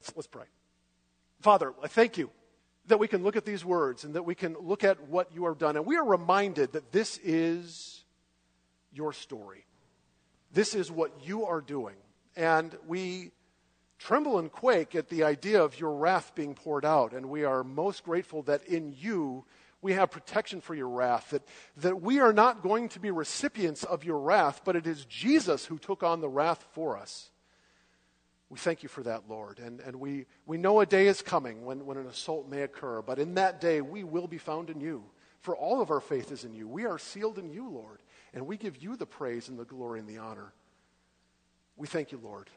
So 0.00 0.12
let's 0.16 0.26
pray. 0.26 0.46
Father, 1.40 1.72
I 1.82 1.88
thank 1.88 2.18
you 2.18 2.30
that 2.88 2.98
we 2.98 3.06
can 3.06 3.22
look 3.22 3.36
at 3.36 3.44
these 3.44 3.64
words 3.64 4.04
and 4.04 4.14
that 4.14 4.24
we 4.24 4.34
can 4.34 4.56
look 4.60 4.82
at 4.82 5.08
what 5.08 5.32
you 5.32 5.46
have 5.46 5.58
done. 5.58 5.76
And 5.76 5.86
we 5.86 5.96
are 5.96 6.04
reminded 6.04 6.72
that 6.72 6.90
this 6.90 7.20
is 7.22 8.04
your 8.92 9.12
story. 9.12 9.66
This 10.52 10.74
is 10.74 10.90
what 10.90 11.12
you 11.22 11.44
are 11.44 11.60
doing. 11.60 11.96
And 12.36 12.74
we 12.86 13.32
tremble 13.98 14.38
and 14.38 14.50
quake 14.50 14.94
at 14.94 15.08
the 15.08 15.24
idea 15.24 15.62
of 15.62 15.78
your 15.78 15.92
wrath 15.92 16.34
being 16.34 16.54
poured 16.54 16.84
out. 16.84 17.12
And 17.12 17.28
we 17.28 17.44
are 17.44 17.64
most 17.64 18.04
grateful 18.04 18.42
that 18.42 18.64
in 18.64 18.94
you 18.96 19.44
We 19.80 19.92
have 19.92 20.10
protection 20.10 20.60
for 20.60 20.74
your 20.74 20.88
wrath, 20.88 21.30
that, 21.30 21.42
that 21.78 22.02
we 22.02 22.18
are 22.18 22.32
not 22.32 22.62
going 22.62 22.88
to 22.90 23.00
be 23.00 23.10
recipients 23.10 23.84
of 23.84 24.02
your 24.02 24.18
wrath, 24.18 24.62
but 24.64 24.74
it 24.74 24.86
is 24.86 25.04
Jesus 25.04 25.64
who 25.66 25.78
took 25.78 26.02
on 26.02 26.20
the 26.20 26.28
wrath 26.28 26.66
for 26.72 26.96
us. 26.96 27.30
We 28.50 28.58
thank 28.58 28.82
you 28.82 28.88
for 28.88 29.02
that, 29.04 29.24
Lord. 29.28 29.60
And, 29.60 29.80
and 29.80 29.96
we, 29.96 30.26
we 30.46 30.56
know 30.56 30.80
a 30.80 30.86
day 30.86 31.06
is 31.06 31.22
coming 31.22 31.64
when, 31.64 31.86
when 31.86 31.96
an 31.96 32.06
assault 32.06 32.48
may 32.48 32.62
occur, 32.62 33.02
but 33.02 33.18
in 33.18 33.34
that 33.34 33.60
day 33.60 33.80
we 33.80 34.02
will 34.02 34.26
be 34.26 34.38
found 34.38 34.70
in 34.70 34.80
you. 34.80 35.04
For 35.40 35.54
all 35.56 35.80
of 35.80 35.90
our 35.92 36.00
faith 36.00 36.32
is 36.32 36.44
in 36.44 36.54
you. 36.54 36.66
We 36.66 36.84
are 36.84 36.98
sealed 36.98 37.38
in 37.38 37.50
you, 37.50 37.68
Lord, 37.68 38.00
and 38.34 38.46
we 38.46 38.56
give 38.56 38.82
you 38.82 38.96
the 38.96 39.06
praise 39.06 39.48
and 39.48 39.58
the 39.58 39.64
glory 39.64 40.00
and 40.00 40.08
the 40.08 40.18
honor. 40.18 40.52
We 41.76 41.86
thank 41.86 42.10
you, 42.10 42.18
Lord, 42.20 42.50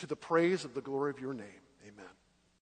to 0.00 0.06
the 0.06 0.16
praise 0.16 0.64
of 0.64 0.74
the 0.74 0.80
glory 0.80 1.10
of 1.10 1.20
your 1.20 1.34
name. 1.34 1.62
Amen. 1.86 2.19